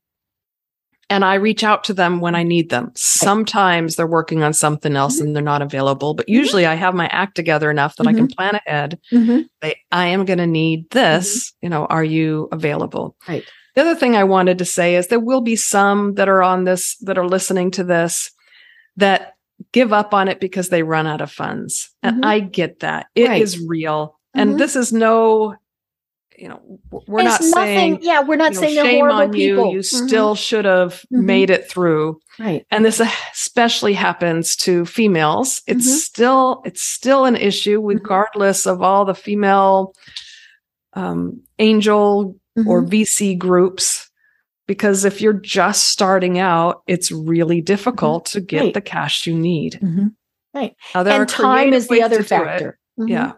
And 1.11 1.25
I 1.25 1.35
reach 1.35 1.61
out 1.63 1.83
to 1.85 1.93
them 1.93 2.21
when 2.21 2.35
I 2.35 2.43
need 2.43 2.69
them. 2.69 2.91
Sometimes 2.95 3.97
they're 3.97 4.07
working 4.07 4.43
on 4.43 4.53
something 4.53 4.95
else 4.95 5.17
Mhm. 5.17 5.25
and 5.25 5.35
they're 5.35 5.43
not 5.43 5.61
available, 5.61 6.13
but 6.13 6.25
Mhm. 6.25 6.33
usually 6.33 6.65
I 6.65 6.75
have 6.75 6.95
my 6.95 7.07
act 7.07 7.35
together 7.35 7.69
enough 7.69 7.97
that 7.97 8.07
I 8.07 8.13
can 8.13 8.27
plan 8.27 8.55
ahead 8.65 8.97
Mhm. 9.11 9.45
say, 9.61 9.75
I 9.91 10.07
am 10.07 10.23
going 10.23 10.39
to 10.39 10.47
need 10.47 10.89
this. 10.91 11.51
You 11.61 11.67
know, 11.69 11.85
are 11.87 12.03
you 12.03 12.47
available? 12.53 13.17
Right. 13.27 13.43
The 13.75 13.81
other 13.81 13.95
thing 13.95 14.15
I 14.15 14.23
wanted 14.23 14.57
to 14.59 14.65
say 14.65 14.95
is 14.95 15.07
there 15.07 15.19
will 15.19 15.41
be 15.41 15.57
some 15.57 16.13
that 16.15 16.29
are 16.29 16.41
on 16.41 16.63
this, 16.63 16.95
that 17.01 17.17
are 17.17 17.27
listening 17.27 17.71
to 17.71 17.83
this, 17.83 18.31
that 18.95 19.33
give 19.73 19.91
up 19.91 20.13
on 20.13 20.29
it 20.29 20.39
because 20.39 20.69
they 20.69 20.81
run 20.81 21.07
out 21.07 21.19
of 21.21 21.29
funds. 21.31 21.89
And. 22.01 22.25
I 22.25 22.39
get 22.39 22.79
that. 22.79 23.07
It 23.15 23.31
is 23.33 23.57
Right. 23.59 23.65
real. 23.67 24.19
And 24.33 24.57
this 24.57 24.77
is 24.77 24.93
no, 24.93 25.55
you 26.41 26.49
know, 26.49 26.59
we're 27.07 27.21
It's 27.21 27.29
not 27.29 27.41
nothing. 27.41 27.53
saying, 27.77 27.99
yeah, 28.01 28.21
we're 28.21 28.35
not 28.35 28.53
you 28.53 28.55
know, 28.55 28.61
saying 28.61 28.75
they're 28.75 28.85
shame 28.85 29.05
on 29.05 29.31
people. 29.31 29.65
you. 29.67 29.73
You 29.73 29.79
Mhm. 29.79 30.07
still 30.07 30.33
should 30.35 30.65
have 30.65 31.05
Mhm. 31.13 31.23
made 31.23 31.49
it 31.51 31.69
through. 31.69 32.19
right. 32.39 32.65
And 32.71 32.83
this 32.83 32.99
especially 33.33 33.93
happens 33.93 34.55
to 34.55 34.83
females. 34.85 35.61
It's 35.67 35.87
Mhm. 35.87 35.99
still, 35.99 36.61
it's 36.65 36.81
still 36.83 37.25
an 37.25 37.35
issue 37.35 37.77
Mm-hmm. 37.77 37.87
regardless 37.99 38.65
of 38.65 38.81
all 38.81 39.05
the 39.05 39.13
female 39.13 39.93
um, 40.93 41.41
angel 41.59 42.35
or 42.67 42.81
Mhm. 42.83 42.89
VC 42.89 43.35
groups. 43.35 44.09
Because 44.67 45.05
if 45.05 45.21
you're 45.21 45.33
just 45.33 45.89
starting 45.89 46.37
out, 46.39 46.81
it's 46.87 47.11
really 47.11 47.61
difficult 47.61 48.25
to 48.27 48.41
get 48.41 48.57
Mm-hmm. 48.57 48.65
Right. 48.65 48.73
the 48.73 48.81
cash 48.81 49.25
you 49.27 49.35
need. 49.37 49.79
Mhm. 49.81 50.11
Now, 50.53 50.69
and 51.05 51.29
time 51.29 51.71
is 51.73 51.87
the 51.87 52.01
other 52.03 52.17
to 52.17 52.23
do 52.23 52.35
it. 52.35 52.37
factor. 52.47 52.79
Mhm. 52.99 53.09
Yeah. 53.09 53.33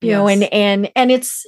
you 0.00 0.12
know 0.12 0.28
and 0.28 0.44
and 0.52 0.90
and 0.94 1.10
it's 1.10 1.44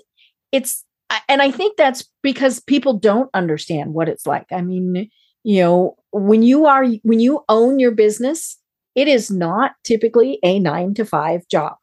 it's 0.52 0.84
and 1.28 1.42
i 1.42 1.50
think 1.50 1.76
that's 1.76 2.08
because 2.22 2.60
people 2.60 2.92
don't 2.98 3.30
understand 3.34 3.94
what 3.94 4.08
it's 4.08 4.26
like. 4.26 4.46
I 4.52 4.62
mean 4.62 5.08
you 5.42 5.62
know 5.62 5.96
when 6.12 6.42
you 6.42 6.66
are 6.66 6.84
when 7.02 7.20
you 7.20 7.42
own 7.48 7.78
your 7.78 7.92
business 7.92 8.58
it 8.94 9.08
is 9.08 9.30
not 9.30 9.72
typically 9.84 10.38
a 10.42 10.58
9 10.58 10.94
to 10.94 11.04
5 11.04 11.42
job. 11.50 11.74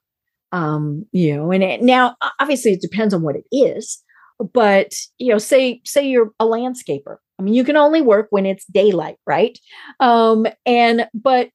Um 0.51 1.05
you 1.11 1.36
know 1.36 1.51
and 1.51 1.63
it, 1.63 1.82
now 1.82 2.15
obviously 2.39 2.74
it 2.74 2.82
depends 2.82 3.13
on 3.13 3.22
what 3.22 3.36
it 3.36 3.45
is 3.51 4.01
but 4.53 4.91
you 5.18 5.32
know 5.32 5.39
say 5.39 5.82
say 5.86 6.07
you're 6.07 6.32
a 6.39 6.45
landscaper. 6.45 7.18
I 7.39 7.43
mean 7.43 7.53
you 7.53 7.63
can 7.63 7.78
only 7.78 8.01
work 8.01 8.28
when 8.30 8.45
it's 8.45 8.65
daylight 8.65 9.18
right? 9.26 9.57
Um 9.99 10.45
and 10.65 11.07
but 11.13 11.49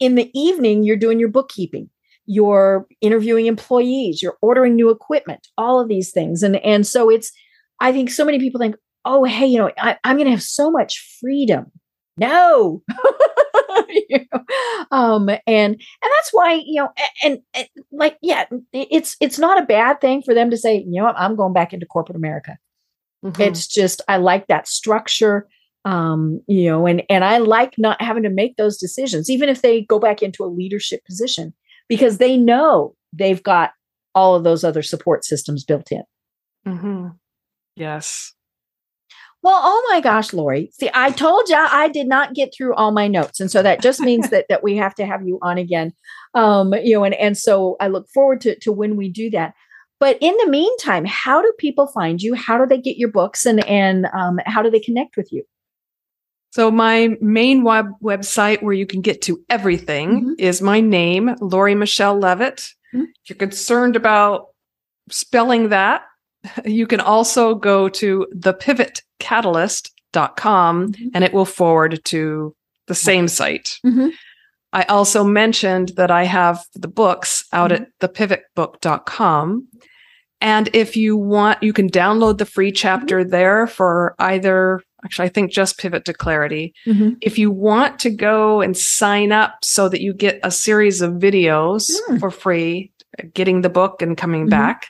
in 0.00 0.14
the 0.14 0.30
evening 0.38 0.82
you're 0.82 0.96
doing 0.96 1.18
your 1.20 1.30
bookkeeping 1.30 1.88
you're 2.26 2.86
interviewing 3.00 3.46
employees 3.46 4.22
you're 4.22 4.36
ordering 4.42 4.74
new 4.74 4.90
equipment 4.90 5.46
all 5.56 5.80
of 5.80 5.88
these 5.88 6.10
things 6.10 6.42
and 6.42 6.56
and 6.56 6.86
so 6.86 7.08
it's 7.10 7.32
i 7.80 7.92
think 7.92 8.10
so 8.10 8.24
many 8.24 8.38
people 8.38 8.60
think 8.60 8.76
oh 9.04 9.24
hey 9.24 9.46
you 9.46 9.58
know 9.58 9.70
I, 9.78 9.96
i'm 10.04 10.16
going 10.16 10.26
to 10.26 10.32
have 10.32 10.42
so 10.42 10.70
much 10.70 11.18
freedom 11.20 11.70
no 12.16 12.82
You 14.08 14.20
know? 14.32 14.40
um 14.90 15.28
and 15.28 15.40
and 15.46 15.78
that's 16.02 16.30
why 16.32 16.62
you 16.64 16.80
know 16.82 16.88
and, 17.22 17.38
and 17.54 17.68
like 17.92 18.16
yeah 18.22 18.46
it's 18.72 19.16
it's 19.20 19.38
not 19.38 19.62
a 19.62 19.66
bad 19.66 20.00
thing 20.00 20.22
for 20.22 20.34
them 20.34 20.50
to 20.50 20.56
say 20.56 20.76
you 20.78 20.98
know 21.00 21.04
what 21.04 21.18
i'm 21.18 21.36
going 21.36 21.52
back 21.52 21.72
into 21.72 21.86
corporate 21.86 22.16
america 22.16 22.56
Mhm. 23.24 23.40
it's 23.40 23.66
just 23.66 24.02
i 24.08 24.16
like 24.18 24.46
that 24.48 24.68
structure 24.68 25.46
um 25.84 26.40
you 26.46 26.68
know 26.70 26.86
and 26.86 27.02
and 27.08 27.24
i 27.24 27.38
like 27.38 27.74
not 27.78 28.00
having 28.00 28.22
to 28.22 28.30
make 28.30 28.56
those 28.56 28.76
decisions 28.76 29.30
even 29.30 29.48
if 29.48 29.62
they 29.62 29.82
go 29.82 29.98
back 29.98 30.22
into 30.22 30.44
a 30.44 30.46
leadership 30.46 31.04
position 31.06 31.54
because 31.88 32.18
they 32.18 32.36
know 32.36 32.94
they've 33.12 33.42
got 33.42 33.70
all 34.14 34.34
of 34.34 34.44
those 34.44 34.64
other 34.64 34.82
support 34.82 35.24
systems 35.24 35.64
built 35.64 35.90
in. 35.92 36.02
Mhm. 36.66 37.14
Yes. 37.76 38.32
well 39.42 39.60
oh 39.62 39.86
my 39.90 40.00
gosh 40.00 40.32
lori. 40.32 40.70
See 40.72 40.90
i 40.94 41.10
told 41.10 41.48
you 41.48 41.56
i 41.56 41.88
did 41.88 42.08
not 42.08 42.34
get 42.34 42.52
through 42.56 42.74
all 42.74 42.90
my 42.90 43.06
notes 43.06 43.38
and 43.38 43.50
so 43.50 43.62
that 43.62 43.80
just 43.82 44.00
means 44.00 44.30
that 44.32 44.46
that 44.48 44.62
we 44.64 44.76
have 44.76 44.94
to 44.96 45.06
have 45.06 45.22
you 45.26 45.38
on 45.42 45.58
again 45.58 45.92
um 46.34 46.72
you 46.74 46.94
know 46.96 47.04
and 47.04 47.14
and 47.14 47.36
so 47.38 47.76
i 47.78 47.86
look 47.86 48.08
forward 48.14 48.40
to 48.40 48.58
to 48.60 48.72
when 48.72 48.96
we 48.96 49.08
do 49.08 49.30
that. 49.30 49.54
But 50.00 50.18
in 50.20 50.34
the 50.42 50.50
meantime 50.50 51.04
how 51.06 51.40
do 51.42 51.52
people 51.58 51.86
find 51.86 52.20
you? 52.20 52.34
How 52.34 52.58
do 52.58 52.66
they 52.66 52.80
get 52.80 52.96
your 52.96 53.10
books? 53.10 53.46
And 53.46 53.64
and 53.66 54.06
um, 54.12 54.38
how 54.46 54.62
do 54.62 54.70
they 54.70 54.80
connect 54.80 55.16
with 55.16 55.28
you 55.32 55.44
So 56.56 56.70
my 56.70 57.10
main 57.20 57.64
web 57.64 57.88
website 58.02 58.62
where 58.62 58.72
you 58.72 58.86
can 58.86 59.02
get 59.02 59.20
to 59.22 59.44
everything 59.50 60.24
Mhm. 60.24 60.34
is 60.38 60.62
my 60.62 60.80
name, 60.80 61.34
Lori 61.42 61.74
Michele 61.74 62.18
Leavitt. 62.18 62.70
Mhm. 62.94 63.02
If 63.02 63.28
you're 63.28 63.36
concerned 63.36 63.94
about 63.94 64.46
spelling 65.10 65.68
that, 65.68 66.00
you 66.64 66.86
can 66.86 67.00
also 67.00 67.54
go 67.54 67.90
to 67.90 68.26
thepivotcatalyst.com 68.34 70.92
Mhm. 70.92 71.10
and 71.12 71.24
it 71.24 71.34
will 71.34 71.44
forward 71.44 72.00
to 72.06 72.54
the 72.86 72.94
same 72.94 73.28
site. 73.28 73.78
Mhm. 73.84 74.12
I 74.72 74.84
also 74.84 75.24
mentioned 75.24 75.90
that 75.96 76.10
I 76.10 76.24
have 76.24 76.64
the 76.74 76.88
books 76.88 77.44
out 77.52 77.70
at 77.70 77.88
thepivotbook.com. 78.00 79.68
And 80.40 80.70
if 80.72 80.96
you 80.96 81.18
want, 81.18 81.62
you 81.62 81.74
can 81.74 81.90
download 81.90 82.38
the 82.38 82.46
free 82.46 82.72
chapter 82.72 83.24
there 83.24 83.66
for 83.66 84.14
either, 84.18 84.80
actually, 85.04 85.26
I 85.26 85.30
think 85.30 85.52
just 85.52 85.78
Pivot 85.78 86.04
to 86.06 86.14
Clarity. 86.14 86.72
Mhm. 86.86 87.16
If 87.20 87.38
you 87.38 87.50
want 87.50 87.98
to 88.00 88.10
go 88.10 88.60
and 88.60 88.76
sign 88.76 89.32
up 89.32 89.56
so 89.62 89.88
that 89.88 90.00
you 90.00 90.12
get 90.14 90.38
a 90.42 90.50
series 90.50 91.00
of 91.02 91.12
videos 91.14 91.90
Mm. 92.08 92.18
for 92.20 92.30
free, 92.30 92.92
getting 93.34 93.60
the 93.62 93.70
book 93.70 94.02
and 94.02 94.16
coming 94.16 94.46
Mhm. 94.46 94.50
back, 94.50 94.86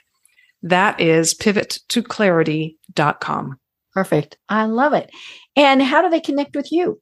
that 0.63 0.99
is 0.99 1.33
pivottoclarity.com. 1.35 3.59
Perfect. 3.93 4.37
I 4.49 4.65
love 4.65 4.93
it. 4.93 5.09
And 5.55 5.81
how 5.81 6.01
do 6.01 6.09
they 6.09 6.19
connect 6.19 6.55
with 6.55 6.71
you? 6.71 6.99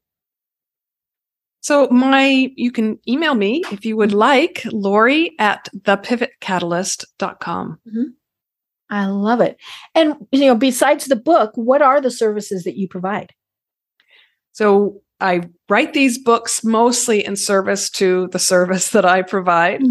So 1.62 1.88
my 1.89 2.51
you 2.56 2.72
can 2.72 2.99
email 3.08 3.34
me 3.34 3.64
if 3.72 3.86
you 3.86 3.97
would 3.97 4.14
like, 4.14 4.62
Lori 4.72 5.34
at 5.39 5.68
thepivotcatalyst.com. 5.76 7.80
I 8.90 9.06
love 9.08 9.42
it. 9.42 9.58
And 9.94 10.16
you 10.32 10.42
know, 10.42 10.56
besides 10.56 11.06
the 11.06 11.16
book, 11.16 11.52
what 11.56 11.82
are 11.82 12.00
the 12.02 12.12
services 12.12 12.64
that 12.64 12.78
you 12.78 12.88
provide? 12.88 13.34
So 14.52 15.02
I 15.20 15.42
write 15.70 15.94
these 15.94 16.18
books 16.18 16.64
mostly 16.64 17.26
in 17.26 17.36
service 17.36 17.90
to 17.92 18.28
the 18.32 18.40
service 18.40 18.90
that 18.92 19.06
I 19.06 19.22
provide. 19.22 19.82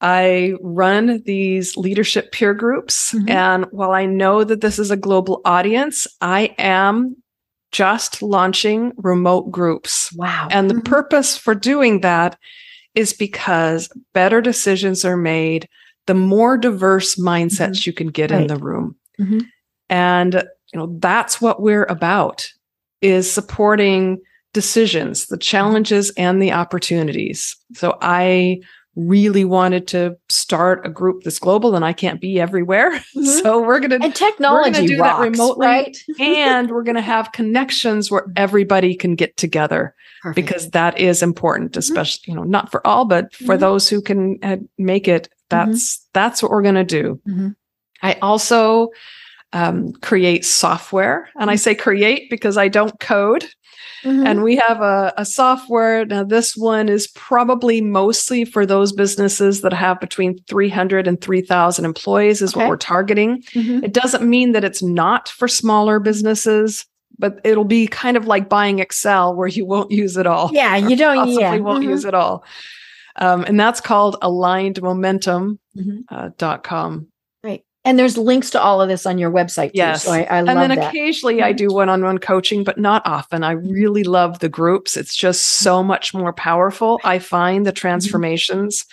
I 0.00 0.54
run 0.62 1.22
these 1.24 1.76
leadership 1.76 2.32
peer 2.32 2.54
groups. 2.54 3.12
Mhm. 3.12 3.30
And 3.30 3.66
while 3.70 3.92
I 3.92 4.04
know 4.04 4.42
that 4.44 4.60
this 4.60 4.78
is 4.78 4.90
a 4.90 4.96
global 4.96 5.40
audience, 5.44 6.06
I 6.20 6.54
am 6.58 7.16
just 7.70 8.20
launching 8.20 8.92
remote 8.96 9.50
groups. 9.50 10.12
Wow. 10.14 10.48
And 10.50 10.68
the 10.68 10.74
Mhm. 10.74 10.84
purpose 10.84 11.36
for 11.38 11.54
doing 11.54 12.00
that 12.00 12.36
is 12.94 13.12
because 13.14 13.88
better 14.12 14.40
decisions 14.42 15.04
are 15.04 15.16
made 15.16 15.68
the 16.06 16.14
more 16.14 16.56
diverse 16.58 17.16
mindsets 17.16 17.86
you 17.86 17.92
can 17.92 18.08
get 18.08 18.30
in 18.30 18.46
the 18.46 18.56
room. 18.56 18.96
Mhm. 19.20 19.46
And 19.88 20.34
you 20.72 20.78
know 20.78 20.96
that's 20.98 21.40
what 21.40 21.62
we're 21.62 21.84
about 21.84 22.48
is 23.00 23.30
supporting 23.30 24.20
decisions, 24.52 25.26
the 25.26 25.38
challenges 25.38 26.10
and 26.16 26.42
the 26.42 26.52
opportunities. 26.52 27.56
So 27.74 27.98
I 28.00 28.60
really 28.94 29.44
wanted 29.44 29.88
to 29.88 30.16
start 30.28 30.84
a 30.86 30.90
group 30.90 31.22
that's 31.22 31.38
global 31.38 31.74
and 31.74 31.84
I 31.84 31.92
can't 31.94 32.20
be 32.20 32.40
everywhere. 32.40 32.90
Mhm. 33.16 33.40
So 33.42 33.60
we're 33.62 33.78
going 33.80 33.90
to 33.90 34.02
and 34.02 34.14
technology 34.14 34.86
do 34.86 34.96
that 34.96 35.02
rocks, 35.18 35.22
remotely. 35.38 35.66
right? 35.66 35.96
and 36.20 36.70
we're 36.70 36.82
going 36.82 36.96
to 36.96 37.00
have 37.02 37.32
connections 37.32 38.10
where 38.10 38.26
everybody 38.36 38.94
can 38.94 39.14
get 39.14 39.36
together 39.36 39.94
Perfect. 40.22 40.34
because 40.46 40.70
that 40.70 40.98
is 40.98 41.22
important 41.22 41.76
especially 41.76 42.22
you 42.26 42.34
know 42.34 42.42
not 42.44 42.70
for 42.70 42.86
all 42.86 43.04
but 43.04 43.34
for 43.34 43.56
Mhm. 43.56 43.60
those 43.60 43.88
who 43.88 44.00
can 44.02 44.38
uh, 44.42 44.56
make 44.78 45.08
it 45.08 45.28
that's 45.50 46.06
that's 46.14 46.42
what 46.42 46.50
we're 46.50 46.62
going 46.62 46.74
to 46.76 46.84
do 46.84 47.20
i 48.02 48.14
also 48.22 48.88
um, 49.52 49.92
create 50.00 50.44
software 50.44 51.28
and 51.36 51.50
i 51.50 51.56
say 51.56 51.74
create 51.74 52.30
because 52.30 52.56
i 52.56 52.68
don't 52.68 52.98
code 53.00 53.44
Mhm. 54.04 54.26
and 54.26 54.42
we 54.42 54.56
have 54.56 54.80
a, 54.80 55.12
a 55.16 55.24
software 55.24 56.04
now 56.06 56.24
this 56.24 56.56
one 56.56 56.88
is 56.88 57.06
probably 57.08 57.80
mostly 57.80 58.44
for 58.44 58.66
those 58.66 58.92
businesses 58.92 59.60
that 59.60 59.72
have 59.72 60.00
between 60.00 60.38
300 60.48 61.06
and 61.06 61.20
3000 61.20 61.84
employees 61.84 62.42
is 62.42 62.52
Okay. 62.52 62.60
what 62.60 62.68
we're 62.68 62.76
targeting 62.76 63.42
Mhm. 63.54 63.84
it 63.84 63.92
doesn't 63.92 64.28
mean 64.28 64.52
that 64.52 64.64
it's 64.64 64.82
not 64.82 65.28
for 65.28 65.46
smaller 65.48 66.00
businesses, 66.00 66.84
but 67.18 67.40
it'll 67.44 67.64
be 67.64 67.86
kind 67.86 68.16
of 68.16 68.26
like 68.26 68.48
buying 68.48 68.78
Excel 68.80 69.34
where 69.36 69.46
you 69.48 69.64
won't 69.64 69.90
use 69.92 70.16
it 70.16 70.26
all. 70.26 70.50
Yeah, 70.52 70.76
you 70.76 70.96
don't- 70.96 71.16
possibly 71.16 71.40
yeah, 71.42 71.56
won't 71.58 71.84
mhm. 71.84 71.88
use 71.90 72.04
it 72.04 72.14
all. 72.14 72.42
Um, 73.16 73.44
and 73.44 73.60
that's 73.60 73.80
called 73.80 74.16
alignedmomentum.com. 74.22 75.58
Mhm. 75.76 75.98
Uh, 76.10 76.30
dot 76.38 76.64
com. 76.64 77.06
And 77.84 77.98
there's 77.98 78.16
links 78.16 78.50
to 78.50 78.60
all 78.62 78.80
of 78.80 78.88
this 78.88 79.06
on 79.06 79.18
your 79.18 79.30
website 79.32 79.68
too. 79.72 79.78
Yes. 79.78 80.04
So 80.04 80.12
I, 80.12 80.18
I 80.20 80.38
and 80.38 80.46
love 80.46 80.56
then 80.56 80.68
that. 80.70 80.78
Mm-hmm. 80.78 80.88
occasionally 80.88 81.42
I 81.42 81.52
do 81.52 81.68
one 81.68 81.88
on 81.88 82.04
one 82.04 82.18
coaching, 82.18 82.62
but 82.62 82.78
not 82.78 83.02
often. 83.04 83.42
I 83.42 83.52
really 83.52 84.04
love 84.04 84.38
the 84.38 84.48
groups. 84.48 84.96
It's 84.96 85.16
just 85.16 85.46
so 85.58 85.82
much 85.82 86.14
more 86.14 86.32
powerful. 86.32 87.00
I 87.02 87.18
find 87.18 87.58
Mm-hmm. 87.58 87.64
the 87.64 87.72
transformations. 87.72 88.84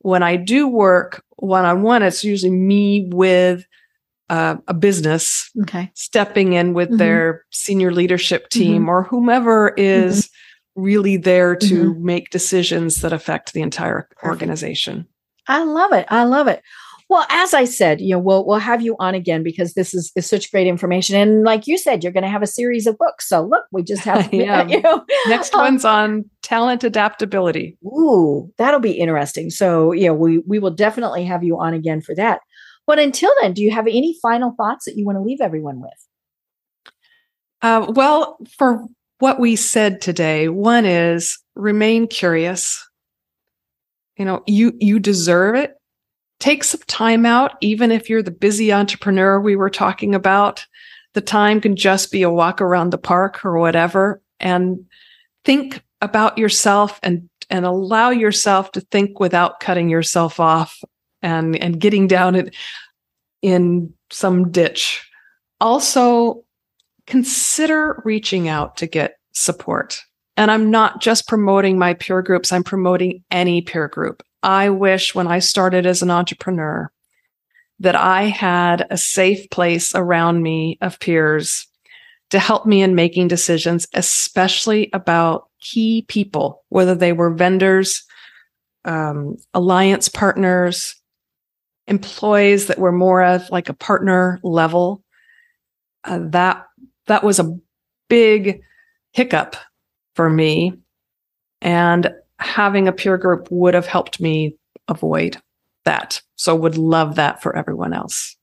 When 0.00 0.22
I 0.22 0.36
do 0.36 0.68
work 0.68 1.24
one 1.36 1.64
on 1.64 1.82
one, 1.82 2.02
it's 2.02 2.22
usually 2.22 2.52
me 2.52 3.08
with 3.12 3.64
uh, 4.30 4.56
a 4.68 4.74
business 4.74 5.50
okay. 5.62 5.90
stepping 5.94 6.52
in 6.52 6.74
with 6.74 6.90
Mhm. 6.90 6.98
their 6.98 7.44
senior 7.50 7.90
leadership 7.92 8.50
team 8.50 8.82
Mm-hmm. 8.82 8.88
or 8.90 9.02
whomever 9.04 9.70
is 9.78 10.28
really 10.76 11.16
there 11.16 11.56
to 11.56 11.94
make 11.94 12.28
decisions 12.30 13.00
that 13.00 13.12
affect 13.14 13.54
the 13.54 13.62
entire 13.62 14.06
organization. 14.22 15.06
I 15.48 15.64
love 15.64 15.92
it. 15.94 16.06
I 16.10 16.24
love 16.24 16.46
it. 16.46 16.62
Well, 17.08 17.26
as 17.30 17.54
I 17.54 17.64
said, 17.64 18.02
you 18.02 18.10
know, 18.10 18.18
we'll 18.18 18.46
we'll 18.46 18.58
have 18.58 18.82
you 18.82 18.94
on 18.98 19.14
again 19.14 19.42
because 19.42 19.72
this 19.72 19.94
is, 19.94 20.12
is 20.14 20.26
such 20.26 20.50
great 20.50 20.66
information. 20.66 21.16
And 21.16 21.42
like 21.42 21.66
you 21.66 21.78
said, 21.78 22.02
you're 22.02 22.12
going 22.12 22.24
to 22.24 22.28
have 22.28 22.42
a 22.42 22.46
series 22.46 22.86
of 22.86 22.98
books. 22.98 23.28
So 23.28 23.44
look, 23.44 23.64
we 23.72 23.82
just 23.82 24.04
have 24.04 24.32
yeah. 24.32 24.66
you 24.68 24.82
know, 24.82 25.04
next 25.26 25.54
um, 25.54 25.60
one's 25.60 25.84
on 25.84 26.28
talent 26.42 26.84
adaptability. 26.84 27.78
Ooh, 27.84 28.52
that'll 28.58 28.80
be 28.80 28.92
interesting. 28.92 29.48
So 29.48 29.92
yeah, 29.92 30.10
we 30.10 30.38
we 30.38 30.58
will 30.58 30.70
definitely 30.70 31.24
have 31.24 31.42
you 31.42 31.58
on 31.58 31.72
again 31.72 32.02
for 32.02 32.14
that. 32.14 32.40
But 32.86 32.98
until 32.98 33.32
then, 33.40 33.54
do 33.54 33.62
you 33.62 33.70
have 33.70 33.86
any 33.86 34.16
final 34.20 34.54
thoughts 34.56 34.84
that 34.84 34.96
you 34.96 35.06
want 35.06 35.16
to 35.16 35.22
leave 35.22 35.40
everyone 35.40 35.80
with? 35.80 35.92
Uh, 37.60 37.90
well, 37.90 38.38
for 38.56 38.84
what 39.18 39.40
we 39.40 39.56
said 39.56 40.00
today, 40.00 40.48
one 40.48 40.84
is 40.84 41.38
remain 41.54 42.06
curious. 42.06 42.86
You 44.16 44.26
know, 44.26 44.42
you 44.46 44.74
you 44.78 44.98
deserve 44.98 45.54
it. 45.54 45.77
Take 46.40 46.64
some 46.64 46.80
time 46.86 47.26
out, 47.26 47.52
even 47.60 47.90
if 47.90 48.08
you're 48.08 48.22
the 48.22 48.30
busy 48.30 48.72
entrepreneur 48.72 49.40
we 49.40 49.56
were 49.56 49.70
talking 49.70 50.14
about. 50.14 50.64
The 51.14 51.20
time 51.20 51.60
can 51.60 51.74
just 51.74 52.12
be 52.12 52.22
a 52.22 52.30
walk 52.30 52.60
around 52.60 52.90
the 52.90 52.98
park 52.98 53.44
or 53.44 53.58
whatever, 53.58 54.22
and 54.38 54.84
think 55.44 55.82
about 56.00 56.38
yourself 56.38 57.00
and 57.02 57.28
and 57.50 57.64
allow 57.64 58.10
yourself 58.10 58.72
to 58.72 58.80
think 58.80 59.18
without 59.18 59.58
cutting 59.58 59.88
yourself 59.88 60.38
off 60.38 60.80
and 61.22 61.56
and 61.56 61.80
getting 61.80 62.06
down 62.06 62.34
it 62.34 62.54
in 63.42 63.92
some 64.10 64.50
ditch. 64.50 65.08
Also, 65.60 66.44
consider 67.06 68.00
reaching 68.04 68.48
out 68.48 68.76
to 68.76 68.86
get 68.86 69.18
support. 69.32 70.02
And 70.38 70.52
I'm 70.52 70.70
not 70.70 71.00
just 71.00 71.26
promoting 71.26 71.80
my 71.80 71.94
peer 71.94 72.22
groups, 72.22 72.52
I'm 72.52 72.62
promoting 72.62 73.24
any 73.28 73.60
peer 73.60 73.88
group. 73.88 74.22
I 74.40 74.70
wish 74.70 75.12
when 75.12 75.26
I 75.26 75.40
started 75.40 75.84
as 75.84 76.00
an 76.00 76.12
entrepreneur 76.12 76.92
that 77.80 77.96
I 77.96 78.22
had 78.22 78.86
a 78.88 78.96
safe 78.96 79.50
place 79.50 79.96
around 79.96 80.44
me 80.44 80.78
of 80.80 81.00
peers 81.00 81.66
to 82.30 82.38
help 82.38 82.66
me 82.66 82.82
in 82.82 82.94
making 82.94 83.26
decisions, 83.26 83.88
especially 83.94 84.90
about 84.92 85.48
key 85.60 86.04
people, 86.06 86.64
whether 86.68 86.94
they 86.94 87.12
were 87.12 87.34
vendors, 87.34 88.04
um, 88.84 89.38
alliance 89.54 90.08
partners, 90.08 90.94
employees 91.88 92.68
that 92.68 92.78
were 92.78 92.92
more 92.92 93.24
of 93.24 93.50
like 93.50 93.68
a 93.68 93.74
partner 93.74 94.38
level. 94.44 95.02
Uh, 96.04 96.20
that 96.30 96.64
that 97.08 97.24
was 97.24 97.40
a 97.40 97.56
big 98.08 98.60
hiccup 99.10 99.56
for 100.18 100.28
me. 100.28 100.72
And 101.62 102.12
having 102.40 102.88
a 102.88 102.92
peer 102.92 103.16
group 103.16 103.46
would 103.52 103.72
have 103.74 103.86
helped 103.86 104.20
me 104.20 104.56
avoid 104.88 105.36
that. 105.84 106.20
So 106.34 106.56
would 106.56 106.76
love 106.76 107.14
that 107.14 107.40
for 107.40 107.54
everyone 107.54 107.92
else. 107.92 108.36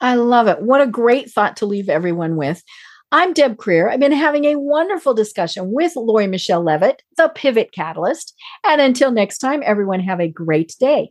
I 0.00 0.14
love 0.14 0.46
it. 0.46 0.62
What 0.62 0.80
a 0.80 0.86
great 0.86 1.28
thought 1.28 1.56
to 1.56 1.66
leave 1.66 1.88
everyone 1.88 2.36
with. 2.36 2.62
I'm 3.10 3.32
Deb 3.32 3.56
Krier. 3.56 3.90
I've 3.90 3.98
been 3.98 4.12
having 4.12 4.44
a 4.44 4.60
wonderful 4.60 5.12
discussion 5.12 5.72
with 5.72 5.96
Lori 5.96 6.28
Michele 6.28 6.62
Leavitt, 6.62 7.02
the 7.16 7.32
Pivot 7.34 7.72
Catalyst. 7.72 8.32
And 8.64 8.80
until 8.80 9.10
next 9.10 9.38
time, 9.38 9.60
everyone 9.64 9.98
have 9.98 10.20
a 10.20 10.28
great 10.28 10.76
day. 10.78 11.10